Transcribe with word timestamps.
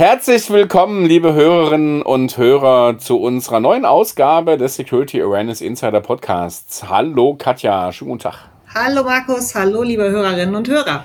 Herzlich 0.00 0.48
willkommen, 0.48 1.04
liebe 1.04 1.34
Hörerinnen 1.34 2.00
und 2.00 2.38
Hörer, 2.38 2.96
zu 2.96 3.20
unserer 3.20 3.60
neuen 3.60 3.84
Ausgabe 3.84 4.56
des 4.56 4.76
Security 4.76 5.20
Awareness 5.20 5.60
Insider 5.60 6.00
Podcasts. 6.00 6.88
Hallo 6.88 7.34
Katja, 7.34 7.92
schönen 7.92 8.12
guten 8.12 8.22
Tag. 8.22 8.48
Hallo 8.74 9.04
Markus, 9.04 9.54
hallo 9.54 9.82
liebe 9.82 10.04
Hörerinnen 10.10 10.54
und 10.54 10.66
Hörer. 10.66 11.04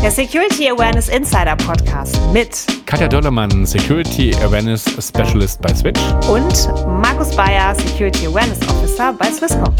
Der 0.00 0.10
Security 0.12 0.70
Awareness 0.70 1.08
Insider 1.08 1.56
Podcast 1.56 2.20
mit 2.32 2.64
Katja 2.86 3.08
Dollermann, 3.08 3.66
Security 3.66 4.32
Awareness 4.36 4.84
Specialist 5.04 5.60
bei 5.60 5.74
Switch 5.74 6.00
und 6.30 6.68
Markus 6.86 7.34
Bayer, 7.34 7.74
Security 7.74 8.28
Awareness 8.28 8.60
Officer 8.68 9.12
bei 9.18 9.26
Swisscom. 9.32 9.74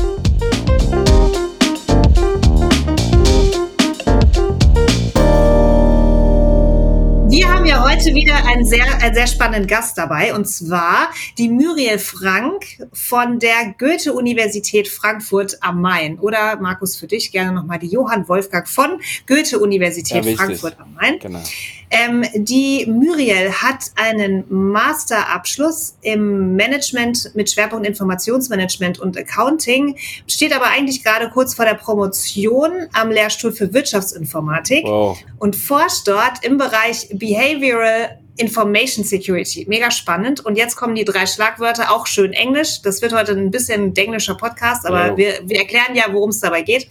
Wir 7.32 7.48
haben 7.48 7.64
ja 7.64 7.82
heute 7.82 8.14
wieder 8.14 8.44
einen 8.44 8.66
sehr, 8.66 8.84
einen 9.00 9.14
sehr 9.14 9.26
spannenden 9.26 9.66
Gast 9.66 9.96
dabei, 9.96 10.34
und 10.34 10.44
zwar 10.44 11.08
die 11.38 11.48
Muriel 11.48 11.98
Frank 11.98 12.66
von 12.92 13.38
der 13.38 13.74
Goethe-Universität 13.78 14.86
Frankfurt 14.86 15.56
am 15.62 15.80
Main. 15.80 16.18
Oder, 16.18 16.60
Markus, 16.60 16.94
für 16.94 17.06
dich 17.06 17.32
gerne 17.32 17.52
nochmal 17.52 17.78
die 17.78 17.86
Johann 17.86 18.28
Wolfgang 18.28 18.68
von 18.68 19.00
Goethe-Universität 19.26 20.26
ja, 20.26 20.36
Frankfurt 20.36 20.78
am 20.78 20.92
Main. 20.92 21.20
Genau. 21.20 21.42
Ähm, 21.92 22.24
die 22.34 22.86
Muriel 22.86 23.52
hat 23.52 23.92
einen 23.96 24.44
Masterabschluss 24.48 25.98
im 26.00 26.56
Management 26.56 27.34
mit 27.34 27.50
Schwerpunkt 27.50 27.86
Informationsmanagement 27.86 28.98
und 28.98 29.16
Accounting, 29.18 29.96
steht 30.26 30.56
aber 30.56 30.68
eigentlich 30.68 31.04
gerade 31.04 31.28
kurz 31.28 31.52
vor 31.52 31.66
der 31.66 31.74
Promotion 31.74 32.88
am 32.94 33.10
Lehrstuhl 33.10 33.52
für 33.52 33.74
Wirtschaftsinformatik 33.74 34.84
wow. 34.84 35.18
und 35.38 35.54
forscht 35.54 36.08
dort 36.08 36.42
im 36.42 36.56
Bereich 36.56 37.08
Behavioral 37.12 38.18
Information 38.38 39.04
Security. 39.04 39.66
Mega 39.68 39.90
spannend. 39.90 40.44
Und 40.44 40.56
jetzt 40.56 40.76
kommen 40.76 40.94
die 40.94 41.04
drei 41.04 41.26
Schlagwörter, 41.26 41.92
auch 41.92 42.06
schön 42.06 42.32
Englisch. 42.32 42.80
Das 42.80 43.02
wird 43.02 43.12
heute 43.12 43.32
ein 43.32 43.50
bisschen 43.50 43.82
ein 43.82 43.96
englischer 43.96 44.34
Podcast, 44.34 44.86
aber 44.86 45.10
wow. 45.10 45.16
wir, 45.18 45.40
wir 45.44 45.58
erklären 45.58 45.94
ja, 45.94 46.04
worum 46.10 46.30
es 46.30 46.40
dabei 46.40 46.62
geht. 46.62 46.88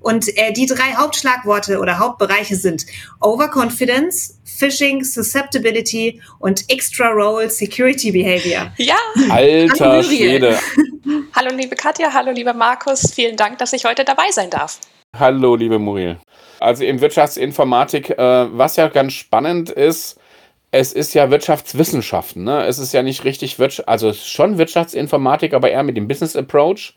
Und 0.00 0.36
äh, 0.36 0.52
die 0.52 0.66
drei 0.66 0.94
Hauptschlagworte 0.96 1.78
oder 1.78 1.98
Hauptbereiche 1.98 2.56
sind 2.56 2.86
Overconfidence, 3.20 4.40
Phishing, 4.44 5.04
Susceptibility 5.04 6.20
und 6.38 6.64
Extra 6.68 7.08
Role 7.08 7.48
Security 7.50 8.10
Behavior. 8.10 8.72
Ja. 8.76 8.96
Alter 9.28 10.02
Schwede. 10.02 10.58
hallo 11.34 11.54
liebe 11.54 11.76
Katja, 11.76 12.12
hallo 12.12 12.30
lieber 12.32 12.54
Markus, 12.54 13.12
vielen 13.14 13.36
Dank, 13.36 13.58
dass 13.58 13.72
ich 13.72 13.84
heute 13.84 14.04
dabei 14.04 14.30
sein 14.30 14.50
darf. 14.50 14.78
Hallo 15.18 15.56
liebe 15.56 15.78
Muriel. 15.78 16.18
Also 16.60 16.84
in 16.84 17.00
Wirtschaftsinformatik, 17.00 18.10
äh, 18.10 18.18
was 18.18 18.76
ja 18.76 18.88
ganz 18.88 19.14
spannend 19.14 19.70
ist, 19.70 20.18
es 20.70 20.92
ist 20.92 21.14
ja 21.14 21.30
Wirtschaftswissenschaften, 21.30 22.44
ne? 22.44 22.64
Es 22.66 22.78
ist 22.78 22.92
ja 22.92 23.02
nicht 23.02 23.24
richtig 23.24 23.58
Wirtschaft, 23.58 23.88
also 23.88 24.12
schon 24.12 24.56
Wirtschaftsinformatik, 24.56 25.52
aber 25.52 25.70
eher 25.70 25.82
mit 25.82 25.96
dem 25.96 26.06
Business 26.06 26.36
Approach. 26.36 26.94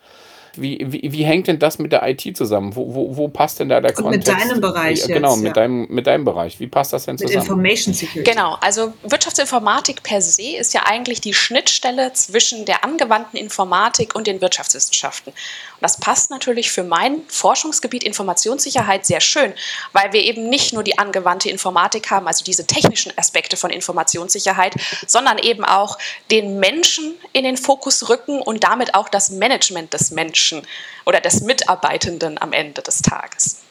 Wie, 0.56 0.86
wie, 0.88 1.12
wie 1.12 1.24
hängt 1.24 1.48
denn 1.48 1.58
das 1.58 1.80
mit 1.80 1.92
der 1.92 2.08
IT 2.08 2.38
zusammen? 2.38 2.76
Wo, 2.76 2.94
wo, 2.94 3.18
wo 3.18 3.28
passt 3.28 3.60
denn 3.60 3.70
da 3.70 3.82
der 3.82 3.98
Und 3.98 4.04
Kontext? 4.04 4.28
Mit 4.28 4.40
deinem 4.40 4.62
Bereich. 4.62 5.00
Ja, 5.00 5.08
genau, 5.08 5.36
mit, 5.36 5.48
ja. 5.48 5.54
deinem, 5.54 5.88
mit 5.90 6.06
deinem 6.06 6.26
Bereich. 6.26 6.60
Wie 6.60 6.68
passt 6.68 6.94
das 6.94 7.06
denn 7.06 7.18
zusammen? 7.18 7.34
Mit 7.36 7.44
Information 7.44 7.94
Security. 7.94 8.32
Genau, 8.32 8.58
also 8.62 8.94
Wirtschaftsinformatik 9.04 10.04
per 10.04 10.22
se 10.22 10.58
ist 10.58 10.74
ja 10.74 10.84
eigentlich 10.86 11.22
die 11.22 11.34
Schnittstelle 11.34 12.14
zwischen 12.14 12.66
der 12.66 12.84
angewandten 12.84 13.40
Informatik 13.40 14.14
und 14.16 14.28
den 14.28 14.42
Wirtschaftswissenschaften. 14.42 15.32
Und 15.32 15.82
das 15.82 15.98
passt 15.98 16.30
natürlich 16.30 16.72
für 16.72 16.84
mein 16.84 17.22
Forschungsgebiet 17.28 18.04
Informationssicherheit 18.04 19.08
sehr 19.08 19.22
schön, 19.22 19.54
weil 19.92 20.14
wir 20.14 20.22
eben 20.22 20.50
nicht 20.50 20.74
nur 20.74 20.84
die 20.84 21.00
angewandte 21.00 21.50
Informatik 21.50 22.12
haben, 22.12 22.28
also 22.28 22.44
diese 22.44 22.68
technischen 22.68 23.12
Aspekte 23.18 23.58
von 23.58 23.72
Informationssicherheit, 23.72 24.76
sondern 25.08 25.40
eben 25.40 25.66
auch 25.66 25.98
den 26.30 26.60
Menschen 26.60 27.16
in 27.32 27.44
den 27.44 27.58
Fokus 27.58 28.10
rücken 28.10 28.40
und 28.40 28.64
damit 28.64 28.94
auch 28.94 29.10
das 29.10 29.32
Management 29.32 29.94
des 29.94 30.12
Menschen. 30.12 30.43
Menschen 30.44 30.62
oder 31.06 31.22
des 31.22 31.42
Mitarbeitenden 31.42 32.42
am 32.42 32.54
Ende 32.54 32.82
des 32.82 33.02
Tages. 33.02 33.62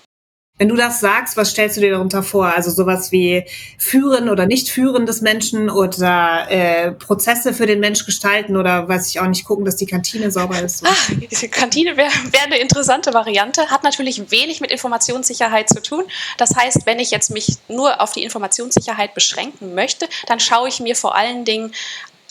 Wenn 0.58 0.68
du 0.68 0.76
das 0.76 1.00
sagst, 1.00 1.36
was 1.36 1.50
stellst 1.50 1.78
du 1.78 1.80
dir 1.80 1.92
darunter 1.92 2.22
vor? 2.22 2.46
Also 2.46 2.70
sowas 2.70 3.10
wie 3.10 3.44
Führen 3.78 4.28
oder 4.28 4.46
nicht 4.46 4.68
Führen 4.68 5.06
des 5.06 5.22
Menschen 5.22 5.70
oder 5.70 6.46
äh, 6.50 6.92
Prozesse 6.92 7.54
für 7.54 7.66
den 7.66 7.80
Mensch 7.80 8.04
gestalten 8.04 8.56
oder 8.56 8.86
weiß 8.86 9.08
ich 9.08 9.18
auch 9.18 9.26
nicht, 9.26 9.44
gucken, 9.44 9.64
dass 9.64 9.76
die 9.76 9.86
Kantine 9.86 10.30
sauber 10.30 10.60
ist. 10.60 10.84
Ach, 10.86 11.10
die 11.10 11.48
Kantine 11.48 11.96
wäre 11.96 12.10
wär 12.30 12.42
eine 12.44 12.58
interessante 12.58 13.12
Variante, 13.14 13.70
hat 13.70 13.82
natürlich 13.82 14.30
wenig 14.30 14.60
mit 14.60 14.70
Informationssicherheit 14.70 15.68
zu 15.68 15.82
tun. 15.82 16.04
Das 16.36 16.54
heißt, 16.54 16.84
wenn 16.84 17.00
ich 17.00 17.10
jetzt 17.10 17.30
mich 17.30 17.56
nur 17.68 18.00
auf 18.00 18.12
die 18.12 18.22
Informationssicherheit 18.22 19.14
beschränken 19.14 19.74
möchte, 19.74 20.06
dann 20.26 20.38
schaue 20.38 20.68
ich 20.68 20.80
mir 20.80 20.94
vor 20.94 21.16
allen 21.16 21.44
Dingen 21.44 21.72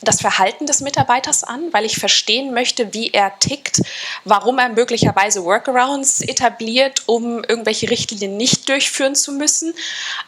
das 0.02 0.22
Verhalten 0.22 0.66
des 0.66 0.82
Mitarbeiters 0.82 1.44
an, 1.44 1.72
weil 1.72 1.86
ich 1.86 1.98
verstehen 1.98 2.54
möchte, 2.54 2.94
wie 2.94 3.12
er 3.12 3.38
tickt, 3.40 3.82
warum 4.24 4.58
er 4.60 4.70
möglicherweise 4.70 5.44
Workarounds 5.44 6.22
etabliert, 6.22 7.04
um 7.06 7.44
irgendwelche 7.44 7.90
Richtlinien 7.90 8.36
nicht 8.36 8.68
durchführen 8.68 9.16
zu 9.16 9.32
müssen, 9.32 9.74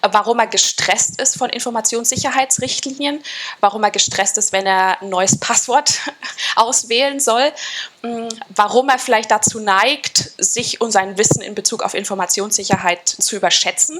warum 0.01 0.39
er 0.39 0.47
gestresst 0.47 1.19
ist 1.19 1.37
von 1.37 1.49
Informationssicherheitsrichtlinien, 1.49 3.21
warum 3.59 3.83
er 3.83 3.91
gestresst 3.91 4.37
ist, 4.37 4.53
wenn 4.53 4.65
er 4.65 5.01
ein 5.01 5.09
neues 5.09 5.39
Passwort 5.39 5.99
auswählen 6.55 7.19
soll, 7.19 7.51
hm, 8.01 8.29
warum 8.49 8.89
er 8.89 8.99
vielleicht 8.99 9.31
dazu 9.31 9.59
neigt, 9.59 10.31
sich 10.37 10.81
und 10.81 10.91
sein 10.91 11.17
Wissen 11.17 11.41
in 11.41 11.55
Bezug 11.55 11.83
auf 11.83 11.95
Informationssicherheit 11.95 13.07
zu 13.07 13.35
überschätzen 13.35 13.99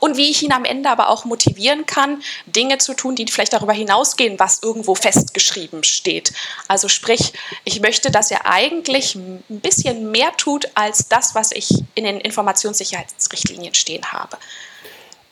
und 0.00 0.16
wie 0.16 0.30
ich 0.30 0.42
ihn 0.42 0.52
am 0.52 0.64
Ende 0.64 0.90
aber 0.90 1.08
auch 1.08 1.24
motivieren 1.24 1.86
kann, 1.86 2.22
Dinge 2.46 2.78
zu 2.78 2.94
tun, 2.94 3.14
die 3.14 3.26
vielleicht 3.26 3.52
darüber 3.52 3.72
hinausgehen, 3.72 4.38
was 4.38 4.62
irgendwo 4.62 4.94
festgeschrieben 4.94 5.84
steht. 5.84 6.32
Also 6.68 6.88
sprich, 6.88 7.32
ich 7.64 7.80
möchte, 7.80 8.10
dass 8.10 8.30
er 8.30 8.46
eigentlich 8.46 9.14
ein 9.14 9.42
bisschen 9.48 10.10
mehr 10.10 10.32
tut 10.36 10.68
als 10.74 11.08
das, 11.08 11.34
was 11.34 11.52
ich 11.52 11.70
in 11.94 12.04
den 12.04 12.20
Informationssicherheitsrichtlinien 12.20 13.74
stehen 13.74 14.12
habe. 14.12 14.38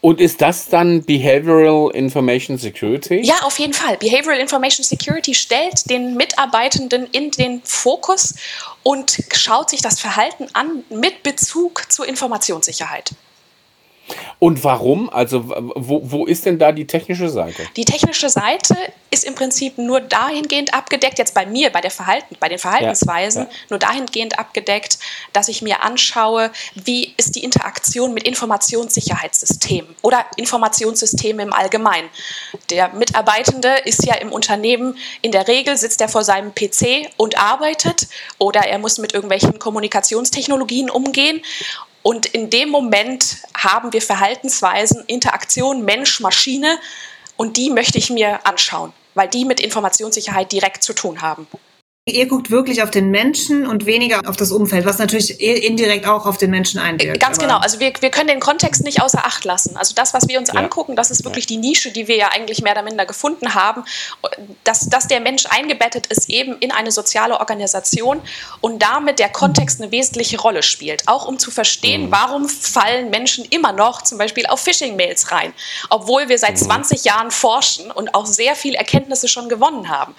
Und 0.03 0.21
ist 0.21 0.41
das 0.41 0.69
dann 0.69 1.05
Behavioral 1.05 1.95
Information 1.95 2.59
Security? 2.59 3.21
Ja, 3.21 3.37
auf 3.43 3.61
jeden 3.61 3.73
Fall. 3.73 3.97
Behavioral 3.99 4.41
Information 4.41 4.85
Security 4.85 5.33
stellt 5.33 5.89
den 5.89 6.17
Mitarbeitenden 6.17 7.07
in 7.13 7.31
den 7.31 7.63
Fokus 7.63 8.35
und 8.83 9.23
schaut 9.33 9.71
sich 9.71 9.81
das 9.81 10.01
Verhalten 10.01 10.49
an 10.55 10.83
mit 10.91 11.23
Bezug 11.23 11.85
zur 11.89 12.09
Informationssicherheit. 12.09 13.13
Und 14.39 14.65
warum? 14.65 15.09
Also 15.09 15.45
wo, 15.47 16.01
wo 16.03 16.27
ist 16.27 16.45
denn 16.47 16.59
da 16.59 16.73
die 16.73 16.87
technische 16.87 17.29
Seite? 17.29 17.63
Die 17.77 17.85
technische 17.85 18.29
Seite 18.29 18.77
ist 19.11 19.25
im 19.25 19.35
Prinzip 19.35 19.79
nur 19.79 20.01
dahingehend 20.01 20.75
abgedeckt, 20.75 21.19
jetzt 21.19 21.35
bei 21.35 21.47
mir, 21.47 21.71
bei, 21.71 21.81
der 21.81 21.91
Verhalten, 21.91 22.37
bei 22.41 22.49
den 22.49 22.59
Verhaltensweisen, 22.59 23.45
ja, 23.45 23.49
ja. 23.49 23.57
nur 23.71 23.79
dahingehend 23.79 24.39
abgedeckt, 24.39 24.99
dass 25.33 25.49
ich 25.49 25.63
mir 25.63 25.85
anschaue, 25.85 26.51
wie 26.75 27.15
ist 27.17 27.37
die 27.37 27.45
Interaktion 27.45 28.15
mit 28.15 28.25
Informationssicherheitssystemen 28.25 29.95
oder 30.03 30.25
Informationssystemen 30.37 31.47
im 31.47 31.53
Allgemeinen. 31.53 32.09
Der 32.71 32.89
Mitarbeitende 32.89 33.71
ist 33.85 34.05
ja 34.05 34.15
im 34.15 34.33
Unternehmen, 34.33 34.97
in 35.21 35.31
der 35.31 35.47
Regel 35.47 35.77
sitzt 35.77 36.01
er 36.01 36.09
vor 36.09 36.25
seinem 36.25 36.53
PC 36.55 37.11
und 37.17 37.39
arbeitet 37.39 38.09
oder 38.39 38.61
er 38.61 38.79
muss 38.79 38.99
mit 38.99 39.15
irgendwelchen 39.15 39.59
Kommunikationstechnologien 39.59 40.91
umgehen 40.91 41.43
und 42.03 42.27
in 42.27 42.51
dem 42.51 42.69
Moment 42.69 43.39
haben 43.57 43.93
wir 43.93 44.03
Verhaltensweisen, 44.03 45.05
Interaktion 45.07 45.85
Mensch-Maschine 45.85 46.79
und 47.37 47.57
die 47.57 47.71
möchte 47.71 47.99
ich 47.99 48.11
mir 48.11 48.45
anschauen, 48.47 48.93
weil 49.15 49.29
die 49.29 49.45
mit 49.45 49.61
Informationssicherheit 49.61 50.51
direkt 50.53 50.83
zu 50.83 50.93
tun 50.93 51.23
haben. 51.23 51.47
Ihr 52.05 52.27
guckt 52.27 52.51
wirklich 52.51 52.83
auf 52.83 52.91
den 52.91 53.13
Menschen 53.13 53.65
und 53.65 53.87
weniger 53.87 54.23
auf 54.29 54.35
das 54.35 54.51
Umfeld, 54.51 54.85
was 54.85 54.99
natürlich 54.99 55.41
indirekt 55.41 56.05
auch 56.05 56.27
auf 56.27 56.37
den 56.37 56.51
Menschen 56.51 56.81
einwirkt. 56.81 57.21
Ganz 57.21 57.39
genau. 57.39 57.59
Also 57.59 57.79
wir, 57.79 57.93
wir 58.01 58.11
können 58.11 58.27
den 58.27 58.41
Kontext 58.41 58.83
nicht 58.83 59.01
außer 59.01 59.25
Acht 59.25 59.45
lassen. 59.45 59.77
Also 59.77 59.95
das, 59.95 60.13
was 60.13 60.27
wir 60.27 60.41
uns 60.41 60.49
ja. 60.49 60.55
angucken, 60.55 60.97
das 60.97 61.13
ist 61.13 61.25
wirklich 61.25 61.47
die 61.47 61.59
Nische, 61.59 61.93
die 61.93 62.09
wir 62.09 62.17
ja 62.17 62.31
eigentlich 62.33 62.61
mehr 62.61 62.73
oder 62.73 62.83
minder 62.83 63.07
gefunden 63.07 63.55
haben, 63.55 63.85
dass, 64.65 64.89
dass 64.89 65.07
der 65.07 65.21
Mensch 65.21 65.47
eingebettet 65.47 66.09
ist 66.09 66.29
eben 66.29 66.59
in 66.59 66.73
eine 66.73 66.91
soziale 66.91 67.39
Organisation 67.39 68.21
und 68.61 68.83
damit 68.83 69.21
der 69.21 69.29
Kontext 69.29 69.81
eine 69.81 69.93
wesentliche 69.93 70.41
Rolle 70.41 70.65
spielt. 70.65 71.07
Auch 71.07 71.29
um 71.29 71.39
zu 71.39 71.53
verstehen, 71.53 72.07
mhm. 72.07 72.11
warum 72.11 72.49
fallen 72.49 73.11
Menschen 73.11 73.45
immer 73.45 73.71
noch 73.71 74.03
zum 74.03 74.19
Beispiel 74.19 74.47
auf 74.47 74.59
Phishing-Mails 74.59 75.31
rein, 75.31 75.53
obwohl 75.89 76.29
wir 76.29 76.39
seit 76.41 76.59
20 76.59 76.99
mhm. 76.99 77.05
Jahren 77.07 77.31
forschen 77.31 77.93
und 77.93 78.13
auch 78.17 78.27
sehr 78.27 78.57
viele 78.57 78.77
Erkenntnisse 78.77 79.29
schon 79.29 79.49
gewonnen 79.49 79.89
haben. 79.89 80.17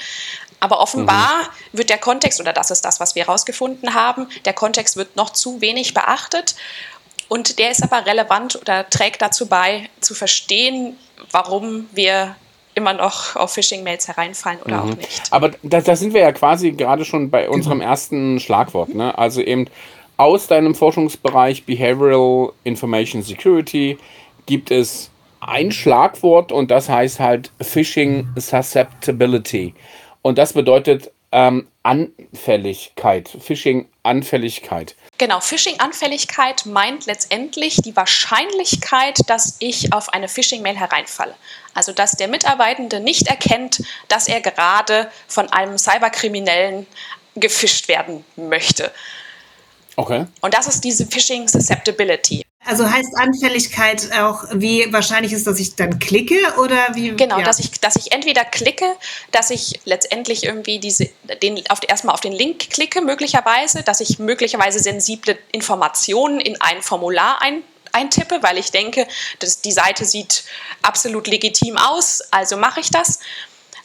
Aber 0.64 0.80
offenbar 0.80 1.42
mhm. 1.42 1.78
wird 1.78 1.90
der 1.90 1.98
Kontext, 1.98 2.40
oder 2.40 2.54
das 2.54 2.72
ist 2.72 2.86
das, 2.86 3.02
was 3.02 3.16
wir 3.16 3.26
herausgefunden 3.26 3.96
haben, 3.96 4.28
der 4.46 4.54
Kontext 4.54 4.96
wird 4.96 5.18
noch 5.18 5.32
zu 5.32 5.60
wenig 5.60 5.94
beachtet. 5.94 6.56
Und 7.28 7.60
der 7.60 7.70
ist 7.70 7.84
aber 7.84 8.06
relevant 8.06 8.56
oder 8.56 8.90
trägt 8.90 9.22
dazu 9.22 9.48
bei, 9.48 9.90
zu 10.00 10.16
verstehen, 10.16 10.96
warum 11.32 11.90
wir 11.92 12.38
immer 12.76 12.94
noch 12.94 13.36
auf 13.36 13.52
Phishing-Mails 13.52 14.08
hereinfallen 14.08 14.62
oder 14.62 14.86
mhm. 14.86 14.92
auch 14.92 14.96
nicht. 14.96 15.22
Aber 15.32 15.52
da, 15.64 15.82
da, 15.82 15.98
sind 15.98 16.14
wir 16.14 16.22
ja 16.22 16.32
quasi 16.32 16.72
gerade 16.72 17.04
schon 17.04 17.30
bei 17.30 17.50
unserem 17.50 17.82
ersten 17.82 18.40
Schlagwort. 18.40 18.96
Ne? 18.96 19.18
Also 19.18 19.42
eben 19.42 19.68
aus 20.16 20.48
deinem 20.48 20.76
Forschungsbereich 20.76 21.66
Behavioral 21.66 22.54
Information 22.64 23.22
Security 23.22 23.98
gibt 24.46 24.72
es 24.72 25.10
ein 25.42 25.74
Schlagwort 25.74 26.54
und 26.54 26.72
das 26.72 26.88
heißt 26.88 27.20
halt 27.20 27.52
Phishing 27.60 28.30
Susceptibility. 28.38 29.74
Und 30.24 30.38
das 30.40 30.54
bedeutet 30.54 31.12
ähm, 31.32 31.68
Anfälligkeit, 31.84 33.30
Phishing-Anfälligkeit. 33.30 34.96
Genau, 35.18 35.40
Phishing-Anfälligkeit 35.42 36.66
meint 36.66 37.06
letztendlich 37.06 37.78
die 37.78 37.96
Wahrscheinlichkeit, 37.96 39.20
dass 39.28 39.58
ich 39.60 39.94
auf 39.94 40.14
eine 40.14 40.28
Phishing-Mail 40.28 40.78
hereinfalle. 40.78 41.36
Also 41.74 41.92
dass 41.92 42.14
der 42.14 42.30
Mitarbeitende 42.30 43.00
nicht 43.00 43.28
erkennt, 43.28 43.84
dass 44.08 44.28
er 44.28 44.42
gerade 44.42 45.12
von 45.28 45.52
einem 45.52 45.78
Cyberkriminellen 45.78 46.88
gefischt 47.36 47.88
werden 47.88 48.24
möchte. 48.36 48.92
Okay. 49.96 50.26
Und 50.42 50.54
das 50.54 50.68
ist 50.68 50.84
diese 50.84 51.06
Phishing 51.06 51.48
Susceptibility. 51.48 52.44
Also 52.66 52.90
heißt 52.90 53.18
Anfälligkeit 53.18 54.14
auch, 54.14 54.46
wie 54.54 54.92
wahrscheinlich 54.94 55.34
ist, 55.34 55.46
dass 55.46 55.60
ich 55.60 55.76
dann 55.76 56.00
klicke 56.00 56.38
oder 56.60 56.78
wie? 56.94 57.12
Genau, 57.12 57.40
ja. 57.40 57.44
dass 57.44 57.60
ich, 57.60 57.72
dass 57.82 57.98
ich 57.98 58.14
entweder 58.14 58.46
klicke, 58.46 58.86
dass 59.32 59.50
ich 59.50 59.82
letztendlich 59.84 60.46
irgendwie 60.46 60.80
diese, 60.80 61.10
den, 61.42 61.62
auf, 61.70 61.80
erstmal 61.86 62.14
auf 62.14 62.22
den 62.22 62.32
Link 62.32 62.70
klicke, 62.70 63.02
möglicherweise, 63.02 63.84
dass 63.84 64.00
ich 64.00 64.18
möglicherweise 64.18 64.80
sensible 64.80 65.38
Informationen 65.52 66.40
in 66.40 66.60
ein 66.62 66.82
Formular 66.82 67.42
ein, 67.42 67.64
eintippe, 67.92 68.42
weil 68.42 68.58
ich 68.58 68.72
denke, 68.72 69.08
dass 69.40 69.62
die 69.62 69.72
Seite 69.72 70.06
sieht 70.06 70.46
absolut 70.82 71.28
legitim 71.28 71.78
aus, 71.78 72.22
also 72.32 72.56
mache 72.56 72.80
ich 72.80 72.90
das. 72.90 73.20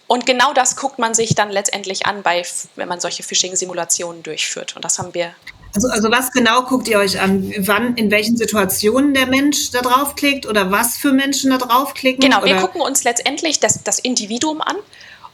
Und 0.06 0.24
genau 0.24 0.54
das 0.54 0.76
guckt 0.76 0.98
man 0.98 1.14
sich 1.14 1.34
dann 1.34 1.50
letztendlich 1.50 2.06
an, 2.06 2.22
bei, 2.22 2.44
wenn 2.76 2.88
man 2.88 3.00
solche 3.00 3.22
Phishing-Simulationen 3.22 4.22
durchführt. 4.22 4.74
Und 4.74 4.84
das 4.84 4.98
haben 4.98 5.12
wir 5.14 5.34
also, 5.74 5.88
also 5.88 6.10
was 6.10 6.32
genau 6.32 6.62
guckt 6.62 6.88
ihr 6.88 6.98
euch 6.98 7.20
an? 7.20 7.52
Wann, 7.58 7.96
in 7.96 8.10
welchen 8.10 8.36
Situationen 8.36 9.14
der 9.14 9.26
Mensch 9.26 9.70
da 9.70 9.82
draufklickt 9.82 10.46
oder 10.46 10.70
was 10.70 10.96
für 10.96 11.12
Menschen 11.12 11.50
da 11.50 11.58
draufklicken? 11.58 12.20
Genau, 12.20 12.44
wir 12.44 12.52
oder? 12.52 12.60
gucken 12.60 12.80
uns 12.80 13.04
letztendlich 13.04 13.60
das, 13.60 13.82
das 13.82 13.98
Individuum 13.98 14.60
an 14.60 14.76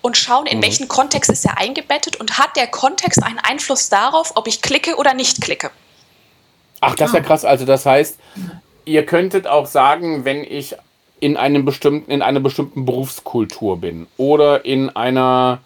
und 0.03 0.17
schauen, 0.17 0.47
in 0.47 0.59
mhm. 0.59 0.63
welchen 0.65 0.89
Kontext 0.89 1.31
ist 1.31 1.45
er 1.45 1.59
eingebettet 1.59 2.17
und 2.17 2.39
hat 2.39 2.57
der 2.57 2.67
Kontext 2.67 3.23
einen 3.23 3.39
Einfluss 3.39 3.89
darauf, 3.89 4.33
ob 4.35 4.47
ich 4.49 4.61
klicke 4.61 4.97
oder 4.97 5.15
nicht 5.15 5.41
klicke. 5.41 5.71
Ach, 6.81 6.95
das 6.95 7.11
ist 7.11 7.15
ja 7.15 7.21
ah. 7.21 7.25
krass. 7.25 7.45
Also 7.45 7.65
das 7.65 7.87
heißt, 7.87 8.19
ihr 8.85 9.07
könntet 9.07 9.47
auch 9.47 9.67
sagen, 9.67 10.25
wenn 10.25 10.45
ich 10.45 10.77
in 11.21 11.37
einem 11.39 11.65
bestimmten, 11.65 12.11
in 12.11 12.21
einer 12.21 12.41
bestimmten 12.41 12.85
Berufskultur 12.85 13.81
bin 13.81 14.07
oder 14.19 14.65
in 14.67 14.91
einer 14.91 15.61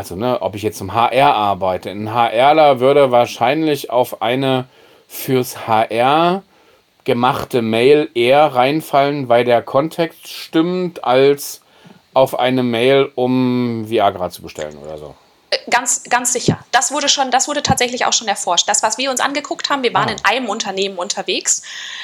also 0.00 0.16
ne, 0.16 0.40
ob 0.40 0.54
ich 0.54 0.62
jetzt 0.62 0.80
im 0.80 0.94
HR 0.94 1.34
arbeite, 1.34 1.90
ein 1.90 2.14
HRler 2.14 2.80
würde 2.80 3.10
wahrscheinlich 3.10 3.90
auf 3.90 4.22
eine 4.22 4.64
fürs 5.06 5.66
HR 5.68 6.42
gemachte 7.04 7.60
Mail 7.60 8.08
eher 8.14 8.46
reinfallen, 8.46 9.28
weil 9.28 9.44
der 9.44 9.60
Kontext 9.60 10.26
stimmt, 10.26 11.04
als 11.04 11.60
auf 12.14 12.38
eine 12.38 12.62
Mail, 12.62 13.12
um 13.14 13.90
Viagra 13.90 14.30
zu 14.30 14.40
bestellen 14.40 14.78
oder 14.82 14.96
so. 14.96 15.14
Ganz, 15.68 16.04
ganz 16.04 16.32
sicher. 16.32 16.64
Das 16.70 16.92
wurde 16.92 17.08
schon, 17.08 17.32
das 17.32 17.48
wurde 17.48 17.64
tatsächlich 17.64 18.04
auch 18.04 18.12
schon 18.12 18.28
erforscht. 18.28 18.68
Das, 18.68 18.84
was 18.84 18.98
wir 18.98 19.10
uns 19.10 19.18
angeguckt 19.18 19.68
haben, 19.68 19.82
wir 19.82 19.92
waren 19.92 20.08
ah. 20.08 20.12
in 20.12 20.24
einem 20.24 20.48
Unternehmen 20.48 20.96
unterwegs, 20.96 21.62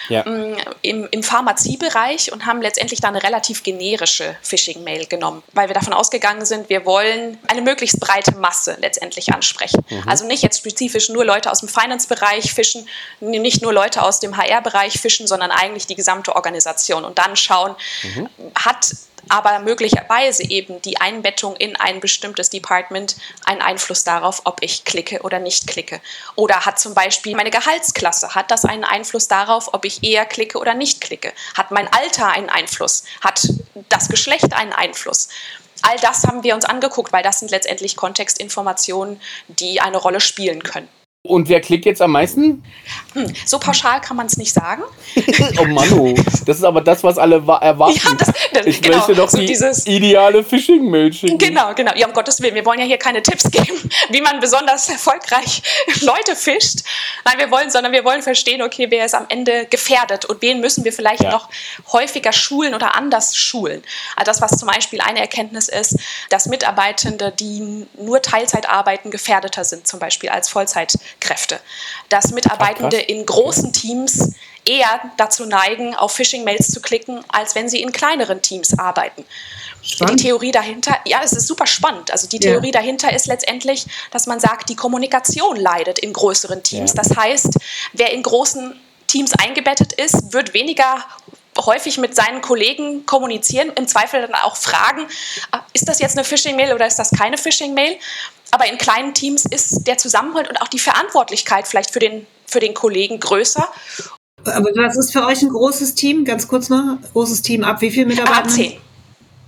ja. 0.08 0.24
Mm, 0.24 0.56
im, 0.82 1.08
im 1.12 1.22
Pharmaziebereich 1.22 2.32
und 2.32 2.44
haben 2.44 2.60
letztendlich 2.60 3.00
da 3.00 3.06
eine 3.06 3.22
relativ 3.22 3.62
generische 3.62 4.36
Phishing-Mail 4.42 5.06
genommen, 5.06 5.44
weil 5.52 5.68
wir 5.68 5.74
davon 5.74 5.92
ausgegangen 5.92 6.44
sind, 6.44 6.68
wir 6.68 6.84
wollen 6.84 7.38
eine 7.46 7.60
möglichst 7.60 8.00
breite 8.00 8.34
Masse 8.36 8.78
letztendlich 8.80 9.32
ansprechen. 9.32 9.84
Mhm. 9.88 10.08
Also 10.08 10.26
nicht 10.26 10.42
jetzt 10.42 10.58
spezifisch 10.58 11.08
nur 11.08 11.24
Leute 11.24 11.52
aus 11.52 11.60
dem 11.60 11.68
Finance-Bereich 11.68 12.52
fischen, 12.52 12.88
nicht 13.20 13.62
nur 13.62 13.72
Leute 13.72 14.02
aus 14.02 14.18
dem 14.18 14.36
HR-Bereich 14.36 15.00
fischen, 15.00 15.28
sondern 15.28 15.52
eigentlich 15.52 15.86
die 15.86 15.94
gesamte 15.94 16.34
Organisation 16.34 17.04
und 17.04 17.18
dann 17.18 17.36
schauen, 17.36 17.76
mhm. 18.02 18.28
hat 18.56 18.90
aber 19.28 19.58
möglicherweise 19.60 20.44
eben 20.44 20.80
die 20.82 21.00
Einbettung 21.00 21.56
in 21.56 21.76
ein 21.76 22.00
bestimmtes 22.00 22.50
Department 22.50 23.16
einen 23.44 23.62
Einfluss 23.62 24.04
darauf, 24.04 24.42
ob 24.44 24.62
ich 24.62 24.84
klicke 24.84 25.22
oder 25.22 25.38
nicht 25.38 25.66
klicke. 25.66 26.00
Oder 26.36 26.64
hat 26.66 26.78
zum 26.78 26.94
Beispiel 26.94 27.34
meine 27.34 27.50
Gehaltsklasse, 27.50 28.34
hat 28.34 28.50
das 28.50 28.64
einen 28.64 28.84
Einfluss 28.84 29.28
darauf, 29.28 29.74
ob 29.74 29.84
ich 29.84 30.04
eher 30.04 30.26
klicke 30.26 30.58
oder 30.58 30.74
nicht 30.74 31.00
klicke? 31.00 31.32
Hat 31.56 31.70
mein 31.70 31.92
Alter 31.92 32.28
einen 32.28 32.50
Einfluss? 32.50 33.04
Hat 33.20 33.48
das 33.88 34.08
Geschlecht 34.08 34.52
einen 34.54 34.72
Einfluss? 34.72 35.28
All 35.82 35.98
das 35.98 36.24
haben 36.24 36.42
wir 36.42 36.54
uns 36.54 36.64
angeguckt, 36.64 37.12
weil 37.12 37.22
das 37.22 37.40
sind 37.40 37.50
letztendlich 37.50 37.96
Kontextinformationen, 37.96 39.20
die 39.48 39.80
eine 39.80 39.98
Rolle 39.98 40.20
spielen 40.20 40.62
können. 40.62 40.88
Und 41.26 41.48
wer 41.48 41.60
klickt 41.60 41.84
jetzt 41.84 42.02
am 42.02 42.12
meisten? 42.12 42.62
Hm, 43.14 43.32
so 43.44 43.58
pauschal 43.58 44.00
kann 44.00 44.16
man 44.16 44.26
es 44.26 44.36
nicht 44.36 44.52
sagen. 44.52 44.82
oh 45.58 45.64
Mann, 45.64 45.92
oh. 45.92 46.14
das 46.44 46.58
ist 46.58 46.64
aber 46.64 46.80
das, 46.80 47.02
was 47.02 47.18
alle 47.18 47.36
erwarten. 47.36 48.00
Ja, 48.02 48.14
das, 48.14 48.32
das, 48.52 48.66
ich 48.66 48.82
genau, 48.82 48.98
möchte 48.98 49.14
doch 49.14 49.28
so 49.28 49.38
die 49.38 49.46
dieses, 49.46 49.86
ideale 49.86 50.44
Phishing-Mail 50.44 51.12
schicken. 51.12 51.38
Genau, 51.38 51.74
genau. 51.74 51.92
Ja, 51.96 52.06
um 52.06 52.12
Gottes 52.12 52.40
Willen, 52.40 52.54
wir 52.54 52.64
wollen 52.64 52.78
ja 52.78 52.84
hier 52.84 52.98
keine 52.98 53.22
Tipps 53.22 53.44
geben, 53.50 53.90
wie 54.10 54.20
man 54.20 54.40
besonders 54.40 54.88
erfolgreich 54.96 55.62
Leute 56.02 56.36
fischt. 56.36 56.80
Nein, 57.24 57.38
wir 57.38 57.50
wollen, 57.50 57.70
sondern 57.70 57.92
wir 57.92 58.04
wollen 58.04 58.22
verstehen, 58.22 58.62
okay, 58.62 58.86
wer 58.90 59.04
ist 59.04 59.14
am 59.14 59.26
Ende 59.28 59.66
gefährdet 59.66 60.24
und 60.26 60.42
wen 60.42 60.60
müssen 60.60 60.84
wir 60.84 60.92
vielleicht 60.92 61.22
ja. 61.22 61.30
noch 61.30 61.48
häufiger 61.92 62.32
schulen 62.32 62.74
oder 62.74 62.94
anders 62.94 63.36
schulen. 63.36 63.82
Also 64.16 64.30
das, 64.30 64.40
was 64.40 64.58
zum 64.58 64.68
Beispiel 64.68 65.00
eine 65.00 65.20
Erkenntnis 65.20 65.68
ist, 65.68 65.96
dass 66.30 66.46
Mitarbeitende, 66.46 67.32
die 67.32 67.86
nur 67.98 68.22
Teilzeit 68.22 68.68
arbeiten, 68.68 69.10
gefährdeter 69.10 69.64
sind, 69.64 69.86
zum 69.86 70.00
Beispiel 70.00 70.28
als 70.28 70.48
Vollzeit 70.48 70.98
Kräfte. 71.20 71.60
Dass 72.08 72.32
Mitarbeitende 72.32 73.00
Ach, 73.02 73.08
in 73.08 73.26
großen 73.26 73.72
Teams 73.72 74.34
eher 74.64 75.00
dazu 75.16 75.46
neigen, 75.46 75.94
auf 75.94 76.12
Phishing-Mails 76.12 76.68
zu 76.68 76.80
klicken, 76.80 77.24
als 77.28 77.54
wenn 77.54 77.68
sie 77.68 77.82
in 77.82 77.92
kleineren 77.92 78.42
Teams 78.42 78.78
arbeiten. 78.78 79.24
Spannend. 79.82 80.20
Die 80.20 80.24
Theorie 80.24 80.50
dahinter, 80.50 80.98
ja, 81.04 81.20
es 81.22 81.32
ist 81.32 81.46
super 81.46 81.66
spannend. 81.66 82.10
Also 82.10 82.26
die 82.28 82.40
Theorie 82.40 82.72
ja. 82.72 82.80
dahinter 82.80 83.12
ist 83.12 83.26
letztendlich, 83.26 83.86
dass 84.10 84.26
man 84.26 84.40
sagt, 84.40 84.68
die 84.68 84.74
Kommunikation 84.74 85.56
leidet 85.56 86.00
in 86.00 86.12
größeren 86.12 86.62
Teams. 86.62 86.94
Ja. 86.94 87.02
Das 87.02 87.16
heißt, 87.16 87.54
wer 87.92 88.12
in 88.12 88.22
großen 88.22 88.78
Teams 89.06 89.32
eingebettet 89.38 89.92
ist, 89.92 90.32
wird 90.32 90.54
weniger 90.54 91.04
häufig 91.64 91.98
mit 91.98 92.14
seinen 92.14 92.42
Kollegen 92.42 93.06
kommunizieren, 93.06 93.72
im 93.76 93.88
Zweifel 93.88 94.20
dann 94.20 94.34
auch 94.34 94.56
fragen, 94.56 95.06
ah, 95.52 95.60
ist 95.72 95.88
das 95.88 96.00
jetzt 96.00 96.16
eine 96.16 96.24
Phishing-Mail 96.24 96.74
oder 96.74 96.86
ist 96.86 96.98
das 96.98 97.10
keine 97.10 97.38
Phishing-Mail? 97.38 97.96
Aber 98.50 98.70
in 98.70 98.78
kleinen 98.78 99.14
Teams 99.14 99.44
ist 99.44 99.86
der 99.86 99.98
Zusammenhalt 99.98 100.48
und 100.48 100.60
auch 100.62 100.68
die 100.68 100.78
Verantwortlichkeit 100.78 101.66
vielleicht 101.66 101.90
für 101.90 101.98
den, 101.98 102.26
für 102.46 102.60
den 102.60 102.74
Kollegen 102.74 103.20
größer. 103.20 103.68
Aber 104.44 104.70
was 104.76 104.96
ist 104.96 105.12
für 105.12 105.26
euch 105.26 105.42
ein 105.42 105.48
großes 105.48 105.94
Team? 105.94 106.24
Ganz 106.24 106.46
kurz 106.46 106.68
noch, 106.68 106.98
großes 107.12 107.42
Team 107.42 107.64
ab 107.64 107.80
wie 107.80 107.90
viele 107.90 108.06
Mitarbeiter? 108.06 108.38
Ab 108.38 108.50
zehn. 108.50 108.78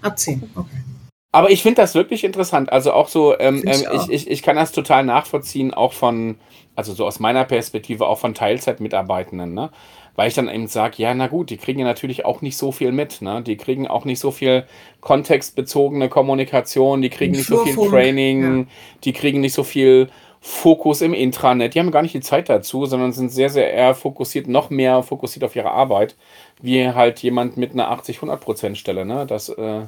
Ab 0.02 0.18
zehn, 0.18 0.50
okay. 0.54 0.82
Aber 1.30 1.50
ich 1.50 1.62
finde 1.62 1.82
das 1.82 1.94
wirklich 1.94 2.24
interessant. 2.24 2.72
Also 2.72 2.92
auch 2.92 3.08
so, 3.08 3.38
ähm, 3.38 3.62
ich, 3.64 3.84
ähm, 3.84 3.92
ich, 3.92 4.08
ich, 4.08 4.30
ich, 4.30 4.42
kann 4.42 4.56
das 4.56 4.72
total 4.72 5.04
nachvollziehen, 5.04 5.74
auch 5.74 5.92
von, 5.92 6.38
also 6.74 6.94
so 6.94 7.06
aus 7.06 7.20
meiner 7.20 7.44
Perspektive, 7.44 8.06
auch 8.06 8.18
von 8.18 8.34
Teilzeitmitarbeitenden, 8.34 9.52
ne? 9.52 9.70
Weil 10.18 10.26
ich 10.26 10.34
dann 10.34 10.48
eben 10.48 10.66
sage, 10.66 10.96
ja, 10.96 11.14
na 11.14 11.28
gut, 11.28 11.48
die 11.48 11.58
kriegen 11.58 11.78
ja 11.78 11.84
natürlich 11.84 12.24
auch 12.24 12.42
nicht 12.42 12.56
so 12.56 12.72
viel 12.72 12.90
mit. 12.90 13.22
Ne? 13.22 13.40
Die 13.40 13.56
kriegen 13.56 13.86
auch 13.86 14.04
nicht 14.04 14.18
so 14.18 14.32
viel 14.32 14.64
kontextbezogene 15.00 16.08
Kommunikation, 16.08 17.02
die 17.02 17.08
kriegen 17.08 17.34
nicht 17.34 17.46
so 17.46 17.64
viel 17.64 17.76
Training, 17.76 18.58
ja. 18.58 18.66
die 19.04 19.12
kriegen 19.12 19.40
nicht 19.40 19.52
so 19.52 19.62
viel 19.62 20.08
Fokus 20.40 21.02
im 21.02 21.14
Intranet. 21.14 21.76
Die 21.76 21.78
haben 21.78 21.92
gar 21.92 22.02
nicht 22.02 22.14
die 22.14 22.20
Zeit 22.20 22.48
dazu, 22.48 22.84
sondern 22.84 23.12
sind 23.12 23.28
sehr, 23.28 23.48
sehr 23.48 23.72
eher 23.72 23.94
fokussiert, 23.94 24.48
noch 24.48 24.70
mehr 24.70 25.04
fokussiert 25.04 25.44
auf 25.44 25.54
ihre 25.54 25.70
Arbeit, 25.70 26.16
wie 26.60 26.88
halt 26.88 27.20
jemand 27.22 27.56
mit 27.56 27.70
einer 27.70 27.88
80-100% 27.88 28.74
Stelle. 28.74 29.06
Ne? 29.06 29.24
Das 29.24 29.50
äh, 29.50 29.82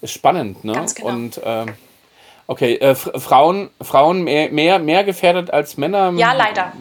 ist 0.00 0.10
spannend. 0.10 0.64
Ne? 0.64 0.72
Ganz 0.72 0.96
genau. 0.96 1.10
Und 1.10 1.38
äh, 1.38 1.66
okay, 2.48 2.74
äh, 2.74 2.96
Frauen, 2.96 3.70
Frauen 3.80 4.24
mehr, 4.24 4.50
mehr, 4.50 4.80
mehr 4.80 5.04
gefährdet 5.04 5.52
als 5.52 5.76
Männer? 5.76 6.12
Ja, 6.16 6.32
leider. 6.32 6.72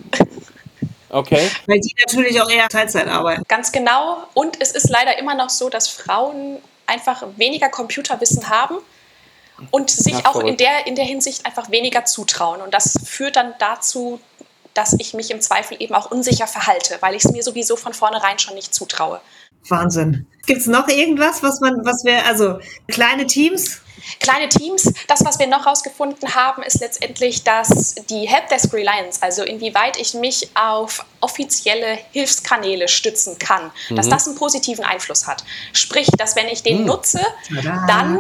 Okay. 1.10 1.50
Weil 1.66 1.80
die 1.80 1.96
natürlich 2.06 2.42
auch 2.42 2.50
eher 2.50 2.70
Teilzeit 2.70 3.08
arbeiten. 3.08 3.44
Ganz 3.48 3.72
genau. 3.72 4.24
Und 4.34 4.62
es 4.62 4.72
ist 4.72 4.90
leider 4.90 5.18
immer 5.18 5.36
noch 5.36 5.50
so, 5.50 5.70
dass 5.70 5.88
Frauen 5.88 6.58
einfach 6.86 7.24
weniger 7.38 7.70
Computerwissen 7.70 8.50
haben 8.50 8.78
und 9.72 9.90
sich 9.92 10.16
Ach, 10.24 10.36
auch 10.36 10.40
in 10.42 10.58
der, 10.58 10.88
in 10.88 10.96
der 10.96 11.06
Hinsicht 11.06 11.46
einfach 11.46 11.70
weniger 11.72 12.06
zutrauen. 12.06 12.62
Und 12.62 12.74
das 12.74 12.98
führt 13.06 13.36
dann 13.36 13.54
dazu, 13.60 14.20
dass 14.74 14.96
ich 15.00 15.14
mich 15.14 15.32
im 15.32 15.42
Zweifel 15.42 15.82
eben 15.82 15.96
auch 15.96 16.12
unsicher 16.12 16.48
verhalte, 16.48 16.98
weil 17.02 17.16
ich 17.16 17.26
es 17.26 17.32
mir 17.32 17.44
sowieso 17.44 17.76
von 17.76 17.94
vornherein 17.94 18.40
schon 18.40 18.56
nicht 18.56 18.74
zutraue. 18.74 19.20
Wahnsinn. 19.68 20.26
Gibt 20.46 20.62
es 20.62 20.68
noch 20.68 20.88
irgendwas, 20.88 21.44
was 21.44 21.60
man, 21.60 21.86
was 21.86 22.04
wir, 22.04 22.26
also 22.26 22.60
kleine 22.88 23.28
Teams? 23.28 23.82
Kleine 24.20 24.50
Teams. 24.50 24.92
Das, 25.08 25.24
was 25.24 25.40
wir 25.40 25.48
noch 25.48 25.66
herausgefunden 25.66 26.34
haben, 26.36 26.64
ist 26.64 26.80
letztendlich, 26.80 27.44
dass 27.44 27.96
die 28.10 28.28
Helpdesk 28.28 28.74
Reliance, 28.74 29.22
also 29.22 29.44
inwieweit 29.44 29.98
ich 30.00 30.14
mich 30.14 30.50
auf 30.56 31.06
offizielle 31.20 32.00
Hilfskanäle 32.12 32.88
stützen 32.88 33.38
kann, 33.38 33.72
mhm. 33.90 33.96
dass 33.96 34.10
das 34.10 34.28
einen 34.28 34.38
positiven 34.38 34.84
Einfluss 34.84 35.28
hat. 35.28 35.44
Sprich, 35.74 36.08
dass 36.18 36.36
wenn 36.36 36.48
ich 36.48 36.64
den 36.64 36.82
mhm. 36.82 36.88
nutze, 36.88 37.22
dann 37.88 38.20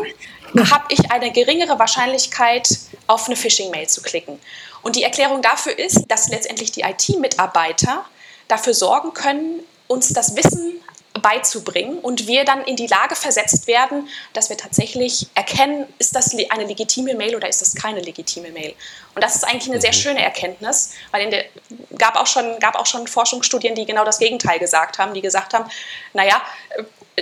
habe 0.70 0.86
ich 0.90 1.12
eine 1.12 1.32
geringere 1.32 1.80
Wahrscheinlichkeit, 1.80 2.70
auf 3.08 3.28
eine 3.28 3.36
Phishing-Mail 3.36 3.88
zu 3.88 4.02
klicken. 4.02 4.40
Und 4.82 4.96
die 4.96 5.04
Erklärung 5.04 5.42
dafür 5.42 5.78
ist, 5.78 6.06
dass 6.08 6.30
letztendlich 6.30 6.72
die 6.72 6.82
IT-Mitarbeiter 6.82 8.06
dafür 8.48 8.74
sorgen 8.74 9.14
können, 9.14 9.62
uns 9.88 10.10
das 10.10 10.36
Wissen 10.36 10.79
beizubringen 11.22 12.00
und 12.00 12.28
wir 12.28 12.46
dann 12.46 12.64
in 12.64 12.76
die 12.76 12.88
Lage 12.88 13.16
versetzt 13.16 13.68
werden, 13.68 14.08
dass 14.34 14.50
wir 14.50 14.58
tatsächlich 14.58 15.28
erkennen, 15.36 15.86
ist 16.00 16.16
das 16.16 16.36
eine 16.50 16.66
legitime 16.66 17.16
Mail 17.16 17.36
oder 17.36 17.48
ist 17.48 17.62
das 17.62 17.76
keine 17.76 18.02
legitime 18.02 18.52
Mail. 18.52 18.74
Und 19.16 19.24
das 19.24 19.36
ist 19.36 19.44
eigentlich 19.44 19.70
eine 19.70 19.82
sehr 19.82 19.92
mhm. 19.92 19.98
schöne 19.98 20.24
Erkenntnis, 20.24 20.94
weil 21.12 21.34
es 21.34 21.98
gab 21.98 22.16
auch 22.16 22.28
schon 22.28 22.60
gab 22.60 22.76
auch 22.76 22.86
schon 22.86 23.08
Forschungsstudien, 23.08 23.76
die 23.76 23.86
genau 23.86 24.06
das 24.06 24.20
Gegenteil 24.20 24.60
gesagt 24.60 25.00
haben, 25.00 25.14
die 25.14 25.22
gesagt 25.22 25.54
haben, 25.54 25.70
naja, 26.14 26.42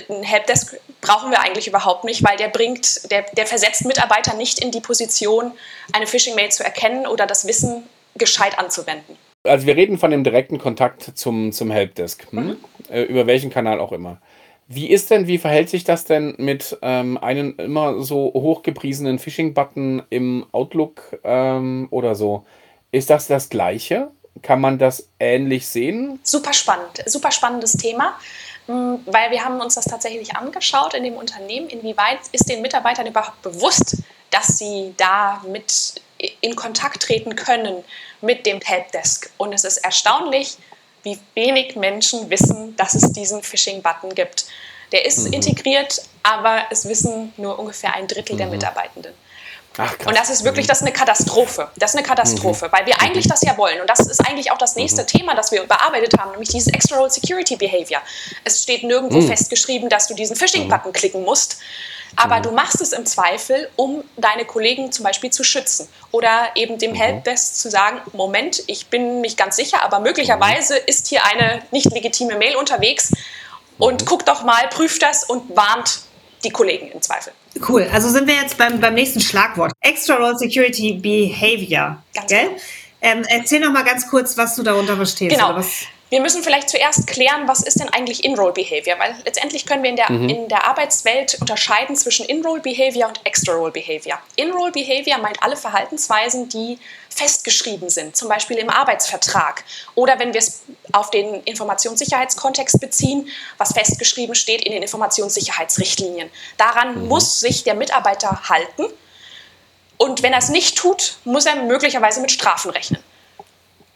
ein 0.09 0.23
Helpdesk 0.23 0.79
brauchen 1.01 1.31
wir 1.31 1.39
eigentlich 1.41 1.67
überhaupt 1.67 2.03
nicht, 2.03 2.23
weil 2.23 2.37
der 2.37 2.49
bringt, 2.49 3.09
der, 3.11 3.23
der 3.33 3.47
versetzt 3.47 3.85
Mitarbeiter 3.85 4.33
nicht 4.35 4.59
in 4.59 4.71
die 4.71 4.81
Position, 4.81 5.51
eine 5.93 6.07
Phishing-Mail 6.07 6.51
zu 6.51 6.63
erkennen 6.63 7.07
oder 7.07 7.25
das 7.25 7.47
Wissen 7.47 7.87
gescheit 8.15 8.59
anzuwenden. 8.59 9.17
Also 9.47 9.65
wir 9.65 9.75
reden 9.75 9.97
von 9.97 10.11
dem 10.11 10.23
direkten 10.23 10.57
Kontakt 10.57 11.11
zum, 11.15 11.51
zum 11.51 11.71
Helpdesk, 11.71 12.31
hm? 12.31 12.45
mhm. 12.45 12.57
äh, 12.89 13.03
über 13.03 13.27
welchen 13.27 13.49
Kanal 13.49 13.79
auch 13.79 13.91
immer. 13.91 14.19
Wie 14.69 14.89
ist 14.89 15.11
denn, 15.11 15.27
wie 15.27 15.37
verhält 15.37 15.69
sich 15.69 15.85
das 15.85 16.03
denn 16.03 16.35
mit 16.37 16.77
ähm, 16.81 17.17
einem 17.17 17.55
immer 17.57 18.01
so 18.01 18.33
hochgepriesenen 18.33 19.17
Phishing-Button 19.17 20.03
im 20.09 20.45
Outlook 20.51 21.19
ähm, 21.23 21.87
oder 21.89 22.15
so? 22.15 22.45
Ist 22.91 23.09
das 23.09 23.27
das 23.27 23.49
Gleiche? 23.49 24.11
Kann 24.41 24.59
man 24.59 24.77
das 24.77 25.09
ähnlich 25.19 25.67
sehen? 25.67 26.19
Super 26.21 26.53
spannend, 26.53 27.01
super 27.05 27.31
spannendes 27.31 27.73
Thema, 27.73 28.19
hm, 28.65 28.99
weil 29.05 29.31
wir 29.31 29.43
haben 29.43 29.61
uns 29.61 29.75
das 29.75 29.85
tatsächlich 29.85 30.35
angeschaut 30.35 30.93
in 30.93 31.03
dem 31.03 31.15
Unternehmen. 31.15 31.69
Inwieweit 31.69 32.19
ist 32.33 32.49
den 32.49 32.61
Mitarbeitern 32.61 33.07
überhaupt 33.07 33.41
bewusst, 33.41 34.03
dass 34.31 34.57
sie 34.57 34.93
da 34.97 35.41
mit 35.49 36.01
in 36.41 36.55
Kontakt 36.55 37.03
treten 37.03 37.35
können 37.35 37.83
mit 38.21 38.45
dem 38.45 38.59
Helpdesk. 38.61 39.29
Und 39.37 39.53
es 39.53 39.63
ist 39.63 39.77
erstaunlich, 39.77 40.57
wie 41.03 41.19
wenig 41.35 41.75
Menschen 41.75 42.29
wissen, 42.29 42.75
dass 42.75 42.93
es 42.95 43.11
diesen 43.11 43.43
Phishing-Button 43.43 44.15
gibt. 44.15 44.45
Der 44.91 45.05
ist 45.05 45.19
mhm. 45.19 45.33
integriert, 45.33 46.01
aber 46.23 46.63
es 46.71 46.87
wissen 46.87 47.33
nur 47.37 47.59
ungefähr 47.59 47.93
ein 47.93 48.07
Drittel 48.07 48.33
mhm. 48.33 48.37
der 48.39 48.47
Mitarbeitenden. 48.47 49.13
Ach, 49.77 49.93
und 50.07 50.17
das 50.17 50.29
ist 50.29 50.43
wirklich 50.43 50.65
mhm. 50.65 50.69
das 50.69 50.79
ist 50.79 50.87
eine 50.87 50.93
Katastrophe. 50.93 51.69
Das 51.75 51.91
ist 51.91 51.97
eine 51.97 52.05
Katastrophe, 52.05 52.67
mhm. 52.67 52.71
weil 52.71 52.85
wir 52.87 52.95
mhm. 52.95 53.01
eigentlich 53.01 53.27
das 53.27 53.43
ja 53.43 53.55
wollen. 53.57 53.79
Und 53.79 53.89
das 53.89 53.99
ist 53.99 54.19
eigentlich 54.27 54.51
auch 54.51 54.57
das 54.57 54.75
nächste 54.75 55.03
mhm. 55.03 55.07
Thema, 55.07 55.35
das 55.35 55.51
wir 55.51 55.63
bearbeitet 55.65 56.17
haben, 56.17 56.31
nämlich 56.31 56.49
dieses 56.49 56.91
Role 56.91 57.09
Security 57.09 57.55
Behavior. 57.55 58.01
Es 58.43 58.63
steht 58.63 58.83
nirgendwo 58.83 59.19
mhm. 59.19 59.27
festgeschrieben, 59.27 59.89
dass 59.89 60.07
du 60.07 60.15
diesen 60.15 60.35
Phishing-Button 60.35 60.93
klicken 60.93 61.23
musst. 61.23 61.57
Aber 62.15 62.37
mhm. 62.37 62.43
du 62.43 62.51
machst 62.51 62.81
es 62.81 62.93
im 62.93 63.05
Zweifel, 63.05 63.69
um 63.75 64.03
deine 64.15 64.45
Kollegen 64.45 64.91
zum 64.91 65.03
Beispiel 65.03 65.29
zu 65.29 65.43
schützen. 65.43 65.87
Oder 66.11 66.49
eben 66.55 66.77
dem 66.77 66.91
mhm. 66.91 66.95
Helpdesk 66.95 67.55
zu 67.55 67.69
sagen, 67.69 68.01
Moment, 68.13 68.63
ich 68.67 68.87
bin 68.87 69.21
nicht 69.21 69.37
ganz 69.37 69.55
sicher, 69.55 69.83
aber 69.83 69.99
möglicherweise 69.99 70.75
mhm. 70.75 70.81
ist 70.87 71.07
hier 71.07 71.25
eine 71.25 71.61
nicht 71.71 71.91
legitime 71.91 72.37
Mail 72.37 72.55
unterwegs. 72.55 73.11
Und 73.77 74.01
mhm. 74.01 74.05
guck 74.05 74.25
doch 74.25 74.43
mal, 74.43 74.67
prüft 74.69 75.01
das 75.01 75.23
und 75.23 75.55
warnt 75.55 76.01
die 76.43 76.51
Kollegen 76.51 76.91
im 76.91 77.01
Zweifel. 77.01 77.33
Cool, 77.67 77.89
also 77.91 78.09
sind 78.09 78.27
wir 78.27 78.35
jetzt 78.35 78.57
beim, 78.57 78.79
beim 78.79 78.93
nächsten 78.93 79.19
Schlagwort. 79.19 79.71
Extra 79.81 80.15
Role 80.15 80.37
Security 80.37 80.93
Behavior. 80.93 81.97
Ganz 82.13 82.29
gell? 82.29 82.47
Genau. 82.47 82.59
Ähm, 83.01 83.25
erzähl 83.27 83.59
noch 83.59 83.71
mal 83.71 83.83
ganz 83.83 84.07
kurz, 84.07 84.37
was 84.37 84.55
du 84.55 84.63
darunter 84.63 84.95
verstehst. 84.95 85.35
Genau. 85.35 85.61
Wir 86.09 86.21
müssen 86.21 86.41
vielleicht 86.41 86.69
zuerst 86.69 87.05
klären, 87.05 87.49
was 87.49 87.61
ist 87.61 87.81
denn 87.81 87.89
eigentlich 87.89 88.23
In-Role-Behavior, 88.23 88.97
weil 88.97 89.15
letztendlich 89.25 89.65
können 89.65 89.83
wir 89.83 89.89
in 89.89 89.97
der, 89.97 90.09
mhm. 90.09 90.29
in 90.29 90.47
der 90.47 90.65
Arbeitswelt 90.65 91.37
unterscheiden 91.41 91.97
zwischen 91.97 92.25
In-Role-Behavior 92.25 93.09
und 93.09 93.19
Extra-Role-Behavior. 93.25 94.17
In-Role-Behavior 94.37 95.17
meint 95.17 95.43
alle 95.43 95.57
Verhaltensweisen, 95.57 96.47
die 96.47 96.79
festgeschrieben 97.09 97.89
sind, 97.89 98.15
zum 98.15 98.29
Beispiel 98.29 98.57
im 98.57 98.69
Arbeitsvertrag 98.69 99.65
oder 99.95 100.17
wenn 100.19 100.33
wir 100.33 100.39
es 100.39 100.61
auf 100.93 101.09
den 101.09 101.41
Informationssicherheitskontext 101.43 102.79
beziehen, 102.79 103.27
was 103.57 103.73
festgeschrieben 103.73 104.35
steht 104.35 104.61
in 104.61 104.71
den 104.71 104.83
Informationssicherheitsrichtlinien. 104.83 106.29
Daran 106.57 107.01
mhm. 107.01 107.07
muss 107.07 107.41
sich 107.41 107.63
der 107.63 107.73
Mitarbeiter 107.73 108.47
halten 108.47 108.85
und 109.97 110.23
wenn 110.23 110.31
er 110.31 110.39
es 110.39 110.49
nicht 110.49 110.77
tut, 110.77 111.17
muss 111.25 111.45
er 111.45 111.55
möglicherweise 111.63 112.21
mit 112.21 112.31
Strafen 112.31 112.71
rechnen. 112.71 113.03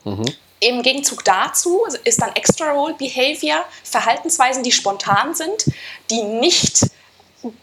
Mhm. 0.03 0.25
Im 0.63 0.83
Gegenzug 0.83 1.25
dazu 1.25 1.85
ist 2.03 2.21
dann 2.21 2.35
Extra 2.35 2.71
Role 2.71 2.93
Behavior 2.93 3.65
Verhaltensweisen, 3.83 4.61
die 4.61 4.71
spontan 4.71 5.33
sind, 5.33 5.65
die 6.11 6.21
nicht 6.21 6.85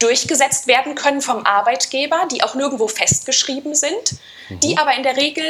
durchgesetzt 0.01 0.67
werden 0.67 0.97
können 0.97 1.23
vom 1.23 1.47
Arbeitgeber, 1.47 2.27
die 2.31 2.43
auch 2.43 2.57
nirgendwo 2.57 2.89
festgeschrieben 2.89 3.77
sind, 3.77 4.17
mhm. 4.49 4.61
die 4.61 4.77
aber 4.77 4.97
in 4.97 5.05
der 5.05 5.17
Regel 5.17 5.45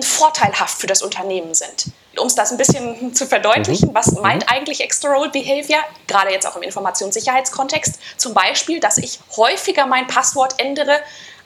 vorteilhaft 0.00 0.80
für 0.80 0.86
das 0.86 1.02
Unternehmen 1.02 1.54
sind. 1.54 1.92
Um 2.16 2.28
es 2.28 2.34
das 2.34 2.50
ein 2.50 2.56
bisschen 2.56 3.14
zu 3.14 3.26
verdeutlichen, 3.26 3.90
mhm. 3.90 3.94
was 3.94 4.12
mhm. 4.12 4.22
meint 4.22 4.50
eigentlich 4.50 4.80
Extra 4.80 5.12
Role 5.12 5.28
Behavior, 5.28 5.80
gerade 6.06 6.32
jetzt 6.32 6.46
auch 6.46 6.56
im 6.56 6.62
Informationssicherheitskontext, 6.62 8.00
zum 8.16 8.32
Beispiel, 8.32 8.80
dass 8.80 8.96
ich 8.96 9.20
häufiger 9.36 9.84
mein 9.84 10.06
Passwort 10.06 10.54
ändere, 10.58 10.98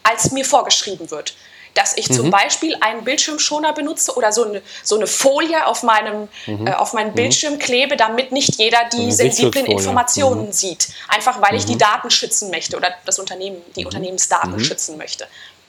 als 0.05 0.31
mir 0.31 0.45
vorgeschrieben 0.45 1.11
wird 1.11 1.35
dass 1.75 1.97
ich 1.97 2.09
mhm. 2.09 2.15
zum 2.15 2.31
Beispiel 2.31 2.77
einen 2.81 3.05
Bildschirmschoner 3.05 3.73
benutze 3.73 4.17
oder 4.17 4.33
so 4.33 4.45
eine, 4.45 4.63
so 4.83 4.97
eine 4.97 5.07
Folie 5.07 5.67
auf 5.67 5.83
meinem, 5.83 6.29
mhm. 6.47 6.67
äh, 6.67 6.73
auf 6.73 6.93
meinen 6.93 7.11
mhm. 7.11 7.17
Bildschirm 7.17 7.59
klebe, 7.59 7.97
damit 7.97 8.33
nicht 8.33 8.57
jeder 8.57 8.89
die 8.93 9.13
sensiblen 9.13 9.67
Informationen 9.67 10.47
mhm. 10.47 10.53
sieht. 10.53 10.89
Einfach 11.09 11.43
weil 11.43 11.57
ich 11.57 11.67
die 11.67 11.75
mhm. 11.75 11.79
Daten 11.79 12.11
schützen 12.11 12.51
möchte 12.51 12.77
oder 12.77 12.95
das 13.05 13.19
Unternehmen, 13.19 13.61
die 13.77 13.85
Unternehmensdaten 13.85 14.59
schützen 14.61 14.97
möchte. 14.97 15.27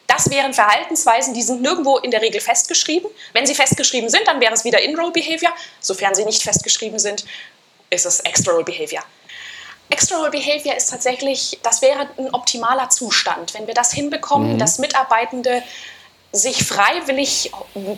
Das 0.07 0.29
wären 0.29 0.53
Verhaltensweisen, 0.53 1.33
die 1.33 1.41
sind 1.41 1.63
nirgendwo 1.63 1.97
in 1.97 2.11
der 2.11 2.21
Regel 2.21 2.39
festgeschrieben. 2.39 3.09
Wenn 3.33 3.47
sie 3.47 3.55
festgeschrieben 3.55 4.09
sind, 4.09 4.27
dann 4.27 4.39
wäre 4.39 4.53
es 4.53 4.63
wieder 4.63 4.79
In-Role-Behavior. 4.81 5.51
Sofern 5.81 6.13
sie 6.13 6.25
nicht 6.25 6.43
festgeschrieben 6.43 6.99
sind, 6.99 7.25
ist 7.89 8.05
es 8.05 8.19
Extra-Role-Behavior. 8.19 9.01
Extra-Role 9.89 10.31
Behavior 10.31 10.75
ist 10.75 10.89
tatsächlich, 10.89 11.59
das 11.61 11.81
wäre 11.81 12.09
ein 12.17 12.33
optimaler 12.33 12.89
Zustand, 12.89 13.53
wenn 13.53 13.67
wir 13.67 13.73
das 13.73 13.93
hinbekommen, 13.93 14.53
mhm. 14.53 14.57
dass 14.57 14.79
Mitarbeitende 14.79 15.63
sich 16.35 16.65
freiwillig 16.65 17.51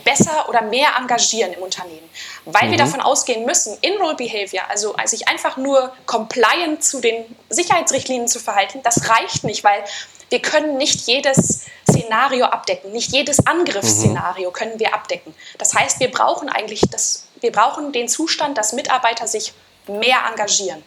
besser 0.04 0.48
oder 0.48 0.62
mehr 0.62 0.90
engagieren 0.98 1.52
im 1.52 1.62
Unternehmen. 1.62 2.08
Weil 2.44 2.66
mhm. 2.66 2.70
wir 2.72 2.78
davon 2.78 3.00
ausgehen 3.00 3.44
müssen, 3.44 3.76
In-Role-Behavior, 3.80 4.62
also 4.68 4.94
sich 5.04 5.28
einfach 5.28 5.56
nur 5.56 5.92
compliant 6.06 6.82
zu 6.82 7.00
den 7.00 7.24
Sicherheitsrichtlinien 7.48 8.28
zu 8.28 8.38
verhalten, 8.38 8.80
das 8.82 9.08
reicht 9.08 9.44
nicht, 9.44 9.64
weil 9.64 9.82
wir 10.30 10.40
können 10.40 10.76
nicht 10.76 11.06
jedes 11.06 11.66
Szenario 11.88 12.46
abdecken, 12.46 12.92
nicht 12.92 13.12
jedes 13.12 13.46
Angriffsszenario 13.46 14.50
mhm. 14.50 14.54
können 14.54 14.78
wir 14.78 14.94
abdecken. 14.94 15.34
Das 15.58 15.74
heißt, 15.74 16.00
wir 16.00 16.10
brauchen 16.10 16.48
eigentlich 16.48 16.82
das, 16.90 17.24
wir 17.40 17.52
brauchen 17.52 17.92
den 17.92 18.08
Zustand, 18.08 18.58
dass 18.58 18.72
Mitarbeiter 18.72 19.26
sich 19.26 19.54
mehr 19.86 20.18
engagieren. 20.30 20.82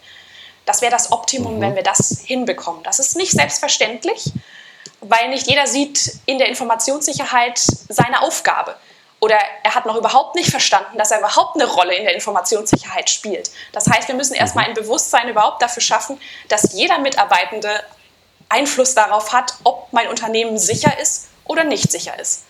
Das 0.64 0.80
wäre 0.80 0.92
das 0.92 1.10
Optimum, 1.10 1.56
mhm. 1.56 1.60
wenn 1.60 1.74
wir 1.74 1.82
das 1.82 2.20
hinbekommen. 2.24 2.82
Das 2.84 2.98
ist 2.98 3.16
nicht 3.16 3.32
selbstverständlich, 3.32 4.32
weil 5.00 5.28
nicht 5.28 5.48
jeder 5.48 5.66
sieht 5.66 6.18
in 6.26 6.38
der 6.38 6.48
Informationssicherheit 6.48 7.58
seine 7.58 8.22
Aufgabe. 8.22 8.76
Oder 9.20 9.38
er 9.62 9.74
hat 9.76 9.86
noch 9.86 9.96
überhaupt 9.96 10.34
nicht 10.34 10.50
verstanden, 10.50 10.98
dass 10.98 11.12
er 11.12 11.20
überhaupt 11.20 11.54
eine 11.54 11.70
Rolle 11.70 11.94
in 11.94 12.04
der 12.04 12.14
Informationssicherheit 12.14 13.08
spielt. 13.08 13.52
Das 13.72 13.86
heißt, 13.88 14.08
wir 14.08 14.16
müssen 14.16 14.34
erstmal 14.34 14.64
ein 14.64 14.74
Bewusstsein 14.74 15.28
überhaupt 15.28 15.62
dafür 15.62 15.82
schaffen, 15.82 16.20
dass 16.48 16.72
jeder 16.72 16.98
Mitarbeitende 16.98 17.84
Einfluss 18.48 18.94
darauf 18.94 19.32
hat, 19.32 19.54
ob 19.62 19.92
mein 19.92 20.08
Unternehmen 20.08 20.58
sicher 20.58 20.92
ist 21.00 21.28
oder 21.44 21.64
nicht 21.64 21.90
sicher 21.90 22.18
ist. 22.18 22.44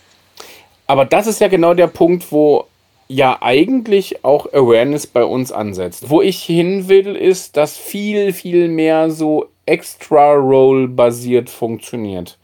Aber 0.87 1.05
das 1.05 1.27
ist 1.27 1.41
ja 1.41 1.49
genau 1.49 1.75
der 1.75 1.87
Punkt, 1.87 2.33
wo 2.33 2.67
ja 3.13 3.39
eigentlich 3.41 4.25
auch 4.25 4.47
Awareness 4.53 5.07
bei 5.07 5.25
uns 5.25 5.53
ansetzt. 5.53 6.09
Wo 6.09 6.23
ich 6.23 6.43
hin 6.43 6.89
will, 6.89 7.15
ist, 7.15 7.57
dass 7.57 7.77
viel, 7.77 8.33
viel 8.33 8.69
mehr 8.69 9.11
so 9.11 9.47
Extra-Role 9.67 10.89
basiert 10.89 11.51
funktioniert 11.51 12.39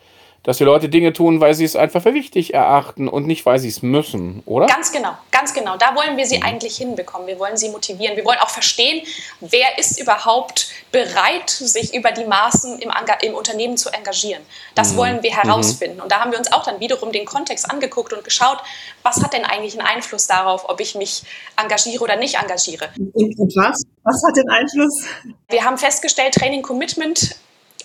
dass 0.49 0.57
die 0.57 0.65
Leute 0.65 0.89
Dinge 0.89 1.13
tun, 1.13 1.43
weil 1.43 1.53
sie 1.53 1.67
es 1.67 1.77
einfach 1.77 2.03
für 2.03 2.15
wichtig 2.15 2.55
erachten 2.55 3.07
und 3.07 3.27
nicht, 3.27 3.45
weil 3.45 3.59
sie 3.59 3.69
es 3.69 3.83
müssen, 3.83 4.43
oder? 4.47 4.65
Ganz 4.65 4.93
genau, 4.93 5.11
ganz 5.31 5.53
genau. 5.53 5.77
Da 5.77 5.95
wollen 5.95 6.17
wir 6.17 6.25
sie 6.25 6.39
mhm. 6.39 6.45
eigentlich 6.45 6.79
hinbekommen. 6.79 7.27
Wir 7.27 7.39
wollen 7.39 7.59
sie 7.59 7.69
motivieren. 7.69 8.17
Wir 8.17 8.25
wollen 8.25 8.39
auch 8.39 8.49
verstehen, 8.49 9.07
wer 9.41 9.79
ist 9.79 10.01
überhaupt 10.01 10.69
bereit, 10.91 11.51
sich 11.51 11.93
über 11.93 12.13
die 12.13 12.25
Maßen 12.25 12.79
im, 12.79 12.91
im 13.21 13.35
Unternehmen 13.35 13.77
zu 13.77 13.91
engagieren. 13.91 14.41
Das 14.75 14.93
mhm. 14.93 14.97
wollen 14.97 15.23
wir 15.23 15.37
herausfinden. 15.37 15.99
Mhm. 15.99 16.05
Und 16.05 16.13
da 16.13 16.21
haben 16.21 16.31
wir 16.31 16.39
uns 16.39 16.51
auch 16.51 16.65
dann 16.65 16.81
wiederum 16.81 17.13
den 17.13 17.27
Kontext 17.27 17.71
angeguckt 17.71 18.15
und 18.15 18.25
geschaut, 18.25 18.63
was 19.03 19.23
hat 19.23 19.35
denn 19.35 19.45
eigentlich 19.45 19.79
einen 19.79 19.87
Einfluss 19.87 20.29
darauf, 20.29 20.67
ob 20.71 20.81
ich 20.81 20.95
mich 20.95 21.25
engagiere 21.61 22.03
oder 22.03 22.17
nicht 22.17 22.37
engagiere. 22.37 22.89
Und 22.97 23.37
was? 23.55 23.83
Was 24.03 24.23
hat 24.27 24.35
den 24.35 24.49
Einfluss? 24.49 25.05
Wir 25.51 25.67
haben 25.67 25.77
festgestellt, 25.77 26.33
Training 26.33 26.63
Commitment 26.63 27.37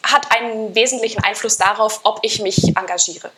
hat 0.04 0.32
einen 0.32 0.76
wesentlichen 0.76 1.24
Einfluss 1.24 1.58
darauf, 1.58 2.02
ob 2.04 2.20
ich 2.22 2.42
mich 2.42 2.76
engagiere. 2.78 3.32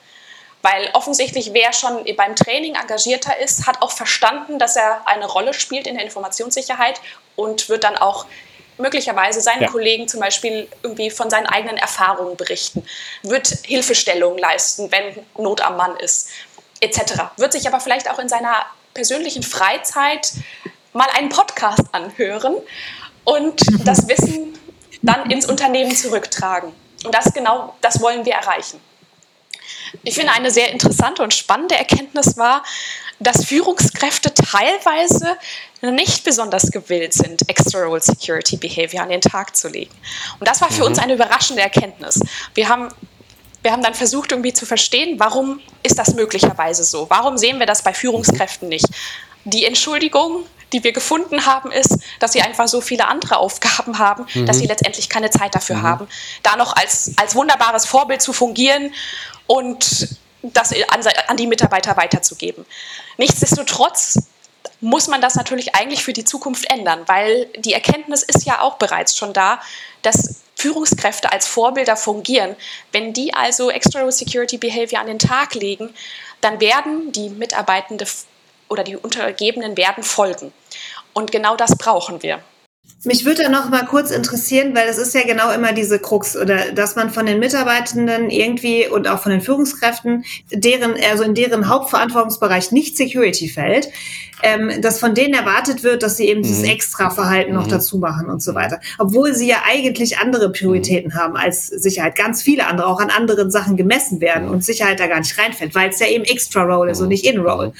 Weil 0.61 0.89
offensichtlich, 0.93 1.53
wer 1.53 1.73
schon 1.73 2.03
beim 2.17 2.35
Training 2.35 2.73
engagierter 2.73 3.37
ist, 3.37 3.67
hat 3.67 3.81
auch 3.81 3.91
verstanden, 3.91 4.57
dass 4.57 4.75
er 4.75 5.07
eine 5.07 5.27
Rolle 5.27 5.53
spielt 5.53 5.85
in 5.85 5.95
der 5.95 6.03
Informationssicherheit 6.03 6.99
und 7.35 7.69
wird 7.69 7.83
dann 7.83 7.97
auch 7.97 8.25
möglicherweise 8.77 9.41
seinen 9.41 9.61
ja. 9.61 9.69
Kollegen 9.69 10.07
zum 10.07 10.19
Beispiel 10.19 10.67
irgendwie 10.83 11.09
von 11.09 11.29
seinen 11.29 11.45
eigenen 11.45 11.77
Erfahrungen 11.77 12.35
berichten, 12.35 12.83
wird 13.23 13.47
Hilfestellung 13.63 14.37
leisten, 14.37 14.91
wenn 14.91 15.23
Not 15.37 15.61
am 15.61 15.77
Mann 15.77 15.95
ist, 15.97 16.29
etc. 16.81 17.25
Wird 17.37 17.53
sich 17.53 17.67
aber 17.67 17.79
vielleicht 17.79 18.09
auch 18.09 18.19
in 18.19 18.27
seiner 18.27 18.65
persönlichen 18.93 19.43
Freizeit 19.43 20.33
mal 20.93 21.07
einen 21.13 21.29
Podcast 21.29 21.83
anhören 21.91 22.57
und 23.23 23.61
das 23.85 24.07
Wissen 24.07 24.57
dann 25.05 25.29
ins 25.29 25.45
Unternehmen 25.45 25.95
zurücktragen. 25.95 26.73
Und 27.03 27.13
das 27.13 27.33
genau, 27.33 27.75
das 27.81 28.01
wollen 28.01 28.25
wir 28.25 28.33
erreichen. 28.33 28.79
Ich 30.03 30.15
finde, 30.15 30.33
eine 30.33 30.51
sehr 30.51 30.71
interessante 30.71 31.23
und 31.23 31.33
spannende 31.33 31.75
Erkenntnis 31.75 32.37
war, 32.37 32.63
dass 33.19 33.45
Führungskräfte 33.45 34.33
teilweise 34.33 35.37
nicht 35.81 36.23
besonders 36.23 36.71
gewillt 36.71 37.13
sind, 37.13 37.43
Role 37.75 38.01
Security 38.01 38.57
Behavior 38.57 39.03
an 39.03 39.09
den 39.09 39.21
Tag 39.21 39.55
zu 39.55 39.69
legen. 39.69 39.93
Und 40.39 40.47
das 40.47 40.61
war 40.61 40.69
für 40.69 40.81
mhm. 40.81 40.87
uns 40.87 40.99
eine 40.99 41.13
überraschende 41.13 41.61
Erkenntnis. 41.61 42.19
Wir 42.53 42.67
haben, 42.67 42.89
wir 43.61 43.71
haben 43.71 43.83
dann 43.83 43.93
versucht, 43.93 44.31
irgendwie 44.31 44.53
zu 44.53 44.65
verstehen, 44.65 45.19
warum 45.19 45.61
ist 45.83 45.97
das 45.97 46.13
möglicherweise 46.13 46.83
so? 46.83 47.09
Warum 47.09 47.37
sehen 47.37 47.59
wir 47.59 47.65
das 47.65 47.83
bei 47.83 47.93
Führungskräften 47.93 48.67
nicht? 48.67 48.87
Die 49.45 49.65
Entschuldigung, 49.65 50.45
die 50.75 50.83
wir 50.83 50.91
gefunden 50.91 51.45
haben, 51.45 51.71
ist, 51.71 51.97
dass 52.19 52.33
sie 52.33 52.41
einfach 52.41 52.67
so 52.67 52.81
viele 52.81 53.07
andere 53.07 53.37
Aufgaben 53.37 53.97
haben, 53.97 54.27
mhm. 54.33 54.45
dass 54.45 54.59
sie 54.59 54.67
letztendlich 54.67 55.07
keine 55.07 55.29
Zeit 55.29 55.55
dafür 55.55 55.77
mhm. 55.77 55.83
haben, 55.83 56.07
da 56.43 56.57
noch 56.57 56.75
als, 56.75 57.13
als 57.15 57.33
wunderbares 57.33 57.85
Vorbild 57.85 58.21
zu 58.21 58.33
fungieren 58.33 58.93
und 59.47 60.09
das 60.43 60.73
an, 60.73 61.01
an 61.27 61.37
die 61.37 61.47
Mitarbeiter 61.47 61.95
weiterzugeben. 61.95 62.65
Nichtsdestotrotz 63.17 64.19
muss 64.81 65.07
man 65.07 65.21
das 65.21 65.35
natürlich 65.35 65.75
eigentlich 65.75 66.03
für 66.03 66.13
die 66.13 66.25
Zukunft 66.25 66.69
ändern, 66.69 66.99
weil 67.05 67.45
die 67.57 67.73
Erkenntnis 67.73 68.21
ist 68.21 68.45
ja 68.45 68.61
auch 68.61 68.75
bereits 68.75 69.15
schon 69.15 69.31
da, 69.31 69.61
dass 70.01 70.41
Führungskräfte 70.55 71.31
als 71.31 71.47
Vorbilder 71.47 71.95
fungieren. 71.95 72.55
Wenn 72.91 73.13
die 73.13 73.33
also 73.33 73.69
External 73.69 74.11
Security 74.11 74.57
Behavior 74.57 74.99
an 74.99 75.07
den 75.07 75.19
Tag 75.19 75.55
legen, 75.55 75.93
dann 76.41 76.59
werden 76.59 77.11
die 77.13 77.29
Mitarbeitende 77.29 78.05
oder 78.67 78.83
die 78.83 78.97
Untergebenen 78.97 79.77
werden 79.77 80.03
folgen. 80.03 80.51
Und 81.17 81.31
genau 81.31 81.55
das 81.55 81.77
brauchen 81.77 82.21
wir. 82.23 82.41
Mich 83.03 83.23
würde 83.23 83.43
da 83.43 83.49
noch 83.49 83.69
mal 83.69 83.85
kurz 83.85 84.09
interessieren, 84.09 84.75
weil 84.75 84.87
das 84.87 84.97
ist 84.97 85.13
ja 85.13 85.21
genau 85.23 85.51
immer 85.51 85.73
diese 85.73 85.99
Krux, 85.99 86.35
oder 86.35 86.71
dass 86.71 86.95
man 86.95 87.11
von 87.11 87.27
den 87.27 87.39
Mitarbeitenden 87.39 88.31
irgendwie 88.31 88.87
und 88.87 89.07
auch 89.07 89.19
von 89.19 89.31
den 89.31 89.41
Führungskräften, 89.41 90.25
deren, 90.51 90.95
also 91.11 91.23
in 91.23 91.35
deren 91.35 91.69
Hauptverantwortungsbereich 91.69 92.71
nicht 92.71 92.97
Security 92.97 93.47
fällt, 93.47 93.89
ähm, 94.45 94.81
dass 94.81 94.99
von 94.99 95.15
denen 95.15 95.33
erwartet 95.33 95.83
wird, 95.83 96.03
dass 96.03 96.17
sie 96.17 96.27
eben 96.27 96.41
mhm. 96.41 96.43
dieses 96.43 96.63
Extra-Verhalten 96.63 97.51
mhm. 97.51 97.57
noch 97.57 97.67
dazu 97.67 97.97
machen 97.97 98.29
und 98.29 98.43
so 98.43 98.53
weiter. 98.53 98.79
Obwohl 98.99 99.33
sie 99.33 99.47
ja 99.47 99.57
eigentlich 99.67 100.19
andere 100.19 100.51
Prioritäten 100.51 101.11
mhm. 101.11 101.17
haben 101.17 101.35
als 101.35 101.67
Sicherheit. 101.67 102.15
Ganz 102.15 102.43
viele 102.43 102.67
andere 102.67 102.87
auch 102.87 102.99
an 102.99 103.09
anderen 103.09 103.49
Sachen 103.49 103.75
gemessen 103.75 104.21
werden 104.21 104.47
und 104.47 104.63
Sicherheit 104.63 104.99
da 104.99 105.07
gar 105.07 105.19
nicht 105.19 105.37
reinfällt, 105.37 105.73
weil 105.73 105.89
es 105.89 105.99
ja 105.99 106.07
eben 106.07 106.23
Extra-Roll 106.23 106.89
ist 106.89 107.01
und 107.01 107.07
nicht 107.09 107.25
In-Roll. 107.25 107.73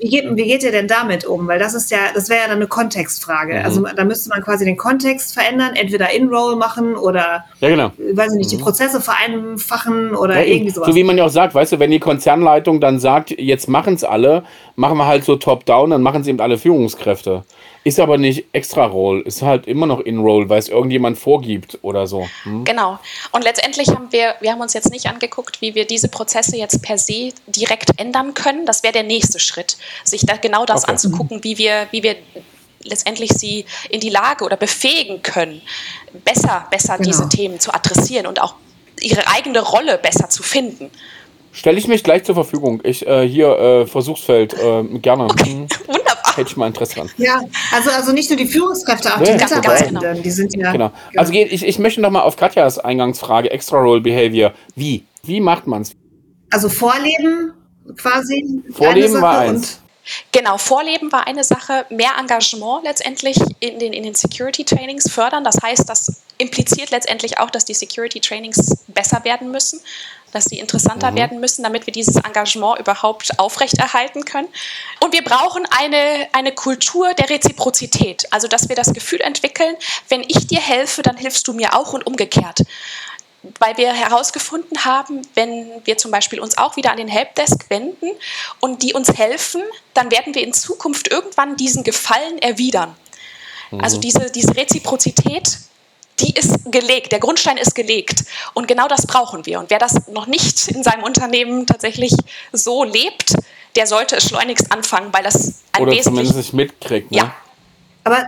Wie 0.00 0.08
geht, 0.08 0.24
wie 0.36 0.44
geht 0.44 0.62
ihr 0.62 0.72
denn 0.72 0.88
damit 0.88 1.24
um? 1.24 1.46
Weil 1.48 1.58
das 1.58 1.74
ist 1.74 1.90
ja, 1.90 1.98
das 2.14 2.28
wäre 2.28 2.40
ja 2.40 2.48
dann 2.48 2.56
eine 2.56 2.66
Kontextfrage. 2.66 3.64
Also 3.64 3.82
da 3.82 4.04
müsste 4.04 4.28
man 4.28 4.42
quasi 4.42 4.55
den 4.64 4.76
Kontext 4.76 5.34
verändern, 5.34 5.74
entweder 5.74 6.10
In-Roll 6.10 6.56
machen 6.56 6.96
oder, 6.96 7.44
ja, 7.60 7.68
genau. 7.68 7.92
weiß 7.98 8.32
ich 8.32 8.38
nicht, 8.38 8.50
die 8.52 8.56
Prozesse 8.56 9.00
vereinfachen 9.00 10.14
oder 10.14 10.36
ja, 10.40 10.46
irgendwie 10.46 10.70
sowas. 10.70 10.88
So 10.88 10.94
wie 10.94 11.04
man 11.04 11.18
ja 11.18 11.24
auch 11.24 11.30
sagt, 11.30 11.54
weißt 11.54 11.72
du, 11.72 11.78
wenn 11.78 11.90
die 11.90 12.00
Konzernleitung 12.00 12.80
dann 12.80 12.98
sagt, 12.98 13.30
jetzt 13.30 13.68
machen 13.68 13.94
es 13.94 14.04
alle, 14.04 14.44
machen 14.76 14.96
wir 14.98 15.06
halt 15.06 15.24
so 15.24 15.36
top-down, 15.36 15.90
dann 15.90 16.02
machen 16.02 16.24
sie 16.24 16.30
eben 16.30 16.40
alle 16.40 16.58
Führungskräfte. 16.58 17.44
Ist 17.86 18.00
aber 18.00 18.18
nicht 18.18 18.46
extra 18.52 18.84
Roll, 18.84 19.20
ist 19.20 19.42
halt 19.42 19.68
immer 19.68 19.86
noch 19.86 20.00
in 20.00 20.18
Roll, 20.18 20.48
weil 20.48 20.58
es 20.58 20.68
irgendjemand 20.68 21.18
vorgibt 21.18 21.78
oder 21.82 22.08
so. 22.08 22.26
Hm? 22.42 22.64
Genau. 22.64 22.98
Und 23.30 23.44
letztendlich 23.44 23.88
haben 23.90 24.08
wir, 24.10 24.34
wir 24.40 24.50
haben 24.50 24.60
uns 24.60 24.74
jetzt 24.74 24.90
nicht 24.90 25.06
angeguckt, 25.06 25.60
wie 25.60 25.76
wir 25.76 25.86
diese 25.86 26.08
Prozesse 26.08 26.56
jetzt 26.56 26.82
per 26.82 26.98
se 26.98 27.32
direkt 27.46 27.90
ändern 28.00 28.34
können. 28.34 28.66
Das 28.66 28.82
wäre 28.82 28.92
der 28.92 29.04
nächste 29.04 29.38
Schritt, 29.38 29.76
sich 30.02 30.26
da 30.26 30.36
genau 30.36 30.64
das 30.64 30.82
okay. 30.82 30.92
anzugucken, 30.92 31.44
wie 31.44 31.58
wir, 31.58 31.86
wie 31.92 32.02
wir 32.02 32.16
letztendlich 32.88 33.32
sie 33.32 33.64
in 33.90 34.00
die 34.00 34.10
Lage 34.10 34.44
oder 34.44 34.56
befähigen 34.56 35.22
können, 35.22 35.62
besser, 36.24 36.66
besser 36.70 36.96
genau. 36.96 37.08
diese 37.08 37.28
Themen 37.28 37.60
zu 37.60 37.72
adressieren 37.74 38.26
und 38.26 38.40
auch 38.40 38.54
ihre 39.00 39.26
eigene 39.28 39.60
Rolle 39.60 39.98
besser 39.98 40.28
zu 40.28 40.42
finden. 40.42 40.90
Stelle 41.52 41.78
ich 41.78 41.88
mich 41.88 42.04
gleich 42.04 42.24
zur 42.24 42.34
Verfügung. 42.34 42.80
Ich 42.84 43.06
äh, 43.06 43.26
hier 43.26 43.48
äh, 43.58 43.86
Versuchsfeld 43.86 44.52
äh, 44.52 44.82
gerne. 44.98 45.24
Okay. 45.24 45.52
Hm. 45.52 45.68
Wunderbar. 45.86 46.36
Hätte 46.36 46.50
ich 46.50 46.56
mal 46.58 46.66
Interesse 46.66 46.96
dran. 46.96 47.10
Ja, 47.16 47.40
also, 47.72 47.90
also 47.90 48.12
nicht 48.12 48.28
nur 48.28 48.36
die 48.36 48.46
Führungskräfte, 48.46 49.14
auch 49.14 49.20
nee, 49.20 49.24
die 49.24 49.32
Mitarbeitenden, 49.32 50.00
genau. 50.00 50.20
die 50.20 50.30
sind 50.30 50.54
ja. 50.54 50.70
Genau. 50.70 50.90
genau. 50.90 51.20
Also 51.20 51.32
ich, 51.32 51.64
ich 51.64 51.78
möchte 51.78 52.02
noch 52.02 52.10
mal 52.10 52.20
auf 52.20 52.36
Katjas 52.36 52.78
Eingangsfrage, 52.78 53.50
Extra 53.50 53.78
Role 53.78 54.02
Behavior. 54.02 54.52
Wie? 54.74 55.04
Wie 55.22 55.40
macht 55.40 55.66
man 55.66 55.80
es? 55.80 55.92
Also 56.50 56.68
Vorleben 56.68 57.54
quasi. 57.96 58.62
Vorleben 58.72 59.22
war 59.22 59.38
eins. 59.38 59.80
Genau, 60.32 60.58
Vorleben 60.58 61.10
war 61.12 61.26
eine 61.26 61.44
Sache, 61.44 61.86
mehr 61.88 62.12
Engagement 62.18 62.84
letztendlich 62.84 63.38
in 63.60 63.78
den, 63.78 63.92
in 63.92 64.04
den 64.04 64.14
Security 64.14 64.64
Trainings 64.64 65.10
fördern. 65.10 65.44
Das 65.44 65.56
heißt, 65.62 65.88
das 65.88 66.20
impliziert 66.38 66.90
letztendlich 66.90 67.38
auch, 67.38 67.50
dass 67.50 67.64
die 67.64 67.74
Security 67.74 68.20
Trainings 68.20 68.76
besser 68.86 69.24
werden 69.24 69.50
müssen, 69.50 69.80
dass 70.32 70.44
sie 70.44 70.58
interessanter 70.58 71.10
mhm. 71.10 71.16
werden 71.16 71.40
müssen, 71.40 71.62
damit 71.62 71.86
wir 71.86 71.92
dieses 71.92 72.16
Engagement 72.16 72.78
überhaupt 72.78 73.38
aufrechterhalten 73.38 74.24
können. 74.24 74.48
Und 75.00 75.12
wir 75.12 75.22
brauchen 75.22 75.66
eine, 75.70 76.28
eine 76.32 76.52
Kultur 76.52 77.14
der 77.14 77.30
Reziprozität, 77.30 78.26
also 78.32 78.48
dass 78.48 78.68
wir 78.68 78.76
das 78.76 78.92
Gefühl 78.92 79.20
entwickeln, 79.20 79.76
wenn 80.08 80.22
ich 80.22 80.46
dir 80.46 80.60
helfe, 80.60 81.02
dann 81.02 81.16
hilfst 81.16 81.48
du 81.48 81.52
mir 81.52 81.74
auch 81.74 81.92
und 81.92 82.06
umgekehrt 82.06 82.62
weil 83.58 83.76
wir 83.76 83.92
herausgefunden 83.92 84.84
haben, 84.84 85.22
wenn 85.34 85.66
wir 85.84 85.98
zum 85.98 86.10
Beispiel 86.10 86.40
uns 86.40 86.58
auch 86.58 86.76
wieder 86.76 86.90
an 86.90 86.96
den 86.96 87.08
Helpdesk 87.08 87.68
wenden 87.68 88.10
und 88.60 88.82
die 88.82 88.94
uns 88.94 89.16
helfen, 89.16 89.62
dann 89.94 90.10
werden 90.10 90.34
wir 90.34 90.42
in 90.42 90.52
Zukunft 90.52 91.08
irgendwann 91.10 91.56
diesen 91.56 91.84
Gefallen 91.84 92.38
erwidern. 92.38 92.94
Mhm. 93.70 93.80
Also 93.80 93.98
diese, 93.98 94.30
diese 94.30 94.56
Reziprozität, 94.56 95.58
die 96.20 96.32
ist 96.32 96.70
gelegt, 96.70 97.12
der 97.12 97.18
Grundstein 97.18 97.56
ist 97.56 97.74
gelegt. 97.74 98.24
Und 98.54 98.68
genau 98.68 98.88
das 98.88 99.06
brauchen 99.06 99.44
wir. 99.46 99.60
Und 99.60 99.70
wer 99.70 99.78
das 99.78 100.08
noch 100.08 100.26
nicht 100.26 100.68
in 100.68 100.82
seinem 100.82 101.02
Unternehmen 101.02 101.66
tatsächlich 101.66 102.14
so 102.52 102.84
lebt, 102.84 103.34
der 103.76 103.86
sollte 103.86 104.16
es 104.16 104.24
schleunigst 104.24 104.72
anfangen, 104.72 105.12
weil 105.12 105.22
das 105.22 105.60
ein 105.72 105.82
Oder 105.82 106.00
zumindest 106.00 106.36
nicht 106.36 106.52
mitkriegt. 106.54 107.10
Ne? 107.10 107.18
Ja. 107.18 107.34
Aber 108.04 108.24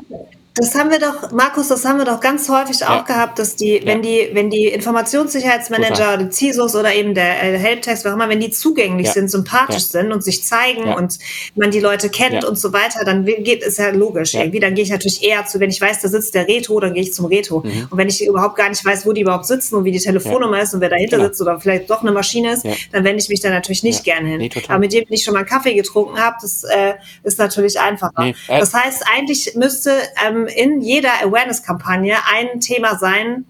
das 0.59 0.75
haben 0.75 0.91
wir 0.91 0.99
doch, 0.99 1.31
Markus, 1.31 1.69
das 1.69 1.85
haben 1.85 1.99
wir 1.99 2.05
doch 2.05 2.21
ganz 2.21 2.49
häufig 2.49 2.81
ja. 2.81 2.99
auch 2.99 3.05
gehabt, 3.05 3.39
dass 3.39 3.57
die, 3.57 3.79
ja. 3.79 3.87
wenn 3.87 4.03
die, 4.03 4.31
wenn 4.33 4.51
die 4.51 4.67
Informationssicherheitsmanager, 4.67 6.17
die 6.19 6.31
CISOs 6.31 6.75
oder 6.75 6.95
eben 6.95 7.15
der 7.15 7.43
äh, 7.43 7.59
Helptext, 7.59 8.05
warum 8.05 8.21
immer, 8.21 8.29
wenn 8.29 8.41
die 8.41 8.51
zugänglich 8.51 9.09
ja. 9.09 9.13
sind, 9.13 9.31
sympathisch 9.31 9.85
sind 9.85 10.13
und 10.13 10.25
sich 10.25 10.45
zeigen 10.45 10.93
und 10.93 11.19
man 11.55 11.71
die 11.71 11.81
Leute 11.81 12.09
kennt 12.09 12.45
und 12.45 12.59
so 12.59 12.73
weiter, 12.73 13.05
dann 13.05 13.25
geht 13.25 13.63
es 13.63 13.77
ja 13.77 13.91
logisch 13.91 14.35
irgendwie. 14.35 14.61
Dann 14.61 14.75
gehe 14.75 14.85
ich 14.85 14.91
natürlich 14.91 15.23
eher 15.23 15.47
zu, 15.47 15.61
wenn 15.61 15.71
ich 15.71 15.81
weiß, 15.81 16.01
da 16.01 16.09
sitzt 16.09 16.35
der 16.35 16.49
Reto, 16.49 16.79
dann 16.81 16.95
gehe 16.95 17.03
ich 17.03 17.15
zum 17.15 17.27
Reto. 17.27 17.61
Mhm. 17.61 17.89
Und 17.91 17.99
wenn 17.99 18.09
ich 18.09 18.25
überhaupt 18.27 18.57
gar 18.57 18.69
nicht 18.69 18.85
weiß, 18.85 19.07
wo 19.07 19.13
die 19.13 19.23
überhaupt 19.23 19.47
sitzen 19.47 19.77
und 19.77 19.85
wie 19.85 19.93
die 19.93 20.01
Telefonnummer 20.01 20.61
ist 20.61 20.75
und 20.75 20.81
wer 20.81 20.89
dahinter 20.89 21.17
genau. 21.17 21.29
sitzt 21.29 21.41
oder 21.41 21.61
vielleicht 21.61 21.91
doch 21.91 22.03
eine 22.03 22.13
Maschine 22.13 22.53
ist, 22.53 22.65
dann 22.93 23.05
wende 23.05 23.23
ich 23.23 23.29
mich 23.29 23.41
da 23.41 23.51
natürlich 23.51 23.83
nicht 23.83 24.05
gerne 24.05 24.29
hin. 24.29 24.39
Nee, 24.39 24.51
Aber 24.69 24.79
mit 24.79 24.93
dem, 24.93 25.05
den 25.05 25.13
ich 25.13 25.25
schon 25.25 25.35
mal 25.35 25.41
einen 25.41 25.49
Kaffee 25.49 25.75
getrunken 25.75 26.19
habe, 26.19 26.37
das 26.41 26.65
äh, 26.65 26.95
ist 27.23 27.39
natürlich 27.39 27.79
einfacher. 27.79 28.13
Nee, 28.19 28.35
äh, 28.49 28.59
das 28.59 28.75
heißt, 28.75 29.05
eigentlich 29.15 29.55
müsste 29.55 29.93
ähm, 30.27 30.48
in 30.57 30.81
jeder 30.81 31.11
Awareness-Kampagne 31.23 32.17
ein 32.33 32.61
Thema 32.61 32.97
sein, 32.97 33.45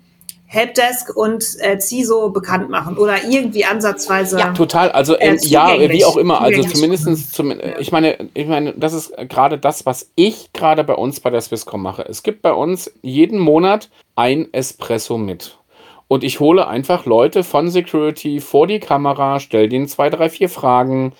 Helpdesk 0.50 1.14
und 1.14 1.44
äh, 1.60 1.78
CISO 1.78 2.30
bekannt 2.30 2.70
machen 2.70 2.96
oder 2.96 3.22
irgendwie 3.22 3.66
ansatzweise. 3.66 4.38
Ja, 4.38 4.52
total. 4.52 4.90
Also 4.90 5.14
äh, 5.14 5.36
ja, 5.42 5.78
wie 5.78 6.06
auch 6.06 6.16
immer. 6.16 6.40
Also 6.40 6.62
zumindestens 6.62 7.32
zum, 7.32 7.52
ich 7.78 7.92
meine, 7.92 8.30
ich 8.32 8.46
meine, 8.46 8.72
das 8.72 8.94
ist 8.94 9.12
gerade 9.28 9.58
das, 9.58 9.84
was 9.84 10.10
ich 10.14 10.50
gerade 10.54 10.84
bei 10.84 10.94
uns 10.94 11.20
bei 11.20 11.28
der 11.28 11.42
Swisscom 11.42 11.82
mache. 11.82 12.02
Es 12.08 12.22
gibt 12.22 12.40
bei 12.40 12.54
uns 12.54 12.90
jeden 13.02 13.38
Monat 13.38 13.90
ein 14.16 14.48
Espresso 14.52 15.18
mit. 15.18 15.58
Und 16.08 16.24
ich 16.24 16.40
hole 16.40 16.66
einfach 16.66 17.04
Leute 17.04 17.44
von 17.44 17.68
Security 17.68 18.40
vor 18.40 18.66
die 18.66 18.80
Kamera, 18.80 19.40
stell 19.40 19.68
denen 19.68 19.86
zwei, 19.86 20.08
drei, 20.08 20.30
vier 20.30 20.48
Fragen. 20.48 21.12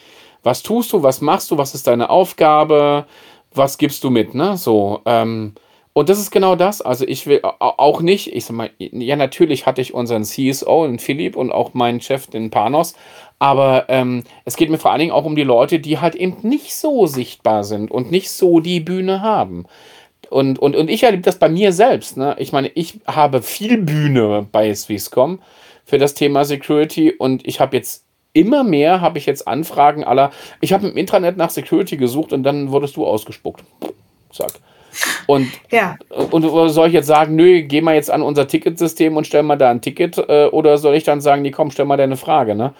Was 0.42 0.62
tust 0.62 0.94
du? 0.94 1.02
Was 1.02 1.20
machst 1.20 1.50
du? 1.50 1.58
Was 1.58 1.74
ist 1.74 1.86
deine 1.86 2.08
Aufgabe? 2.08 3.04
Was 3.52 3.76
gibst 3.76 4.02
du 4.04 4.08
mit? 4.08 4.34
Ne? 4.34 4.56
So, 4.56 5.02
ähm, 5.04 5.52
und 5.98 6.08
das 6.08 6.20
ist 6.20 6.30
genau 6.30 6.54
das. 6.54 6.80
Also 6.80 7.04
ich 7.08 7.26
will 7.26 7.40
auch 7.42 8.00
nicht, 8.02 8.32
ich 8.32 8.44
sag 8.44 8.54
mal, 8.54 8.70
ja, 8.78 9.16
natürlich 9.16 9.66
hatte 9.66 9.80
ich 9.80 9.94
unseren 9.94 10.22
CSO, 10.22 10.86
den 10.86 11.00
Philipp, 11.00 11.34
und 11.34 11.50
auch 11.50 11.74
meinen 11.74 12.00
Chef, 12.00 12.28
den 12.28 12.50
Panos, 12.50 12.94
aber 13.40 13.86
ähm, 13.88 14.22
es 14.44 14.54
geht 14.54 14.70
mir 14.70 14.78
vor 14.78 14.92
allen 14.92 15.00
Dingen 15.00 15.10
auch 15.10 15.24
um 15.24 15.34
die 15.34 15.42
Leute, 15.42 15.80
die 15.80 15.98
halt 15.98 16.14
eben 16.14 16.36
nicht 16.42 16.76
so 16.76 17.08
sichtbar 17.08 17.64
sind 17.64 17.90
und 17.90 18.12
nicht 18.12 18.30
so 18.30 18.60
die 18.60 18.78
Bühne 18.78 19.22
haben. 19.22 19.66
Und, 20.30 20.60
und, 20.60 20.76
und 20.76 20.88
ich 20.88 21.02
erlebe 21.02 21.24
das 21.24 21.40
bei 21.40 21.48
mir 21.48 21.72
selbst. 21.72 22.16
Ne? 22.16 22.36
Ich 22.38 22.52
meine, 22.52 22.68
ich 22.76 23.00
habe 23.04 23.42
viel 23.42 23.78
Bühne 23.78 24.46
bei 24.52 24.72
Swisscom 24.72 25.40
für 25.84 25.98
das 25.98 26.14
Thema 26.14 26.44
Security 26.44 27.10
und 27.10 27.44
ich 27.44 27.58
habe 27.58 27.76
jetzt 27.76 28.04
immer 28.34 28.62
mehr, 28.62 29.00
habe 29.00 29.18
ich 29.18 29.26
jetzt 29.26 29.48
Anfragen 29.48 30.04
aller, 30.04 30.30
ich 30.60 30.72
habe 30.72 30.86
im 30.86 30.96
Intranet 30.96 31.36
nach 31.36 31.50
Security 31.50 31.96
gesucht 31.96 32.32
und 32.32 32.44
dann 32.44 32.70
wurdest 32.70 32.94
du 32.94 33.04
ausgespuckt. 33.04 33.64
Zack. 34.30 34.60
Und, 35.26 35.48
ja. 35.70 35.96
und 36.30 36.42
soll 36.70 36.88
ich 36.88 36.94
jetzt 36.94 37.06
sagen, 37.06 37.36
nö, 37.36 37.62
geh 37.62 37.80
mal 37.80 37.94
jetzt 37.94 38.10
an 38.10 38.22
unser 38.22 38.48
Ticketsystem 38.48 39.16
und 39.16 39.26
stell 39.26 39.42
mal 39.42 39.56
da 39.56 39.70
ein 39.70 39.80
Ticket 39.80 40.18
äh, 40.18 40.48
oder 40.50 40.78
soll 40.78 40.94
ich 40.94 41.04
dann 41.04 41.20
sagen, 41.20 41.42
nee, 41.42 41.50
komm, 41.50 41.70
stell 41.70 41.84
mal 41.84 41.96
deine 41.96 42.16
Frage, 42.16 42.54
ne? 42.54 42.74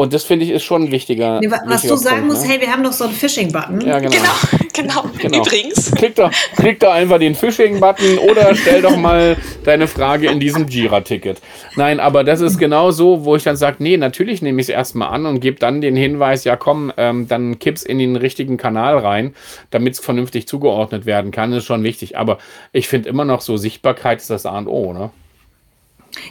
Und 0.00 0.14
das 0.14 0.24
finde 0.24 0.46
ich 0.46 0.50
ist 0.50 0.62
schon 0.62 0.84
ein 0.84 0.90
wichtiger. 0.90 1.40
Nee, 1.40 1.50
was 1.50 1.60
wichtiger 1.68 1.92
du 1.94 2.00
sagen 2.00 2.26
musst, 2.26 2.46
ne? 2.46 2.52
hey, 2.52 2.60
wir 2.62 2.72
haben 2.72 2.82
doch 2.82 2.92
so 2.94 3.04
einen 3.04 3.12
Phishing-Button. 3.12 3.82
Ja, 3.82 3.98
genau. 3.98 4.16
Genau, 4.16 4.32
genau. 4.72 5.04
genau. 5.18 5.44
Übrigens. 5.44 5.90
Klick 5.90 6.14
doch, 6.14 6.32
klick 6.56 6.80
doch 6.80 6.92
einfach 6.92 7.18
den 7.18 7.34
Phishing-Button 7.34 8.16
oder 8.16 8.54
stell 8.54 8.80
doch 8.80 8.96
mal 8.96 9.36
deine 9.62 9.86
Frage 9.86 10.30
in 10.30 10.40
diesem 10.40 10.68
Jira-Ticket. 10.68 11.42
Nein, 11.76 12.00
aber 12.00 12.24
das 12.24 12.40
ist 12.40 12.56
genau 12.56 12.92
so, 12.92 13.26
wo 13.26 13.36
ich 13.36 13.42
dann 13.42 13.56
sage, 13.56 13.76
nee, 13.80 13.98
natürlich 13.98 14.40
nehme 14.40 14.62
ich 14.62 14.68
es 14.68 14.70
erstmal 14.70 15.10
an 15.10 15.26
und 15.26 15.40
gebe 15.40 15.58
dann 15.58 15.82
den 15.82 15.96
Hinweis, 15.96 16.44
ja 16.44 16.56
komm, 16.56 16.90
ähm, 16.96 17.28
dann 17.28 17.58
kipp's 17.58 17.82
in 17.82 17.98
den 17.98 18.16
richtigen 18.16 18.56
Kanal 18.56 18.96
rein, 18.96 19.34
damit 19.70 19.92
es 19.92 20.00
vernünftig 20.00 20.48
zugeordnet 20.48 21.04
werden 21.04 21.30
kann. 21.30 21.50
Das 21.50 21.58
ist 21.58 21.66
schon 21.66 21.84
wichtig. 21.84 22.16
Aber 22.16 22.38
ich 22.72 22.88
finde 22.88 23.10
immer 23.10 23.26
noch 23.26 23.42
so, 23.42 23.58
Sichtbarkeit 23.58 24.22
ist 24.22 24.30
das 24.30 24.46
A 24.46 24.56
und 24.56 24.66
O, 24.66 24.94
ne? 24.94 25.10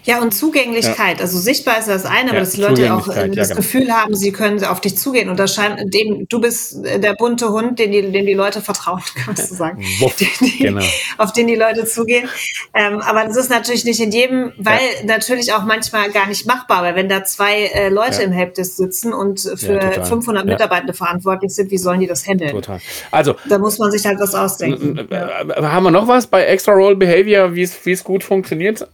Ja, 0.04 0.22
und 0.22 0.34
Zugänglichkeit. 0.34 1.18
Ja. 1.18 1.24
Also 1.24 1.38
sichtbar 1.40 1.80
ist 1.80 1.88
das 1.88 2.06
eine, 2.06 2.28
ja, 2.28 2.30
aber 2.32 2.40
dass 2.40 2.52
die 2.52 2.62
Leute 2.62 2.94
auch 2.94 3.08
äh, 3.08 3.30
das 3.30 3.36
ja, 3.36 3.44
genau. 3.44 3.56
Gefühl 3.56 3.92
haben, 3.92 4.16
sie 4.16 4.32
können 4.32 4.64
auf 4.64 4.82
dich 4.82 4.98
zugehen. 4.98 5.30
Und 5.30 5.40
das 5.40 5.54
scheint, 5.54 5.94
dem, 5.94 6.28
du 6.28 6.42
bist 6.42 6.86
äh, 6.86 7.00
der 7.00 7.14
bunte 7.14 7.50
Hund, 7.50 7.80
den 7.80 7.92
die, 7.92 8.02
dem 8.02 8.26
die 8.26 8.34
Leute 8.34 8.62
vertrauen, 8.62 9.02
kannst 9.26 9.52
du 9.52 9.56
sagen. 9.56 9.84
Wuff, 10.00 10.16
die, 10.42 10.58
genau. 10.58 10.84
Auf 11.18 11.34
den 11.34 11.48
die 11.48 11.56
Leute 11.56 11.86
zugehen. 11.86 12.28
Ähm, 12.74 13.00
aber 13.00 13.26
das 13.26 13.38
ist 13.38 13.50
natürlich 13.50 13.86
nicht 13.86 14.00
in 14.00 14.12
jedem, 14.12 14.52
weil 14.58 14.80
natürlich 15.06 15.54
auch 15.54 15.64
manchmal 15.64 16.12
gar 16.12 16.28
nicht 16.28 16.46
machbar, 16.46 16.84
weil 16.84 16.96
wenn 16.96 17.10
da 17.10 17.24
zwei 17.24 17.66
äh, 17.66 17.90
Leute 17.90 18.22
im 18.24 18.32
Helpdesk 18.32 18.76
sitzen 18.76 19.14
und 19.14 19.40
für 19.40 20.04
500 20.04 20.46
Mitarbeitende 20.46 20.94
verantwortlich 20.94 21.54
sind, 21.54 21.72
wie 21.72 21.78
sollen 21.78 22.00
die 22.00 22.08
das 22.08 22.28
handeln? 22.28 22.52
Total. 22.52 22.80
Also. 23.12 23.36
Da 23.48 23.58
muss 23.58 23.78
man 23.78 23.92
sich 23.92 24.06
halt 24.06 24.20
was 24.20 24.36
ausdenken. 24.36 25.08
Haben 25.10 25.84
wir 25.84 25.92
noch 25.92 26.08
was 26.08 26.28
bei 26.28 26.44
Extra 26.44 26.74
Role 26.74 26.96
Behavior, 26.96 27.56
wie 27.56 27.64
es 27.64 28.04
gut 28.04 28.24
funktioniert? 28.24 28.88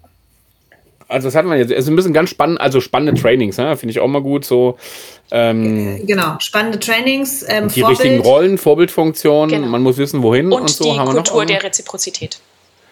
Also 1.16 1.30
das 1.30 1.36
hatten 1.36 1.50
wir 1.50 1.56
jetzt. 1.56 1.72
Es 1.72 1.86
ist 1.86 1.88
ein 1.88 1.96
bisschen 1.96 2.14
ganz 2.14 2.30
spannend, 2.30 2.60
also 2.60 2.82
spannende 2.82 3.20
Trainings, 3.20 3.58
ne? 3.58 3.78
finde 3.78 3.92
ich 3.92 4.02
auch 4.02 4.08
mal 4.08 4.22
gut. 4.22 4.44
So, 4.44 4.78
ähm, 5.32 6.06
genau, 6.06 6.36
spannende 6.40 6.78
Trainings. 6.78 7.42
Ähm, 7.48 7.70
die 7.70 7.80
Vorbild. 7.80 8.02
richtigen 8.02 8.22
Rollen, 8.22 8.58
Vorbildfunktionen, 8.58 9.56
genau. 9.56 9.68
man 9.68 9.82
muss 9.82 9.98
wissen, 9.98 10.22
wohin 10.22 10.52
und, 10.52 10.62
und 10.62 10.70
so. 10.70 10.84
Die 10.84 11.00
haben 11.00 11.08
wir 11.08 11.14
Kultur 11.14 11.44
noch 11.44 11.46
der 11.46 11.64
Reziprozität. 11.64 12.40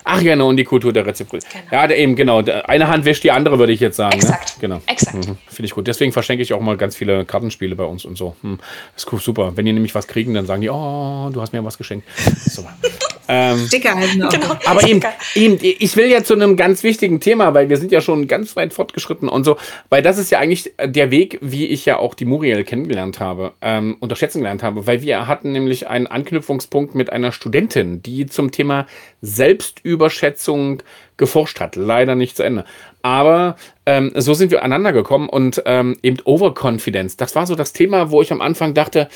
Ach 0.06 0.22
genau, 0.22 0.48
und 0.48 0.56
die 0.56 0.64
Kultur 0.64 0.94
der 0.94 1.06
Reziprozität. 1.06 1.64
Genau. 1.70 1.84
Ja, 1.84 1.90
eben, 1.90 2.16
genau. 2.16 2.40
Eine 2.40 2.88
Hand 2.88 3.04
wäscht 3.04 3.26
die 3.26 3.32
andere, 3.32 3.60
würde 3.60 3.74
ich 3.74 3.82
jetzt 3.82 3.98
sagen. 3.98 4.18
Ne? 4.18 4.24
Exakt. 4.24 4.56
Ne? 4.56 4.62
Genau. 4.62 4.82
Exakt. 4.86 5.16
Mhm. 5.16 5.38
Finde 5.48 5.66
ich 5.66 5.72
gut. 5.72 5.88
Deswegen 5.88 6.14
verschenke 6.14 6.44
ich 6.44 6.54
auch 6.54 6.62
mal 6.62 6.78
ganz 6.78 6.96
viele 6.96 7.26
Kartenspiele 7.26 7.76
bei 7.76 7.86
uns 7.86 8.06
und 8.06 8.18
so. 8.18 8.38
Hm. 8.42 8.60
Das 8.96 9.04
ist 9.04 9.14
cool, 9.14 9.20
super. 9.20 9.52
Wenn 9.56 9.66
die 9.66 9.74
nämlich 9.74 9.96
was 9.96 10.08
kriegen, 10.08 10.34
dann 10.34 10.46
sagen 10.46 10.62
die, 10.62 10.70
oh, 10.70 11.30
du 11.32 11.42
hast 11.42 11.52
mir 11.52 11.64
was 11.64 11.78
geschenkt. 11.78 12.08
Super. 12.46 12.74
ähm, 13.28 13.68
Sticker 13.68 13.96
halt 13.96 14.16
noch. 14.18 14.30
Genau. 14.30 14.56
Aber 14.66 14.88
eben, 14.88 15.02
eben, 15.36 15.58
ich 15.62 15.96
will 15.96 16.08
ja 16.08 16.24
zu 16.24 16.34
einem 16.34 16.56
ganz 16.58 16.84
wichtigen 16.84 17.20
Thema, 17.20 17.54
weil 17.54 17.70
wir 17.70 17.78
sind 17.78 17.92
ja 17.92 18.02
schon 18.02 18.28
ganz 18.28 18.56
weit 18.56 18.74
fortgeschritten 18.74 19.30
und 19.30 19.44
so, 19.44 19.58
weil 19.90 20.02
das 20.02 20.18
ist 20.18 20.32
ja 20.32 20.40
eigentlich 20.40 20.74
der 20.84 21.12
Weg, 21.12 21.40
wie 21.42 21.68
ich 21.68 21.86
ja 21.86 21.98
auch 21.98 22.14
die 22.14 22.26
Muriel 22.26 22.64
kennengelernt 22.64 23.20
habe, 23.20 23.54
ähm, 23.62 23.98
unterschätzen 24.00 24.40
gelernt 24.40 24.64
habe, 24.64 24.88
weil 24.88 25.02
wir 25.02 25.28
hatten 25.28 25.52
nämlich 25.52 25.88
einen 25.88 26.08
Anknüpfungspunkt 26.08 26.96
mit 26.96 27.12
einer 27.12 27.32
Studentin, 27.32 28.02
die 28.02 28.26
zum 28.26 28.52
Thema 28.52 28.88
Selbstüberschätzung 29.22 30.84
geforscht 31.18 31.60
hat. 31.60 31.76
Leider 31.76 32.16
nicht 32.16 32.36
zu 32.36 32.44
Ende. 32.44 32.66
Aber 33.02 33.56
ähm, 33.86 34.12
so 34.16 34.34
sind 34.34 34.52
wir 34.52 34.64
aneinander 34.64 34.94
gekommen 34.94 35.30
und 35.30 35.62
ähm, 35.66 35.98
eben 36.02 36.18
Overconfidence. 36.24 37.18
Das 37.18 37.36
war 37.36 37.46
so 37.46 37.56
das 37.56 37.74
Thema, 37.74 38.12
wo 38.12 38.22
ich 38.22 38.32
am 38.32 38.42
Anfang 38.42 38.74
dachte, 38.74 39.10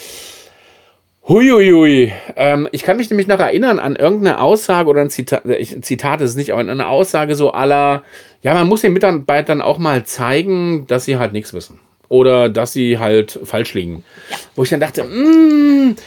Huiuiui. 1.28 2.14
Ähm, 2.38 2.70
ich 2.72 2.84
kann 2.84 2.96
mich 2.96 3.10
nämlich 3.10 3.28
noch 3.28 3.40
erinnern 3.40 3.80
an 3.80 3.98
irgendeine 3.98 4.40
Aussage 4.40 4.90
oder 4.90 5.02
ein 5.02 5.10
Zitat, 5.10 5.46
ein 5.46 5.84
Zitat 5.84 6.22
ist 6.22 6.32
es 6.32 6.36
nicht, 6.38 6.52
aber 6.52 6.62
eine 6.62 6.88
Aussage 6.88 7.36
so 7.36 7.52
aller, 7.52 8.04
ja, 8.44 8.54
man 8.54 8.68
muss 8.68 8.82
den 8.82 8.94
Mitarbeitern 8.94 9.62
auch 9.62 9.78
mal 9.78 10.06
zeigen, 10.06 10.88
dass 10.88 11.04
sie 11.04 11.18
halt 11.18 11.34
nichts 11.34 11.54
wissen. 11.54 11.80
Oder 12.08 12.48
dass 12.48 12.72
sie 12.72 12.98
halt 13.00 13.38
falsch 13.44 13.74
liegen. 13.74 14.06
Ja. 14.30 14.38
Wo 14.56 14.64
ich 14.64 14.70
dann 14.70 14.80
dachte, 14.80 15.04
mm, 15.04 15.98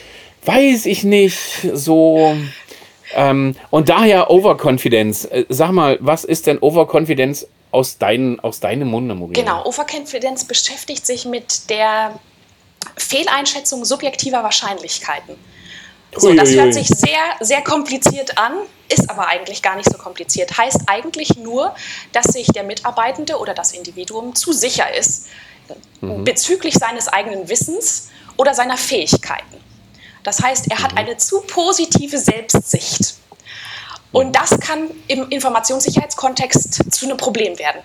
weiß 0.46 0.86
ich 0.86 1.04
nicht, 1.04 1.38
so. 1.74 2.34
Ähm, 3.14 3.54
und 3.68 3.90
daher 3.90 4.30
Overconfidence. 4.30 5.26
Äh, 5.26 5.44
sag 5.50 5.72
mal, 5.72 5.98
was 6.00 6.24
ist 6.24 6.46
denn 6.46 6.58
Overconfidence 6.60 7.46
aus, 7.70 7.98
dein, 7.98 8.40
aus 8.40 8.60
deinem 8.60 8.88
Munde, 8.88 9.14
Maria? 9.14 9.34
Genau, 9.34 9.66
Overconfidence 9.66 10.44
beschäftigt 10.44 11.04
sich 11.04 11.26
mit 11.26 11.68
der 11.68 12.18
Fehleinschätzung 12.96 13.84
subjektiver 13.84 14.42
Wahrscheinlichkeiten. 14.42 15.36
So, 16.16 16.32
das 16.34 16.50
hört 16.50 16.74
sich 16.74 16.88
sehr, 16.88 17.20
sehr 17.40 17.62
kompliziert 17.62 18.36
an, 18.36 18.54
ist 18.88 19.08
aber 19.08 19.28
eigentlich 19.28 19.62
gar 19.62 19.76
nicht 19.76 19.88
so 19.88 19.96
kompliziert. 19.96 20.58
Heißt 20.58 20.80
eigentlich 20.86 21.36
nur, 21.36 21.74
dass 22.12 22.26
sich 22.26 22.48
der 22.48 22.64
Mitarbeitende 22.64 23.38
oder 23.38 23.54
das 23.54 23.72
Individuum 23.72 24.34
zu 24.34 24.52
sicher 24.52 24.92
ist 24.92 25.28
mhm. 26.00 26.24
bezüglich 26.24 26.74
seines 26.74 27.08
eigenen 27.08 27.48
Wissens 27.48 28.08
oder 28.36 28.54
seiner 28.54 28.76
Fähigkeiten. 28.76 29.56
Das 30.22 30.42
heißt, 30.42 30.70
er 30.70 30.82
hat 30.82 30.96
eine 30.96 31.16
zu 31.16 31.40
positive 31.42 32.18
Selbstsicht. 32.18 33.14
Und 34.12 34.34
das 34.34 34.58
kann 34.58 34.90
im 35.06 35.28
Informationssicherheitskontext 35.28 36.92
zu 36.92 37.06
einem 37.06 37.16
Problem 37.16 37.58
werden. 37.58 37.80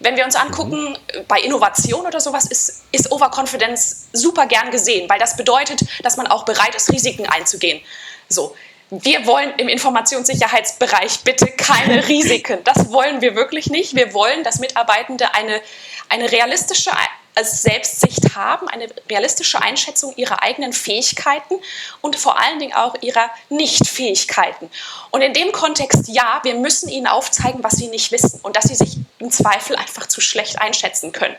Wenn 0.00 0.16
wir 0.16 0.24
uns 0.24 0.34
angucken, 0.34 0.98
bei 1.28 1.40
Innovation 1.40 2.06
oder 2.06 2.20
sowas 2.20 2.46
ist, 2.46 2.84
ist 2.90 3.12
Overconfidence 3.12 4.08
super 4.12 4.46
gern 4.46 4.70
gesehen, 4.70 5.08
weil 5.08 5.18
das 5.18 5.36
bedeutet, 5.36 5.80
dass 6.02 6.16
man 6.16 6.26
auch 6.26 6.44
bereit 6.44 6.74
ist, 6.74 6.90
Risiken 6.90 7.26
einzugehen. 7.26 7.82
So, 8.28 8.56
wir 8.90 9.26
wollen 9.26 9.52
im 9.58 9.68
Informationssicherheitsbereich 9.68 11.20
bitte 11.22 11.46
keine 11.46 12.08
Risiken. 12.08 12.58
Das 12.64 12.90
wollen 12.90 13.20
wir 13.20 13.36
wirklich 13.36 13.68
nicht. 13.68 13.94
Wir 13.94 14.14
wollen, 14.14 14.42
dass 14.42 14.58
Mitarbeitende 14.58 15.34
eine, 15.34 15.60
eine 16.08 16.32
realistische 16.32 16.90
als 17.34 17.62
Selbstsicht 17.62 18.34
haben, 18.34 18.68
eine 18.68 18.88
realistische 19.08 19.60
Einschätzung 19.62 20.14
ihrer 20.16 20.42
eigenen 20.42 20.72
Fähigkeiten 20.72 21.54
und 22.00 22.16
vor 22.16 22.38
allen 22.38 22.58
Dingen 22.58 22.74
auch 22.74 22.94
ihrer 23.00 23.30
Nichtfähigkeiten. 23.48 24.70
Und 25.10 25.22
in 25.22 25.32
dem 25.32 25.52
Kontext, 25.52 26.08
ja, 26.08 26.40
wir 26.42 26.54
müssen 26.54 26.88
ihnen 26.88 27.06
aufzeigen, 27.06 27.62
was 27.62 27.74
sie 27.74 27.88
nicht 27.88 28.12
wissen 28.12 28.40
und 28.42 28.56
dass 28.56 28.64
sie 28.64 28.74
sich 28.74 28.98
im 29.18 29.30
Zweifel 29.30 29.76
einfach 29.76 30.06
zu 30.06 30.20
schlecht 30.20 30.60
einschätzen 30.60 31.12
können. 31.12 31.36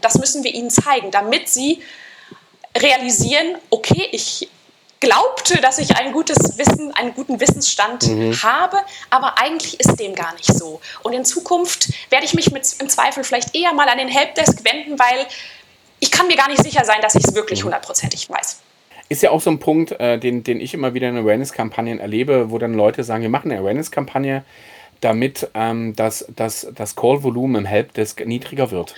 Das 0.00 0.18
müssen 0.18 0.44
wir 0.44 0.54
ihnen 0.54 0.70
zeigen, 0.70 1.10
damit 1.10 1.48
sie 1.48 1.82
realisieren, 2.76 3.58
okay, 3.70 4.08
ich 4.12 4.48
glaubte, 5.00 5.60
dass 5.62 5.78
ich 5.78 5.96
ein 5.96 6.12
gutes 6.12 6.58
Wissen, 6.58 6.94
einen 6.94 7.14
guten 7.14 7.40
Wissensstand 7.40 8.06
mhm. 8.06 8.34
habe, 8.42 8.76
aber 9.08 9.38
eigentlich 9.38 9.80
ist 9.80 9.98
dem 9.98 10.14
gar 10.14 10.34
nicht 10.34 10.52
so. 10.52 10.80
Und 11.02 11.14
in 11.14 11.24
Zukunft 11.24 11.90
werde 12.10 12.26
ich 12.26 12.34
mich 12.34 12.52
mit, 12.52 12.76
im 12.80 12.88
Zweifel 12.88 13.24
vielleicht 13.24 13.56
eher 13.56 13.72
mal 13.72 13.88
an 13.88 13.98
den 13.98 14.08
Helpdesk 14.08 14.62
wenden, 14.64 14.98
weil 14.98 15.26
ich 16.00 16.10
kann 16.10 16.26
mir 16.26 16.36
gar 16.36 16.48
nicht 16.48 16.62
sicher 16.62 16.84
sein, 16.84 17.00
dass 17.00 17.14
ich 17.14 17.24
es 17.26 17.34
wirklich 17.34 17.60
mhm. 17.60 17.66
hundertprozentig 17.66 18.28
weiß. 18.28 18.60
Ist 19.08 19.22
ja 19.22 19.30
auch 19.30 19.40
so 19.40 19.50
ein 19.50 19.58
Punkt, 19.58 19.92
äh, 19.92 20.18
den, 20.18 20.44
den 20.44 20.60
ich 20.60 20.74
immer 20.74 20.94
wieder 20.94 21.08
in 21.08 21.16
Awareness-Kampagnen 21.16 21.98
erlebe, 21.98 22.50
wo 22.50 22.58
dann 22.58 22.74
Leute 22.74 23.02
sagen, 23.02 23.22
wir 23.22 23.30
machen 23.30 23.50
eine 23.50 23.60
Awareness-Kampagne, 23.60 24.44
damit 25.00 25.50
ähm, 25.54 25.96
das, 25.96 26.26
das, 26.36 26.68
das 26.74 26.94
Call-Volumen 26.94 27.62
im 27.62 27.64
Helpdesk 27.64 28.24
niedriger 28.24 28.70
wird 28.70 28.94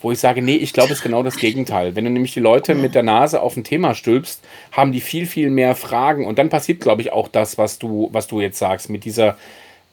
wo 0.00 0.12
ich 0.12 0.18
sage, 0.18 0.42
nee, 0.42 0.56
ich 0.56 0.72
glaube, 0.72 0.92
es 0.92 0.98
ist 0.98 1.04
genau 1.04 1.22
das 1.22 1.36
Gegenteil. 1.36 1.96
Wenn 1.96 2.04
du 2.04 2.10
nämlich 2.10 2.34
die 2.34 2.40
Leute 2.40 2.74
mit 2.74 2.94
der 2.94 3.02
Nase 3.02 3.40
auf 3.40 3.56
ein 3.56 3.64
Thema 3.64 3.94
stülpst, 3.94 4.42
haben 4.72 4.92
die 4.92 5.00
viel, 5.00 5.26
viel 5.26 5.50
mehr 5.50 5.74
Fragen. 5.74 6.26
Und 6.26 6.38
dann 6.38 6.48
passiert, 6.48 6.80
glaube 6.80 7.02
ich, 7.02 7.12
auch 7.12 7.28
das, 7.28 7.58
was 7.58 7.78
du, 7.78 8.08
was 8.12 8.26
du 8.26 8.40
jetzt 8.40 8.58
sagst, 8.58 8.90
mit 8.90 9.04
dieser, 9.04 9.36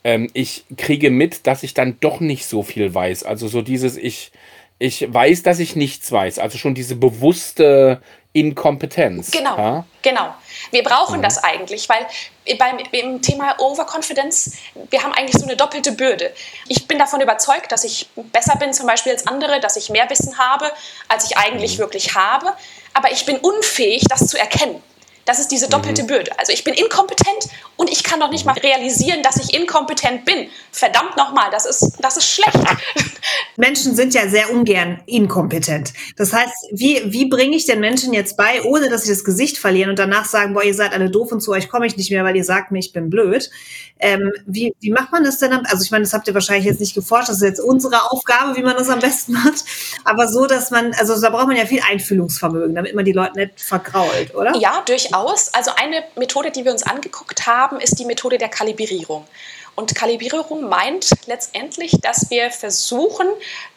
ähm, 0.03 0.29
ich 0.33 0.65
kriege 0.77 1.09
mit, 1.09 1.47
dass 1.47 1.63
ich 1.63 1.73
dann 1.73 1.97
doch 1.99 2.19
nicht 2.19 2.45
so 2.45 2.63
viel 2.63 2.93
weiß. 2.93 3.23
Also 3.23 3.47
so 3.47 3.61
dieses, 3.61 3.97
ich, 3.97 4.31
ich 4.77 5.11
weiß, 5.11 5.43
dass 5.43 5.59
ich 5.59 5.75
nichts 5.75 6.11
weiß. 6.11 6.39
Also 6.39 6.57
schon 6.57 6.75
diese 6.75 6.95
bewusste 6.95 8.01
Inkompetenz. 8.35 9.31
Genau, 9.31 9.57
ja? 9.57 9.85
genau. 10.01 10.33
Wir 10.71 10.83
brauchen 10.83 11.19
mhm. 11.19 11.23
das 11.23 11.41
eigentlich, 11.41 11.87
weil 11.87 12.05
beim, 12.59 12.77
beim 12.91 13.21
Thema 13.21 13.57
Overconfidence, 13.59 14.57
wir 14.89 15.01
haben 15.01 15.13
eigentlich 15.13 15.37
so 15.39 15.45
eine 15.45 15.55
doppelte 15.55 15.93
Bürde. 15.93 16.33
Ich 16.67 16.85
bin 16.85 16.99
davon 16.99 17.21
überzeugt, 17.21 17.71
dass 17.71 17.85
ich 17.85 18.09
besser 18.33 18.57
bin 18.57 18.73
zum 18.73 18.87
Beispiel 18.87 19.13
als 19.13 19.25
andere, 19.25 19.61
dass 19.61 19.77
ich 19.77 19.89
mehr 19.89 20.09
Wissen 20.09 20.37
habe, 20.37 20.69
als 21.07 21.25
ich 21.25 21.37
eigentlich 21.37 21.77
mhm. 21.77 21.83
wirklich 21.83 22.13
habe, 22.13 22.51
aber 22.93 23.11
ich 23.11 23.25
bin 23.25 23.37
unfähig, 23.37 24.03
das 24.09 24.27
zu 24.27 24.37
erkennen. 24.37 24.83
Das 25.23 25.39
ist 25.39 25.49
diese 25.49 25.69
doppelte 25.69 26.03
mhm. 26.03 26.07
Bürde. 26.07 26.37
Also 26.37 26.51
ich 26.51 26.65
bin 26.65 26.73
inkompetent 26.73 27.47
und 27.77 27.89
ich 27.89 28.03
kann 28.03 28.19
noch 28.19 28.31
nicht 28.31 28.45
mal 28.45 28.53
realisieren, 28.53 29.21
dass 29.23 29.37
ich 29.37 29.53
inkompetent 29.53 30.25
bin. 30.25 30.47
Verdammt 30.71 31.17
nochmal, 31.17 31.49
das 31.51 31.65
ist, 31.65 31.97
das 31.99 32.17
ist 32.17 32.29
schlecht. 32.29 32.59
Menschen 33.57 33.95
sind 33.95 34.13
ja 34.13 34.27
sehr 34.27 34.51
ungern 34.51 35.01
inkompetent. 35.05 35.93
Das 36.17 36.33
heißt, 36.33 36.53
wie, 36.71 37.01
wie 37.05 37.25
bringe 37.25 37.55
ich 37.55 37.65
den 37.65 37.79
Menschen 37.79 38.13
jetzt 38.13 38.37
bei, 38.37 38.63
ohne 38.63 38.89
dass 38.89 39.03
sie 39.03 39.09
das 39.09 39.23
Gesicht 39.23 39.57
verlieren 39.57 39.89
und 39.89 39.99
danach 39.99 40.25
sagen, 40.25 40.53
boah, 40.53 40.63
ihr 40.63 40.73
seid 40.73 40.93
alle 40.93 41.09
doof 41.09 41.31
und 41.31 41.41
zu 41.41 41.51
euch 41.51 41.69
komme 41.69 41.85
ich 41.85 41.97
nicht 41.97 42.11
mehr, 42.11 42.23
weil 42.23 42.35
ihr 42.35 42.43
sagt 42.43 42.71
mir, 42.71 42.79
ich 42.79 42.93
bin 42.93 43.09
blöd. 43.09 43.49
Ähm, 43.99 44.31
wie, 44.45 44.75
wie 44.81 44.91
macht 44.91 45.11
man 45.11 45.23
das 45.23 45.37
denn? 45.37 45.53
Also 45.53 45.83
ich 45.83 45.91
meine, 45.91 46.03
das 46.03 46.13
habt 46.13 46.27
ihr 46.27 46.33
wahrscheinlich 46.33 46.65
jetzt 46.65 46.81
nicht 46.81 46.95
geforscht, 46.95 47.29
das 47.29 47.37
ist 47.37 47.43
jetzt 47.43 47.61
unsere 47.61 48.11
Aufgabe, 48.11 48.57
wie 48.57 48.61
man 48.61 48.75
das 48.75 48.89
am 48.89 48.99
besten 48.99 49.33
macht. 49.33 49.63
Aber 50.03 50.27
so, 50.27 50.45
dass 50.45 50.69
man, 50.69 50.93
also 50.95 51.19
da 51.19 51.29
braucht 51.29 51.47
man 51.47 51.55
ja 51.55 51.65
viel 51.65 51.81
Einfühlungsvermögen, 51.89 52.75
damit 52.75 52.93
man 52.93 53.05
die 53.05 53.13
Leute 53.13 53.39
nicht 53.39 53.61
vergrault, 53.61 54.35
oder? 54.35 54.55
Ja, 54.57 54.83
durchaus. 54.85 55.53
Also 55.53 55.71
eine 55.75 56.03
Methode, 56.17 56.51
die 56.51 56.65
wir 56.65 56.73
uns 56.73 56.83
angeguckt 56.83 57.47
haben, 57.47 57.64
ist 57.79 57.99
die 57.99 58.05
Methode 58.05 58.37
der 58.37 58.49
Kalibrierung. 58.49 59.25
Und 59.75 59.93
Kalibrierung 59.93 60.69
meint 60.69 61.09
letztendlich, 61.25 61.97
dass 62.01 62.29
wir 62.29 62.49
versuchen, 62.49 63.27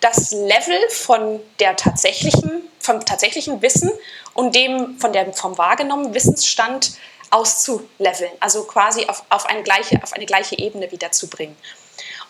das 0.01 0.31
Level 0.31 0.89
von 0.91 1.41
der 1.59 1.75
tatsächlichen, 1.75 2.63
vom 2.79 3.05
tatsächlichen 3.05 3.61
Wissen 3.63 3.91
und 4.35 4.55
dem 4.55 4.99
von 4.99 5.13
der, 5.13 5.33
vom 5.33 5.59
wahrgenommenen 5.59 6.15
Wissensstand 6.15 6.93
auszuleveln, 7.31 8.31
also 8.41 8.65
quasi 8.65 9.07
auf, 9.07 9.25
auf, 9.29 9.47
eine 9.47 9.63
gleiche, 9.63 10.01
auf 10.03 10.13
eine 10.13 10.25
gleiche 10.25 10.57
Ebene 10.57 10.91
wiederzubringen. 10.93 11.57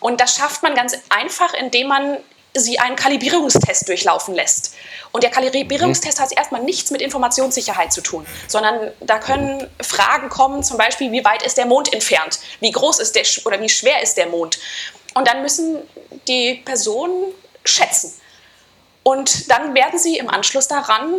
Und 0.01 0.21
das 0.21 0.35
schafft 0.35 0.62
man 0.62 0.75
ganz 0.75 0.97
einfach, 1.11 1.53
indem 1.55 1.88
man 1.88 2.18
sie 2.55 2.79
einen 2.79 2.97
Kalibrierungstest 2.97 3.89
durchlaufen 3.89 4.35
lässt. 4.35 4.75
Und 5.13 5.23
der 5.23 5.31
Kalibrierungstest 5.31 6.21
hat 6.21 6.33
erstmal 6.33 6.63
nichts 6.63 6.91
mit 6.91 7.03
Informationssicherheit 7.03 7.93
zu 7.93 8.01
tun, 8.01 8.27
sondern 8.47 8.93
da 9.01 9.19
können 9.19 9.69
Fragen 9.81 10.29
kommen, 10.29 10.63
zum 10.63 10.77
Beispiel, 10.77 11.13
wie 11.13 11.25
weit 11.25 11.43
ist 11.43 11.59
der 11.59 11.67
Mond 11.67 11.93
entfernt? 11.93 12.41
Wie 12.61 12.71
groß 12.71 12.99
ist 12.99 13.15
der 13.15 13.25
oder 13.45 13.61
wie 13.61 13.69
schwer 13.69 14.03
ist 14.03 14.17
der 14.17 14.27
Mond? 14.27 14.59
Und 15.15 15.27
dann 15.29 15.43
müssen 15.43 15.79
die 16.27 16.63
Personen 16.65 17.33
schätzen. 17.65 18.13
Und 19.03 19.51
dann 19.51 19.75
werden 19.75 19.99
sie 19.99 20.19
im 20.19 20.29
Anschluss 20.29 20.69
daran 20.69 21.15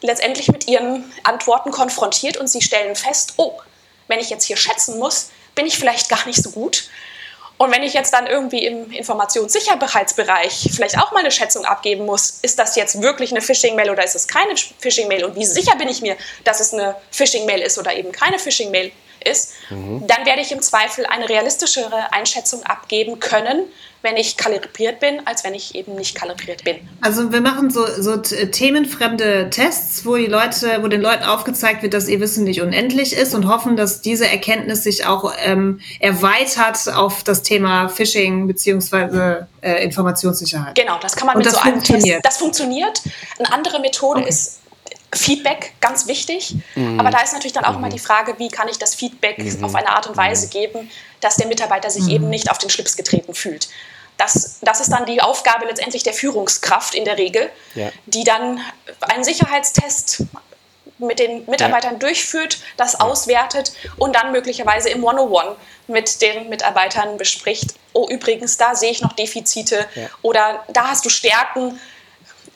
letztendlich 0.00 0.48
mit 0.48 0.68
ihren 0.68 1.12
Antworten 1.24 1.70
konfrontiert 1.70 2.36
und 2.36 2.46
sie 2.48 2.62
stellen 2.62 2.94
fest, 2.94 3.34
oh, 3.36 3.60
wenn 4.06 4.20
ich 4.20 4.30
jetzt 4.30 4.44
hier 4.44 4.56
schätzen 4.56 4.98
muss, 4.98 5.30
bin 5.54 5.66
ich 5.66 5.78
vielleicht 5.78 6.08
gar 6.08 6.24
nicht 6.26 6.42
so 6.42 6.50
gut. 6.50 6.88
Und 7.58 7.72
wenn 7.72 7.82
ich 7.82 7.92
jetzt 7.92 8.12
dann 8.12 8.26
irgendwie 8.26 8.64
im 8.64 8.90
Informationssicherheitsbereich 8.92 10.70
vielleicht 10.72 10.96
auch 10.98 11.10
mal 11.12 11.20
eine 11.20 11.32
Schätzung 11.32 11.64
abgeben 11.64 12.06
muss, 12.06 12.38
ist 12.42 12.58
das 12.58 12.76
jetzt 12.76 13.02
wirklich 13.02 13.32
eine 13.32 13.40
Phishing-Mail 13.40 13.90
oder 13.90 14.04
ist 14.04 14.14
es 14.14 14.28
keine 14.28 14.54
Phishing-Mail 14.78 15.24
und 15.24 15.34
wie 15.34 15.44
sicher 15.44 15.74
bin 15.76 15.88
ich 15.88 16.00
mir, 16.00 16.16
dass 16.44 16.60
es 16.60 16.72
eine 16.72 16.94
Phishing-Mail 17.10 17.60
ist 17.60 17.76
oder 17.76 17.94
eben 17.94 18.12
keine 18.12 18.38
Phishing-Mail 18.38 18.92
ist, 19.24 19.54
mhm. 19.70 20.06
dann 20.06 20.24
werde 20.24 20.40
ich 20.40 20.52
im 20.52 20.62
Zweifel 20.62 21.04
eine 21.06 21.28
realistischere 21.28 22.12
Einschätzung 22.12 22.62
abgeben 22.62 23.18
können, 23.18 23.64
wenn 24.02 24.16
ich 24.16 24.36
kalibriert 24.36 25.00
bin, 25.00 25.26
als 25.26 25.44
wenn 25.44 25.54
ich 25.54 25.74
eben 25.74 25.94
nicht 25.96 26.14
kalibriert 26.14 26.64
bin. 26.64 26.76
Also 27.00 27.32
wir 27.32 27.40
machen 27.40 27.70
so, 27.70 27.84
so 27.98 28.16
themenfremde 28.16 29.50
Tests, 29.50 30.06
wo 30.06 30.16
die 30.16 30.26
Leute, 30.26 30.78
wo 30.82 30.88
den 30.88 31.00
Leuten 31.00 31.24
aufgezeigt 31.24 31.82
wird, 31.82 31.94
dass 31.94 32.08
ihr 32.08 32.20
Wissen 32.20 32.44
nicht 32.44 32.62
unendlich 32.62 33.12
ist 33.12 33.34
und 33.34 33.48
hoffen, 33.48 33.76
dass 33.76 34.00
diese 34.00 34.28
Erkenntnis 34.28 34.84
sich 34.84 35.06
auch 35.06 35.32
ähm, 35.44 35.80
erweitert 36.00 36.94
auf 36.94 37.24
das 37.24 37.42
Thema 37.42 37.88
Phishing 37.88 38.46
beziehungsweise 38.46 39.48
äh, 39.62 39.82
Informationssicherheit. 39.82 40.76
Genau, 40.76 40.98
das 41.00 41.16
kann 41.16 41.26
man 41.26 41.36
und 41.36 41.44
mit 41.44 41.52
so 41.52 41.58
einem 41.58 41.82
Test. 41.82 42.06
Das 42.22 42.36
funktioniert. 42.36 43.02
Eine 43.38 43.52
andere 43.52 43.80
Methode 43.80 44.20
okay. 44.20 44.28
ist 44.28 44.57
Feedback 45.12 45.72
ganz 45.80 46.06
wichtig. 46.06 46.54
Mhm. 46.74 47.00
Aber 47.00 47.10
da 47.10 47.20
ist 47.20 47.32
natürlich 47.32 47.52
dann 47.52 47.64
auch 47.64 47.72
mhm. 47.72 47.78
immer 47.78 47.88
die 47.88 47.98
Frage, 47.98 48.38
wie 48.38 48.48
kann 48.48 48.68
ich 48.68 48.78
das 48.78 48.94
Feedback 48.94 49.38
mhm. 49.38 49.64
auf 49.64 49.74
eine 49.74 49.88
Art 49.88 50.06
und 50.06 50.16
Weise 50.16 50.46
mhm. 50.46 50.50
geben, 50.50 50.90
dass 51.20 51.36
der 51.36 51.46
Mitarbeiter 51.46 51.90
sich 51.90 52.08
eben 52.08 52.24
mhm. 52.24 52.30
nicht 52.30 52.50
auf 52.50 52.58
den 52.58 52.70
Schlips 52.70 52.96
getreten 52.96 53.34
fühlt. 53.34 53.68
Das, 54.18 54.58
das 54.62 54.80
ist 54.80 54.90
dann 54.90 55.06
die 55.06 55.22
Aufgabe 55.22 55.66
letztendlich 55.66 56.02
der 56.02 56.12
Führungskraft 56.12 56.94
in 56.94 57.04
der 57.04 57.18
Regel, 57.18 57.50
ja. 57.74 57.90
die 58.06 58.24
dann 58.24 58.60
einen 59.00 59.22
Sicherheitstest 59.22 60.24
mit 60.98 61.20
den 61.20 61.46
Mitarbeitern 61.46 61.94
ja. 61.94 61.98
durchführt, 61.98 62.58
das 62.76 62.94
ja. 62.94 63.00
auswertet 63.00 63.72
und 63.96 64.16
dann 64.16 64.32
möglicherweise 64.32 64.90
im 64.90 65.04
One-on-One 65.04 65.54
mit 65.86 66.20
den 66.20 66.48
Mitarbeitern 66.48 67.16
bespricht, 67.16 67.74
oh 67.92 68.08
übrigens, 68.08 68.56
da 68.56 68.74
sehe 68.74 68.90
ich 68.90 69.00
noch 69.00 69.12
Defizite 69.12 69.86
oder 70.22 70.64
da 70.68 70.88
hast 70.88 71.04
du 71.04 71.08
Stärken, 71.08 71.78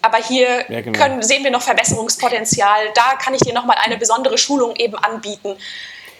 aber 0.02 0.18
hier 0.18 0.64
ja, 0.68 0.80
genau. 0.80 0.98
können, 0.98 1.22
sehen 1.22 1.44
wir 1.44 1.50
noch 1.50 1.62
Verbesserungspotenzial. 1.62 2.88
Da 2.94 3.16
kann 3.22 3.34
ich 3.34 3.40
dir 3.40 3.54
nochmal 3.54 3.76
eine 3.82 3.96
besondere 3.96 4.36
Schulung 4.36 4.74
eben 4.76 4.96
anbieten. 4.96 5.56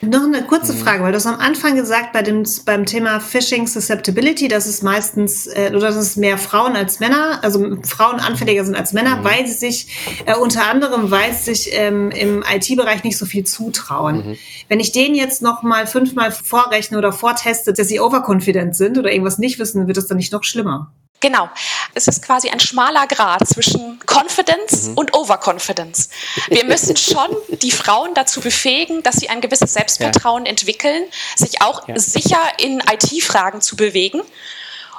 Noch 0.05 0.25
eine 0.25 0.42
kurze 0.42 0.73
mhm. 0.73 0.79
Frage, 0.79 1.05
weil 1.05 1.12
du 1.12 1.16
hast 1.16 1.27
am 1.27 1.38
Anfang 1.38 1.77
gesagt, 1.77 2.12
bei 2.12 2.23
dem, 2.23 2.45
beim 2.66 2.87
Thema 2.87 3.21
Phishing 3.21 3.68
Susceptibility, 3.68 4.49
dass 4.49 4.66
es 4.66 4.83
meistens, 4.83 5.47
äh, 5.47 5.68
oder 5.71 5.88
dass 5.88 5.97
es 5.97 6.16
mehr 6.16 6.38
Frauen 6.38 6.75
als 6.75 6.99
Männer, 6.99 7.38
also 7.42 7.77
Frauen 7.85 8.18
anfälliger 8.18 8.64
sind 8.64 8.75
als 8.75 8.92
Männer, 8.92 9.18
mhm. 9.18 9.25
weil 9.25 9.47
sie 9.47 9.53
sich, 9.53 10.23
äh, 10.27 10.35
unter 10.35 10.66
anderem, 10.66 11.12
weil 11.12 11.33
sie 11.33 11.55
sich 11.55 11.71
ähm, 11.73 12.11
im 12.11 12.42
IT-Bereich 12.42 13.05
nicht 13.05 13.16
so 13.16 13.27
viel 13.27 13.45
zutrauen. 13.45 14.31
Mhm. 14.31 14.38
Wenn 14.68 14.81
ich 14.81 14.90
denen 14.90 15.14
jetzt 15.14 15.40
noch 15.40 15.62
mal 15.62 15.87
fünfmal 15.87 16.33
vorrechne 16.33 16.99
oder 16.99 17.12
vorteste, 17.12 17.73
dass 17.73 17.87
sie 17.87 18.01
overconfident 18.01 18.75
sind 18.75 18.99
oder 18.99 19.12
irgendwas 19.12 19.38
nicht 19.38 19.61
wissen, 19.61 19.87
wird 19.87 19.99
es 19.99 20.09
dann 20.09 20.16
nicht 20.16 20.33
noch 20.33 20.42
schlimmer. 20.42 20.92
Genau. 21.23 21.49
Es 21.95 22.09
ist 22.09 22.21
quasi 22.21 22.51
ein 22.51 22.61
schmaler 22.61 23.07
Grad 23.07 23.49
zwischen 23.49 24.01
Confidence 24.07 24.89
mhm. 24.89 24.99
und 24.99 25.15
Overconfidence. 25.15 26.11
Wir 26.49 26.65
müssen 26.65 26.97
schon 26.97 27.29
die 27.49 27.71
Frauen 27.71 28.13
dazu 28.15 28.41
befähigen, 28.41 29.03
dass 29.05 29.17
sie 29.17 29.31
ein 29.31 29.41
gewisses 29.41 29.73
Selbstvertrauen 29.73 30.45
ja. 30.45 30.51
entwickeln, 30.51 31.05
sich 31.37 31.63
auch 31.63 31.89
ja. 31.89 31.99
sicher 31.99 32.41
in 32.59 32.81
IT-Fragen 32.81 33.63
zu 33.63 33.77
bewegen 33.77 34.21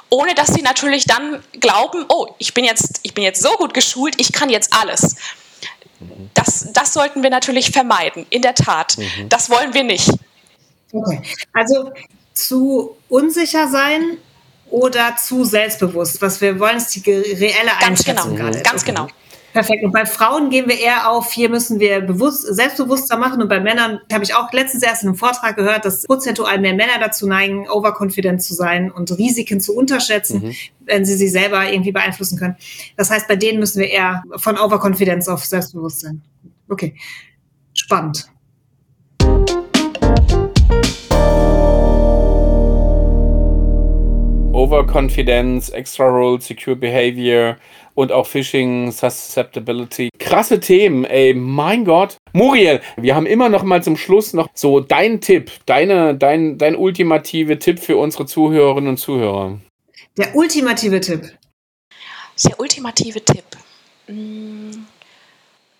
ohne 0.10 0.36
dass 0.36 0.54
sie 0.54 0.62
natürlich 0.62 1.06
dann 1.06 1.44
glauben, 1.60 2.06
oh, 2.08 2.28
ich 2.38 2.54
bin 2.54 2.66
jetzt, 2.66 3.00
ich 3.02 3.16
bin 3.16 3.24
jetzt 3.24 3.42
so 3.42 3.50
gut 3.58 3.74
geschult, 3.74 4.14
ich 4.22 4.32
kann 4.32 4.52
jetzt 4.52 4.72
alles. 4.72 5.16
Das, 6.36 6.68
das 6.72 6.94
sollten 6.94 7.24
wir 7.24 7.32
natürlich 7.32 7.72
vermeiden, 7.72 8.28
in 8.30 8.44
der 8.44 8.54
Tat. 8.54 8.96
Mhm. 8.96 9.30
Das 9.30 9.50
wollen 9.50 9.74
wir 9.74 9.84
nicht. 9.84 10.12
Okay. 10.92 11.20
Also 11.52 11.92
zu 12.36 12.96
unsicher 13.10 13.68
sein 13.70 14.20
oder 14.74 15.16
zu 15.18 15.44
selbstbewusst? 15.46 16.20
Was 16.22 16.42
wir 16.42 16.60
wollen, 16.60 16.78
ist 16.78 16.96
die 16.96 17.12
reelle 17.12 17.72
Ganz 17.80 18.04
genau, 18.04 18.26
gerade. 18.30 18.60
Ganz 18.64 18.82
okay. 18.82 18.92
genau. 18.92 19.08
Perfekt. 19.54 19.84
Und 19.84 19.92
bei 19.92 20.08
Frauen 20.08 20.50
gehen 20.50 20.68
wir 20.68 20.80
eher 20.80 21.12
auf, 21.12 21.32
hier 21.32 21.48
müssen 21.48 21.80
wir 21.80 22.02
bewusst, 22.02 22.44
selbstbewusster 22.44 23.18
machen. 23.18 23.40
Und 23.40 23.50
bei 23.50 23.60
Männern 23.60 24.00
habe 24.12 24.24
ich 24.24 24.34
auch 24.34 24.52
letztens 24.52 24.82
erst 24.82 25.04
in 25.04 25.10
einem 25.10 25.16
Vortrag 25.16 25.56
gehört, 25.56 25.86
dass 25.86 26.06
prozentual 26.06 26.60
mehr 26.60 26.74
Männer 26.74 26.98
dazu 27.00 27.28
neigen, 27.28 27.70
overconfident 27.70 28.42
zu 28.42 28.56
sein 28.56 28.90
und 28.92 29.16
Risiken 29.16 29.62
zu 29.62 29.76
unterschätzen, 29.76 30.42
mhm. 30.42 30.56
wenn 30.80 31.06
sie 31.06 31.16
sie 31.18 31.28
selber 31.28 31.72
irgendwie 31.72 31.92
beeinflussen 31.92 32.40
können. 32.40 32.56
Das 32.98 33.12
heißt, 33.12 33.28
bei 33.28 33.36
denen 33.36 33.60
müssen 33.60 33.80
wir 33.80 33.92
eher 33.92 34.24
von 34.38 34.58
Overconfidence 34.58 35.30
auf 35.30 35.46
Selbstbewusstsein. 35.46 36.24
Okay. 36.68 36.96
Spannend. 37.76 38.28
Overconfidence, 44.64 45.70
Extra 45.72 46.08
Role, 46.08 46.40
Secure 46.40 46.78
Behavior 46.78 47.58
und 47.96 48.14
auch 48.14 48.26
Phishing, 48.26 48.94
Susceptibility. 48.94 50.10
Krasse 50.20 50.62
Themen, 50.62 51.04
ey, 51.04 51.34
mein 51.34 51.84
Gott. 51.84 52.16
Muriel, 52.32 52.80
wir 52.96 53.14
haben 53.14 53.26
immer 53.26 53.50
noch 53.50 53.64
mal 53.64 53.84
zum 53.84 53.98
Schluss 53.98 54.32
noch 54.32 54.48
so 54.54 54.80
dein 54.80 55.20
Tipp, 55.20 55.52
deine, 55.66 56.16
dein, 56.16 56.58
dein 56.58 56.78
ultimative 56.78 57.60
Tipp 57.60 57.80
für 57.80 57.98
unsere 57.98 58.26
Zuhörerinnen 58.26 58.92
und 58.92 58.98
Zuhörer. 58.98 59.60
Der 60.18 60.34
ultimative 60.34 61.02
Tipp. 61.02 61.34
Der 62.46 62.58
ultimative 62.58 63.24
Tipp. 63.24 63.44
Hm. 64.06 64.86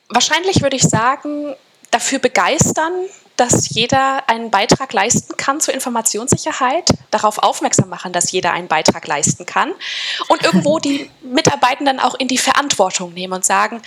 Wahrscheinlich 0.10 0.62
würde 0.62 0.76
ich 0.76 0.84
sagen, 0.84 1.56
dafür 1.90 2.20
begeistern, 2.20 2.92
dass 3.36 3.70
jeder 3.70 4.30
einen 4.30 4.52
Beitrag 4.52 4.94
leisten 4.94 5.36
kann 5.38 5.60
zur 5.60 5.74
Informationssicherheit, 5.74 6.90
darauf 7.10 7.40
aufmerksam 7.40 7.90
machen, 7.90 8.14
dass 8.14 8.32
jeder 8.32 8.54
einen 8.54 8.68
Beitrag 8.68 9.08
leisten 9.08 9.46
kann 9.46 9.72
und 10.28 10.44
irgendwo 10.44 10.80
die 10.80 11.10
Mitarbeitenden 11.22 12.00
auch 12.00 12.16
in 12.16 12.28
die 12.28 12.38
Verantwortung 12.38 13.14
nehmen 13.14 13.34
und 13.34 13.46
sagen, 13.46 13.82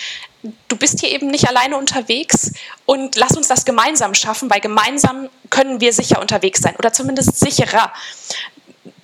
du 0.69 0.77
bist 0.77 1.01
hier 1.01 1.11
eben 1.11 1.29
nicht 1.29 1.49
alleine 1.49 1.77
unterwegs 1.77 2.53
und 2.87 3.17
lass 3.17 3.37
uns 3.37 3.49
das 3.49 3.65
gemeinsam 3.65 4.15
schaffen, 4.15 4.51
weil 4.51 4.61
gemeinsam 4.61 5.29
können 5.51 5.81
wir 5.81 5.93
sicher 5.93 6.21
unterwegs 6.21 6.61
sein 6.61 6.77
oder 6.77 6.93
zumindest 6.93 7.39
sicherer. 7.39 7.93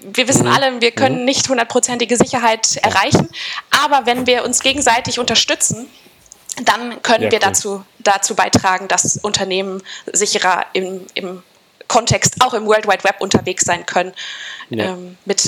wir 0.05 0.27
wissen 0.27 0.47
Mhm. 0.47 0.53
alle, 0.53 0.81
wir 0.81 0.91
können 0.91 1.25
nicht 1.25 1.49
hundertprozentige 1.49 2.17
Sicherheit 2.17 2.77
erreichen, 2.79 3.29
aber 3.85 4.05
wenn 4.05 4.27
wir 4.27 4.45
uns 4.45 4.61
gegenseitig 4.61 5.21
unterstützen, 5.21 5.89
dann 6.65 7.03
können 7.03 7.25
Ja, 7.25 7.31
wir 7.31 7.39
cool. 7.39 7.47
dazu, 7.49 7.85
dazu 7.99 8.35
beitragen, 8.35 8.89
dass 8.89 9.17
Unternehmen 9.17 9.83
sicherer 10.13 10.67
im, 10.73 11.07
im 11.15 11.43
Kontext, 11.89 12.37
auch 12.41 12.55
im 12.55 12.67
World 12.67 12.87
Wide 12.87 13.05
Web 13.05 13.21
unterwegs 13.21 13.65
sein 13.65 13.87
können, 13.87 14.13
Ja. 14.71 14.87
ähm, 14.87 15.17
mit 15.25 15.45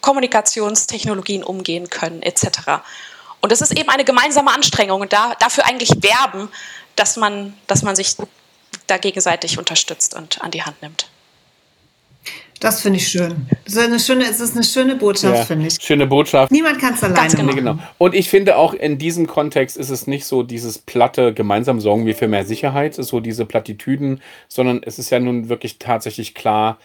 Kommunikationstechnologien 0.00 1.44
umgehen 1.44 1.90
können, 1.90 2.22
etc. 2.22 2.82
Und 3.40 3.52
es 3.52 3.60
ist 3.60 3.76
eben 3.76 3.88
eine 3.88 4.04
gemeinsame 4.04 4.52
Anstrengung 4.52 5.00
und 5.00 5.12
da, 5.12 5.34
dafür 5.38 5.64
eigentlich 5.66 5.90
werben, 6.02 6.48
dass 6.96 7.16
man, 7.16 7.56
dass 7.66 7.82
man 7.82 7.94
sich 7.94 8.16
da 8.86 8.98
gegenseitig 8.98 9.58
unterstützt 9.58 10.14
und 10.14 10.40
an 10.42 10.50
die 10.50 10.62
Hand 10.62 10.80
nimmt. 10.82 11.08
Das 12.60 12.80
finde 12.80 12.98
ich 12.98 13.08
schön. 13.08 13.46
Das 13.64 13.74
ist 13.74 13.78
eine 13.82 14.00
schöne, 14.00 14.24
es 14.24 14.40
ist 14.40 14.54
eine 14.54 14.64
schöne 14.64 14.96
Botschaft, 14.96 15.36
Ja, 15.36 15.44
finde 15.44 15.66
ich. 15.66 15.74
schöne 15.80 16.06
Botschaft. 16.06 16.50
Niemand 16.50 16.80
kann 16.80 16.94
es 16.94 17.02
alleine 17.02 17.28
genau. 17.30 17.44
Machen. 17.44 17.56
genau. 17.56 17.78
Und 17.98 18.14
ich 18.14 18.28
finde 18.28 18.56
auch 18.56 18.72
in 18.74 18.98
diesem 18.98 19.26
Kontext 19.26 19.76
ist 19.76 19.90
es 19.90 20.06
nicht 20.06 20.24
so 20.24 20.42
dieses 20.42 20.78
platte, 20.78 21.34
gemeinsam 21.34 21.80
sorgen 21.80 22.06
wir 22.06 22.14
für 22.14 22.28
mehr 22.28 22.44
Sicherheit, 22.44 22.94
so 22.94 23.20
diese 23.20 23.44
Plattitüden, 23.44 24.20
sondern 24.48 24.82
es 24.82 24.98
ist 24.98 25.10
ja 25.10 25.20
nun 25.20 25.48
wirklich 25.48 25.78
tatsächlich 25.78 26.34
klar, 26.34 26.78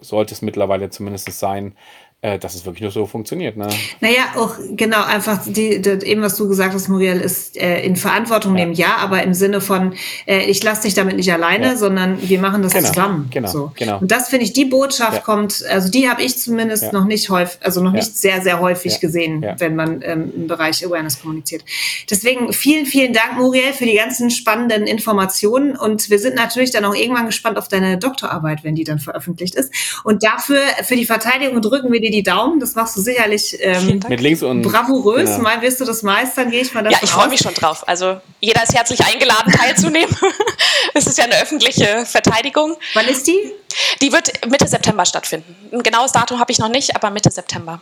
sollte 0.00 0.34
es 0.34 0.42
mittlerweile 0.42 0.90
zumindest 0.90 1.32
sein, 1.32 1.74
äh, 2.20 2.36
dass 2.38 2.56
es 2.56 2.64
wirklich 2.66 2.82
nur 2.82 2.90
so 2.90 3.06
funktioniert. 3.06 3.56
Ne? 3.56 3.68
Naja, 4.00 4.22
auch 4.36 4.56
genau, 4.72 5.04
einfach 5.04 5.40
die, 5.46 5.80
die, 5.80 5.90
eben 6.04 6.20
was 6.20 6.36
du 6.36 6.48
gesagt 6.48 6.74
hast, 6.74 6.88
Muriel, 6.88 7.20
ist 7.20 7.56
äh, 7.56 7.80
in 7.82 7.94
Verantwortung 7.94 8.54
nehmen, 8.54 8.72
ja, 8.72 8.96
aber 8.96 9.22
im 9.22 9.34
Sinne 9.34 9.60
von, 9.60 9.94
äh, 10.26 10.40
ich 10.50 10.60
lasse 10.64 10.82
dich 10.82 10.94
damit 10.94 11.16
nicht 11.16 11.32
alleine, 11.32 11.66
Ja. 11.66 11.76
sondern 11.76 12.18
wir 12.28 12.40
machen 12.40 12.62
das 12.62 12.72
Genau, 12.72 12.88
zusammen. 12.88 13.28
genau, 13.32 13.48
so. 13.48 13.72
genau. 13.76 13.98
Und 14.00 14.10
das 14.10 14.28
finde 14.30 14.44
ich, 14.46 14.52
die 14.52 14.64
Botschaft 14.64 15.18
Ja. 15.18 15.20
kommt, 15.20 15.64
also 15.70 15.90
die 15.90 16.08
habe 16.10 16.22
ich 16.22 16.36
zumindest 16.38 16.84
Ja. 16.84 16.92
noch 16.92 17.04
nicht 17.04 17.30
häufig, 17.30 17.58
also 17.64 17.80
noch 17.80 17.92
Ja. 17.92 17.98
nicht 17.98 18.18
sehr, 18.18 18.40
sehr 18.42 18.58
häufig 18.58 18.94
Ja. 18.94 18.98
gesehen, 18.98 19.42
Ja. 19.42 19.54
wenn 19.60 19.76
man 19.76 20.02
ähm, 20.02 20.32
im 20.34 20.46
Bereich 20.48 20.84
Awareness 20.84 21.20
kommuniziert. 21.22 21.64
Deswegen 22.10 22.52
vielen, 22.52 22.84
vielen 22.86 23.12
Dank, 23.12 23.36
Muriel, 23.38 23.72
für 23.72 23.86
die 23.86 23.94
ganzen 23.94 24.30
spannenden 24.30 24.88
Informationen 24.88 25.76
und 25.76 26.10
wir 26.10 26.18
sind 26.18 26.34
natürlich 26.34 26.72
dann 26.72 26.84
auch 26.84 26.96
irgendwann 26.96 27.26
gespannt 27.26 27.58
auf 27.58 27.68
deine 27.68 27.96
Doktorarbeit, 27.96 28.64
wenn 28.64 28.74
die 28.74 28.82
dann 28.84 28.98
veröffentlicht 28.98 29.54
ist. 29.54 29.72
Und 30.02 30.24
dafür, 30.24 30.60
für 30.82 30.96
die 30.96 31.06
Verteidigung 31.06 31.60
drücken 31.62 31.92
wir 31.92 32.00
dir 32.00 32.07
die 32.10 32.22
Daumen, 32.22 32.60
das 32.60 32.74
machst 32.74 32.96
du 32.96 33.00
sicherlich 33.00 33.56
ähm. 33.60 34.00
Mit 34.08 34.20
links 34.20 34.42
und 34.42 34.62
bravourös. 34.62 35.30
Genau. 35.30 35.42
Mal 35.42 35.60
wirst 35.62 35.80
du 35.80 35.84
das 35.84 36.02
meistern, 36.02 36.50
gehe 36.50 36.62
ich 36.62 36.72
mal 36.74 36.82
davon 36.82 36.92
Ja, 36.92 36.98
ich 37.02 37.10
freue 37.10 37.28
mich 37.28 37.40
schon 37.40 37.54
drauf. 37.54 37.86
Also 37.86 38.20
jeder 38.40 38.62
ist 38.62 38.74
herzlich 38.74 39.04
eingeladen, 39.04 39.52
teilzunehmen. 39.52 40.14
es 40.94 41.06
ist 41.06 41.18
ja 41.18 41.24
eine 41.24 41.40
öffentliche 41.40 42.04
Verteidigung. 42.06 42.76
Wann 42.94 43.06
ist 43.06 43.26
die? 43.26 43.52
Die 44.00 44.12
wird 44.12 44.46
Mitte 44.48 44.66
September 44.66 45.04
stattfinden. 45.04 45.56
Ein 45.72 45.82
genaues 45.82 46.12
Datum 46.12 46.40
habe 46.40 46.52
ich 46.52 46.58
noch 46.58 46.68
nicht, 46.68 46.94
aber 46.96 47.10
Mitte 47.10 47.30
September. 47.30 47.80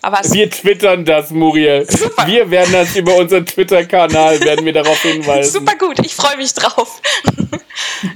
Aber 0.00 0.18
Wir 0.32 0.48
twittern 0.48 1.04
das, 1.04 1.30
Muriel. 1.30 1.84
Super. 1.90 2.26
Wir 2.26 2.50
werden 2.50 2.72
das 2.72 2.94
über 2.94 3.16
unseren 3.16 3.44
Twitter-Kanal, 3.44 4.40
werden 4.44 4.64
wir 4.64 4.72
darauf 4.72 5.00
hinweisen. 5.02 5.52
super 5.52 5.74
gut, 5.76 5.98
ich 6.04 6.14
freue 6.14 6.36
mich 6.36 6.54
drauf. 6.54 7.02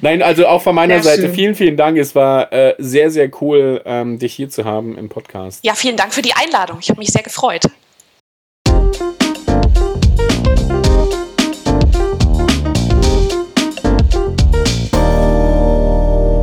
Nein, 0.01 0.23
also 0.23 0.47
auch 0.47 0.63
von 0.63 0.75
meiner 0.77 1.03
Sehr 1.03 1.17
Seite 1.17 1.27
schön. 1.27 1.35
vielen, 1.35 1.55
vielen 1.57 1.77
Dank. 1.77 1.99
Es 1.99 2.15
war 2.15 2.53
äh, 2.53 2.75
sehr, 2.79 3.11
sehr 3.11 3.31
cool, 3.41 3.83
ähm, 3.85 4.19
dich 4.19 4.35
hier 4.35 4.49
zu 4.49 4.65
haben 4.65 4.97
im 4.97 5.09
Podcast. 5.09 5.65
Ja, 5.65 5.75
vielen 5.75 5.97
Dank 5.97 6.15
für 6.15 6.23
die 6.23 6.33
Einladung. 6.35 6.79
Ich 6.81 6.89
habe 6.89 6.99
mich 7.01 7.09
sehr 7.11 7.23
gefreut. 7.23 7.63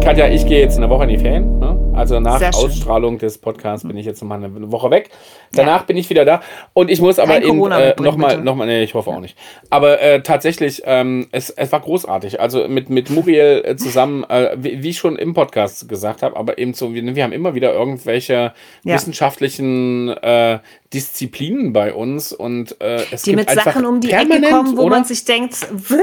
Katja, 0.04 0.28
ich 0.30 0.45
gehe 0.47 0.60
jetzt 0.62 0.78
eine 0.78 0.89
Woche 0.89 1.04
in 1.04 1.10
die 1.10 1.17
Ferien. 1.17 1.60
Ne? 1.60 1.68
Also 1.99 2.19
nach. 2.19 2.41
Ausstrahlung 2.53 3.17
des 3.17 3.38
Podcasts 3.38 3.88
bin 3.88 3.97
ich 3.97 4.05
jetzt 4.05 4.21
noch 4.21 4.29
mal 4.29 4.43
eine 4.43 4.71
Woche 4.71 4.89
weg. 4.89 5.09
Danach 5.51 5.83
bin 5.83 5.97
ich 5.97 6.09
wieder 6.09 6.25
da. 6.25 6.41
Und 6.73 6.89
ich 6.89 7.01
muss 7.01 7.19
aber 7.19 7.33
Kein 7.33 7.43
Corona 7.43 7.79
äh, 7.79 8.01
nochmal, 8.01 8.38
noch 8.38 8.55
mal, 8.55 8.65
nee, 8.65 8.83
ich 8.83 8.93
hoffe 8.93 9.09
auch 9.09 9.19
nicht. 9.19 9.38
Aber 9.69 9.99
äh, 10.01 10.21
tatsächlich, 10.21 10.83
ähm, 10.85 11.27
es, 11.31 11.49
es 11.49 11.71
war 11.71 11.79
großartig. 11.81 12.39
Also 12.39 12.67
mit, 12.67 12.89
mit 12.89 13.09
Muriel 13.09 13.62
äh, 13.65 13.75
zusammen, 13.75 14.23
äh, 14.29 14.55
wie, 14.57 14.81
wie 14.83 14.89
ich 14.89 14.97
schon 14.97 15.17
im 15.17 15.33
Podcast 15.33 15.89
gesagt 15.89 16.21
habe, 16.23 16.38
aber 16.38 16.57
eben 16.57 16.73
so, 16.73 16.93
wir, 16.93 17.15
wir 17.15 17.23
haben 17.23 17.33
immer 17.33 17.53
wieder 17.55 17.73
irgendwelche 17.73 18.53
Ja. 18.83 18.95
wissenschaftlichen 18.95 20.09
äh, 20.09 20.59
Disziplinen 20.93 21.71
bei 21.71 21.93
uns 21.93 22.34
und 22.34 22.82
äh, 22.82 23.04
es 23.12 23.21
Die 23.21 23.32
gibt 23.32 23.41
mit 23.41 23.49
einfach 23.49 23.65
Sachen 23.73 23.86
um 23.86 23.99
die 24.02 24.12
Ecke 24.12 24.41
kommen, 24.49 24.75
wo 24.75 24.82
oder? 24.84 24.95
man 24.97 25.04
sich 25.06 25.23
denkt, 25.23 25.56
"Wä? 25.71 25.97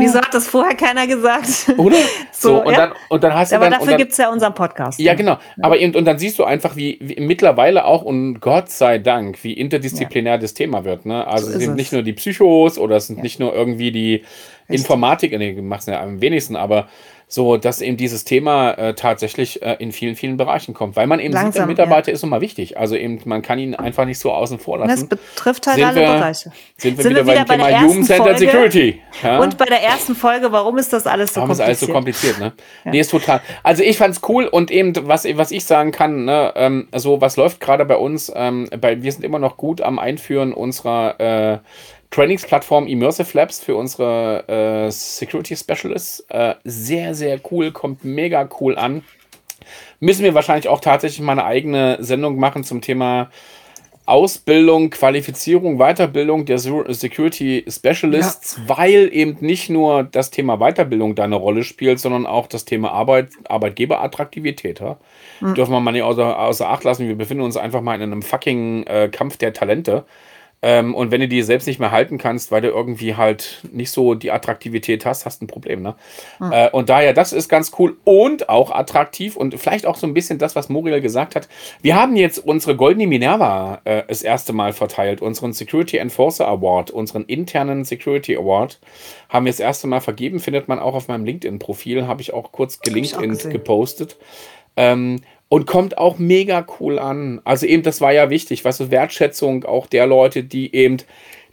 wieso 0.00 0.18
hat 0.20 0.34
das 0.34 0.48
vorher 0.48 0.76
keiner 0.76 1.06
gesagt? 1.06 1.48
oder? 1.78 1.96
So, 2.32 2.56
So, 2.56 2.62
und, 2.64 2.72
ja. 2.72 2.78
dann, 2.88 2.92
und 3.08 3.24
dann 3.24 3.34
hast 3.34 3.52
du 3.52 3.56
Aber 3.56 3.70
dann, 3.70 3.80
dafür 3.80 3.96
gibt 3.96 4.12
es 4.12 4.18
ja 4.18 4.30
unseren 4.30 4.54
Podcast. 4.54 4.98
Ja, 4.98 5.14
genau. 5.14 5.38
Aber 5.62 5.78
eben, 5.78 5.94
und 5.94 6.04
dann 6.06 6.18
siehst 6.18 6.38
du 6.38 6.44
einfach, 6.44 6.76
wie, 6.76 6.98
wie 7.00 7.20
mittlerweile 7.20 7.84
auch, 7.84 8.02
und 8.02 8.40
Gott 8.40 8.70
sei 8.70 8.98
Dank, 8.98 9.42
wie 9.44 9.52
interdisziplinär 9.54 10.38
das 10.38 10.54
Thema 10.54 10.84
wird. 10.84 11.04
Ne? 11.06 11.26
Also 11.26 11.46
So 11.46 11.52
es 11.52 11.58
sind 11.60 11.70
es. 11.72 11.76
nicht 11.76 11.92
nur 11.92 12.02
die 12.02 12.12
Psychos 12.14 12.78
oder 12.78 12.96
es 12.96 13.06
sind 13.08 13.22
nicht 13.22 13.40
nur 13.40 13.54
irgendwie 13.54 13.92
die 13.92 14.24
Informatik, 14.68 15.32
nee, 15.36 15.52
die 15.54 15.60
machen 15.62 15.80
es 15.80 15.86
ja 15.86 16.00
am 16.00 16.20
wenigsten, 16.20 16.54
aber 16.56 16.88
so, 17.32 17.56
dass 17.56 17.80
eben 17.80 17.96
dieses 17.96 18.24
Thema 18.24 18.72
äh, 18.72 18.94
tatsächlich 18.94 19.62
äh, 19.62 19.76
in 19.78 19.92
vielen, 19.92 20.16
vielen 20.16 20.36
Bereichen 20.36 20.74
kommt. 20.74 20.96
Weil 20.96 21.06
man 21.06 21.20
eben 21.20 21.28
sieht, 21.28 21.36
der 21.36 21.42
Langsam, 21.44 21.68
Mitarbeiter 21.68 22.10
ist 22.10 22.22
nochmal 22.22 22.40
wichtig. 22.40 22.76
Also 22.76 22.96
eben, 22.96 23.20
man 23.24 23.40
kann 23.40 23.60
ihn 23.60 23.76
einfach 23.76 24.04
nicht 24.04 24.18
so 24.18 24.32
außen 24.32 24.58
vor 24.58 24.78
Das 24.78 24.88
lassen. 24.88 25.08
betrifft 25.08 25.64
halt 25.68 25.76
Sind 25.76 25.84
alle 25.86 26.00
wir- 26.00 26.06
Bereiche. 26.08 26.50
Sind 26.76 26.96
wir 26.98 27.02
Sind 27.04 27.12
wieder, 27.12 27.26
wir 27.26 27.32
wieder 27.34 27.44
beim 27.44 27.46
bei 27.46 27.56
der 27.58 27.66
Thema 27.66 27.78
ersten 27.78 27.88
Jugendcenter? 27.88 28.36
Security. 28.38 29.00
Ja? 29.22 29.38
Und 29.38 29.56
bei 29.58 29.66
der 29.66 29.80
ersten 29.80 30.16
Folge, 30.16 30.50
warum 30.50 30.76
ist 30.78 30.92
das 30.92 31.06
alles 31.06 31.32
so 31.32 31.40
Warum 31.42 31.52
ist 31.52 31.58
kompliziert? 31.58 31.68
alles 31.68 31.80
so 31.80 31.92
kompliziert, 31.92 32.38
ne? 32.40 32.52
Nee, 32.84 32.98
ist 32.98 33.10
total. 33.12 33.40
Also 33.62 33.84
ich 33.84 33.96
fand's 33.96 34.20
cool 34.28 34.46
und 34.46 34.72
eben, 34.72 34.92
was, 35.06 35.24
was 35.36 35.52
ich 35.52 35.64
sagen 35.64 35.92
kann, 35.92 36.24
ne, 36.24 36.52
ähm, 36.56 36.88
so 36.96 37.20
was 37.20 37.36
läuft 37.36 37.60
gerade 37.60 37.84
bei 37.84 37.96
uns, 37.96 38.32
ähm, 38.34 38.68
bei, 38.80 39.02
wir 39.04 39.12
sind 39.12 39.22
immer 39.24 39.38
noch 39.38 39.56
gut 39.56 39.80
am 39.82 40.00
Einführen 40.00 40.52
unserer 40.52 41.20
äh, 41.20 41.58
Trainingsplattform 42.10 42.86
Immersive 42.86 43.36
Labs 43.36 43.60
für 43.60 43.76
unsere 43.76 44.48
äh, 44.48 44.90
Security 44.90 45.56
Specialists. 45.56 46.24
Äh, 46.28 46.54
sehr, 46.64 47.14
sehr 47.14 47.40
cool, 47.50 47.70
kommt 47.70 48.04
mega 48.04 48.48
cool 48.60 48.76
an. 48.76 49.02
Müssen 50.00 50.24
wir 50.24 50.34
wahrscheinlich 50.34 50.68
auch 50.68 50.80
tatsächlich 50.80 51.20
mal 51.20 51.32
eine 51.32 51.44
eigene 51.44 51.98
Sendung 52.00 52.36
machen 52.36 52.64
zum 52.64 52.80
Thema 52.80 53.30
Ausbildung, 54.06 54.90
Qualifizierung, 54.90 55.78
Weiterbildung 55.78 56.44
der 56.44 56.58
Security 56.58 57.64
Specialists, 57.68 58.60
weil 58.66 59.08
eben 59.12 59.36
nicht 59.40 59.70
nur 59.70 60.02
das 60.02 60.30
Thema 60.30 60.56
Weiterbildung 60.56 61.14
da 61.14 61.22
eine 61.24 61.36
Rolle 61.36 61.62
spielt, 61.62 62.00
sondern 62.00 62.26
auch 62.26 62.48
das 62.48 62.64
Thema 62.64 62.90
Arbeit, 62.90 63.28
Arbeitgeberattraktivität. 63.48 64.80
Ja? 64.80 64.96
Dürfen 65.54 65.72
wir 65.72 65.78
mal 65.78 65.92
nicht 65.92 66.02
außer, 66.02 66.40
außer 66.40 66.68
Acht 66.68 66.82
lassen. 66.82 67.06
Wir 67.06 67.14
befinden 67.14 67.44
uns 67.44 67.56
einfach 67.56 67.82
mal 67.82 67.94
in 67.94 68.02
einem 68.02 68.22
fucking 68.22 68.82
äh, 68.84 69.08
Kampf 69.12 69.36
der 69.36 69.52
Talente. 69.52 70.04
Ähm, 70.62 70.94
und 70.94 71.10
wenn 71.10 71.22
du 71.22 71.28
die 71.28 71.42
selbst 71.42 71.66
nicht 71.66 71.80
mehr 71.80 71.90
halten 71.90 72.18
kannst, 72.18 72.52
weil 72.52 72.60
du 72.60 72.68
irgendwie 72.68 73.16
halt 73.16 73.62
nicht 73.72 73.90
so 73.90 74.14
die 74.14 74.30
Attraktivität 74.30 75.06
hast, 75.06 75.24
hast 75.24 75.40
du 75.40 75.46
ein 75.46 75.48
Problem. 75.48 75.82
Ne? 75.82 75.94
Äh, 76.52 76.70
und 76.70 76.90
daher, 76.90 77.14
das 77.14 77.32
ist 77.32 77.48
ganz 77.48 77.72
cool 77.78 77.96
und 78.04 78.48
auch 78.50 78.70
attraktiv 78.70 79.36
und 79.36 79.58
vielleicht 79.58 79.86
auch 79.86 79.96
so 79.96 80.06
ein 80.06 80.12
bisschen 80.12 80.38
das, 80.38 80.56
was 80.56 80.68
Muriel 80.68 81.00
gesagt 81.00 81.34
hat. 81.34 81.48
Wir 81.80 81.96
haben 81.96 82.14
jetzt 82.14 82.38
unsere 82.38 82.76
Goldene 82.76 83.06
Minerva 83.06 83.80
äh, 83.84 84.02
das 84.06 84.22
erste 84.22 84.52
Mal 84.52 84.74
verteilt, 84.74 85.22
unseren 85.22 85.54
Security 85.54 85.96
Enforcer 85.96 86.46
Award, 86.46 86.90
unseren 86.90 87.24
internen 87.24 87.84
Security 87.84 88.36
Award, 88.36 88.80
haben 89.30 89.46
wir 89.46 89.52
das 89.52 89.60
erste 89.60 89.86
Mal 89.86 90.00
vergeben, 90.00 90.40
findet 90.40 90.68
man 90.68 90.78
auch 90.78 90.94
auf 90.94 91.08
meinem 91.08 91.24
LinkedIn-Profil, 91.24 92.06
habe 92.06 92.20
ich 92.20 92.34
auch 92.34 92.52
kurz 92.52 92.80
gelinkt 92.80 93.16
gesehen. 93.16 93.50
gepostet. 93.50 94.18
Ähm, 94.76 95.22
und 95.50 95.66
kommt 95.66 95.98
auch 95.98 96.16
mega 96.18 96.64
cool 96.80 96.98
an. 96.98 97.42
Also 97.44 97.66
eben, 97.66 97.82
das 97.82 98.00
war 98.00 98.12
ja 98.12 98.30
wichtig, 98.30 98.64
weißt 98.64 98.80
du, 98.80 98.90
Wertschätzung 98.90 99.64
auch 99.66 99.86
der 99.86 100.06
Leute, 100.06 100.42
die 100.44 100.74
eben 100.74 100.96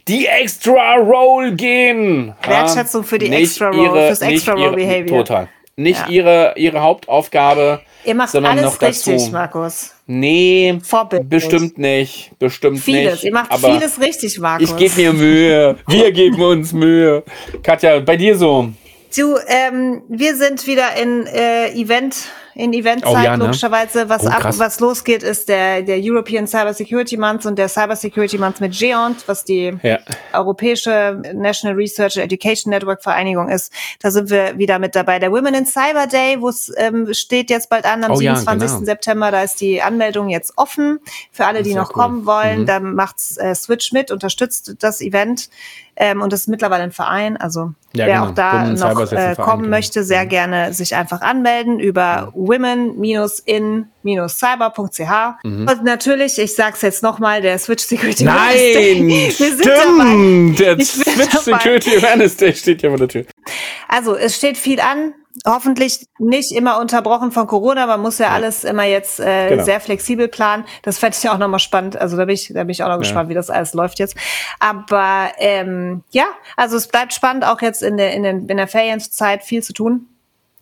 die 0.06 0.26
extra 0.26 0.94
Roll 0.96 1.52
gehen. 1.52 2.32
Wertschätzung 2.46 3.04
für 3.04 3.18
die 3.18 3.28
Nicht 3.28 3.40
extra 3.42 3.68
Roll, 3.68 4.06
fürs 4.06 4.20
nicht 4.22 4.30
extra 4.36 4.52
Roll 4.52 4.62
ihre- 4.62 4.76
Behavior. 4.76 5.18
Total. 5.18 5.48
Nicht 5.76 6.00
Ja. 6.00 6.08
ihre, 6.08 6.54
ihre 6.56 6.80
Hauptaufgabe, 6.80 7.80
Ihr 8.04 8.14
macht 8.14 8.30
sondern 8.30 8.52
alles 8.52 8.64
noch 8.64 8.78
dazu. 8.78 9.10
richtig, 9.10 9.30
Markus. 9.32 9.94
Nee, 10.06 10.78
Vorbildlich. 10.82 11.28
bestimmt 11.28 11.78
nicht. 11.78 12.30
Bestimmt 12.38 12.80
Vieles. 12.80 13.12
nicht. 13.14 13.24
Ihr 13.24 13.32
macht 13.32 13.52
aber 13.52 13.72
vieles 13.74 14.00
richtig, 14.00 14.38
Markus. 14.40 14.70
Ich 14.70 14.76
gebe 14.76 14.96
mir 15.00 15.12
Mühe. 15.12 15.76
Wir 15.86 16.10
geben 16.12 16.40
uns 16.42 16.72
Mühe. 16.72 17.22
Katja, 17.62 18.00
bei 18.00 18.16
dir 18.16 18.36
so. 18.36 18.70
Du, 19.16 19.36
ähm, 19.46 20.02
wir 20.08 20.34
sind 20.36 20.66
wieder 20.66 20.96
in 21.00 21.26
äh, 21.26 21.70
Event, 21.72 22.16
in 22.58 22.72
Eventzeit, 22.72 23.12
Oh 23.14 23.16
ja, 23.16 23.36
ne? 23.36 23.44
logischerweise. 23.44 24.08
Was, 24.08 24.24
Oh, 24.24 24.28
ab, 24.30 24.58
was 24.58 24.80
losgeht, 24.80 25.22
ist 25.22 25.48
der, 25.48 25.82
der 25.82 25.98
European 26.02 26.46
Cyber 26.48 26.74
Security 26.74 27.16
Month 27.16 27.46
und 27.46 27.56
der 27.56 27.68
Cyber 27.68 27.94
Security 27.94 28.36
Month 28.36 28.60
mit 28.60 28.76
GEONT, 28.76 29.22
was 29.28 29.44
die 29.44 29.72
Ja. 29.82 29.98
Europäische 30.32 31.22
National 31.34 31.76
Research 31.76 32.16
and 32.16 32.24
Education 32.24 32.70
Network 32.70 33.02
Vereinigung 33.02 33.48
ist. 33.48 33.72
Da 34.00 34.10
sind 34.10 34.28
wir 34.30 34.58
wieder 34.58 34.78
mit 34.80 34.96
dabei. 34.96 35.20
Der 35.20 35.30
Women 35.30 35.54
in 35.54 35.66
Cyber 35.66 36.08
Day, 36.08 36.36
wo 36.40 36.48
es 36.48 36.72
ähm, 36.76 37.12
steht 37.14 37.48
jetzt 37.50 37.70
bald 37.70 37.84
an, 37.84 38.02
am 38.02 38.10
Oh 38.12 38.20
ja, 38.20 38.34
27. 38.34 38.68
genau. 38.78 38.84
September. 38.84 39.30
Da 39.30 39.42
ist 39.42 39.60
die 39.60 39.80
Anmeldung 39.80 40.28
jetzt 40.28 40.54
offen 40.56 40.98
für 41.30 41.46
alle, 41.46 41.62
die 41.62 41.70
Sehr 41.72 41.80
noch 41.82 41.90
cool. 41.90 42.02
kommen 42.02 42.26
wollen. 42.26 42.62
Mhm. 42.62 42.66
Da 42.66 42.80
macht's 42.80 43.36
äh, 43.36 43.54
Switch 43.54 43.92
mit, 43.92 44.10
unterstützt 44.10 44.74
das 44.80 45.00
Event. 45.00 45.48
Ähm, 46.00 46.22
und 46.22 46.32
das 46.32 46.42
ist 46.42 46.48
mittlerweile 46.48 46.84
ein 46.84 46.92
Verein. 46.92 47.36
Also 47.36 47.72
Ja, 47.92 48.06
wer 48.06 48.14
genau. 48.18 48.26
auch 48.26 48.30
da 48.34 48.52
Women 48.52 48.74
noch 48.74 49.00
äh, 49.00 49.06
Verein, 49.06 49.36
kommen 49.36 49.62
genau. 49.64 49.76
möchte, 49.76 50.04
sehr 50.04 50.26
gerne 50.26 50.72
sich 50.72 50.94
einfach 50.94 51.22
anmelden 51.22 51.80
über 51.80 52.30
women-in-cyber.ch. 52.48 55.44
Mhm. 55.44 55.68
Und 55.68 55.84
natürlich, 55.84 56.38
ich 56.38 56.54
sag's 56.54 56.82
jetzt 56.82 57.02
nochmal, 57.02 57.40
der 57.42 57.58
Switch 57.58 57.82
Security 57.84 58.24
Nein, 58.24 58.36
Awareness 58.36 59.38
Day. 59.38 59.50
Sind 59.50 59.62
stimmt. 59.62 60.58
Der 60.60 60.80
Switch 60.80 61.28
dabei. 61.30 61.40
Security 61.58 61.96
Awareness 61.98 62.36
Day 62.36 62.54
steht 62.54 62.82
ja 62.82 62.90
vor 62.90 62.98
der 62.98 63.08
Tür. 63.08 63.24
Also 63.88 64.14
es 64.16 64.36
steht 64.36 64.56
viel 64.56 64.80
an. 64.80 65.14
Hoffentlich 65.46 66.04
nicht 66.18 66.50
immer 66.50 66.80
unterbrochen 66.80 67.30
von 67.30 67.46
Corona. 67.46 67.86
Man 67.86 68.00
muss 68.00 68.18
ja 68.18 68.30
alles 68.30 68.64
immer 68.64 68.82
jetzt 68.84 69.20
äh, 69.20 69.50
Genau. 69.50 69.62
sehr 69.64 69.78
flexibel 69.78 70.26
planen. 70.26 70.64
Das 70.82 70.98
fände 70.98 71.16
ich 71.16 71.22
ja 71.22 71.32
auch 71.32 71.38
nochmal 71.38 71.60
spannend. 71.60 71.96
Also 71.96 72.16
da 72.16 72.24
bin 72.24 72.34
ich, 72.34 72.48
da 72.52 72.64
bin 72.64 72.70
ich 72.70 72.82
auch 72.82 72.88
noch 72.88 72.98
gespannt, 72.98 73.28
wie 73.28 73.34
das 73.34 73.48
alles 73.48 73.72
läuft 73.72 74.00
jetzt. 74.00 74.16
Aber 74.58 75.28
ähm, 75.38 76.02
ja, 76.10 76.24
also 76.56 76.76
es 76.76 76.88
bleibt 76.88 77.14
spannend, 77.14 77.44
auch 77.44 77.62
jetzt 77.62 77.84
in 77.84 77.96
der, 77.98 78.14
in, 78.14 78.24
den, 78.24 78.48
in 78.48 78.56
der 78.56 78.66
Ferienzeit 78.66 79.44
viel 79.44 79.62
zu 79.62 79.72
tun. 79.72 80.08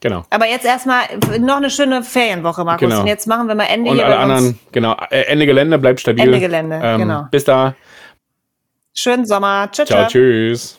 Genau. 0.01 0.25
Aber 0.31 0.47
jetzt 0.47 0.67
erstmal 0.67 1.05
noch 1.41 1.57
eine 1.57 1.71
schöne 1.71 2.03
Ferienwoche, 2.03 2.65
Markus. 2.65 2.89
Genau. 2.89 3.01
Und 3.01 3.07
jetzt 3.07 3.27
machen 3.27 3.49
wir 3.49 3.55
mal 3.55 3.65
Ende 3.65 3.91
Und 3.91 3.97
hier 3.97 4.07
alle 4.07 4.17
bei 4.17 4.23
uns. 4.25 4.33
anderen, 4.33 4.59
genau. 4.73 4.97
Äh, 5.11 5.23
Ende 5.23 5.47
Gelände, 5.47 5.79
bleibt 5.79 6.01
stabil. 6.01 6.25
Ende 6.25 6.41
Gelände, 6.41 6.81
ähm, 6.83 6.99
genau. 6.99 7.27
Bis 7.31 7.45
da. 7.45 7.75
Schönen 8.95 9.27
Sommer. 9.27 9.69
Tschüss. 9.73 9.89
Ciao, 9.89 10.07
tschüss. 10.07 10.79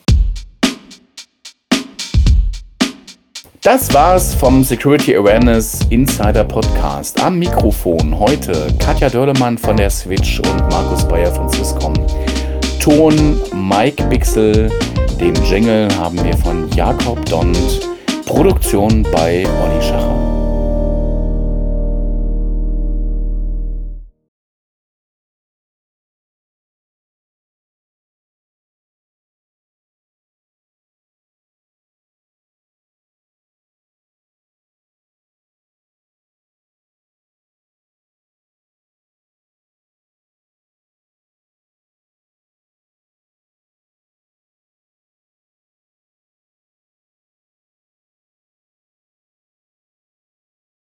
Das 3.62 3.94
war's 3.94 4.34
vom 4.36 4.64
Security 4.64 5.16
Awareness 5.18 5.82
Insider 5.90 6.44
Podcast. 6.44 7.22
Am 7.22 7.38
Mikrofon 7.40 8.18
heute 8.18 8.68
Katja 8.80 9.10
Dörlemann 9.10 9.58
von 9.58 9.76
der 9.76 9.90
Switch 9.90 10.40
und 10.40 10.60
Markus 10.70 11.06
Bayer 11.08 11.34
von 11.34 11.50
Swisscom. 11.50 11.94
Ton 12.80 13.38
Mike 13.54 14.02
Bixel. 14.06 14.72
Den 15.20 15.34
Jingle 15.44 15.90
haben 15.98 16.24
wir 16.24 16.38
von 16.38 16.70
Jakob 16.70 17.26
Dont. 17.26 17.58
Produktion 18.28 19.04
bei 19.04 19.48
Olli 19.64 19.82
Schacher. 19.82 20.27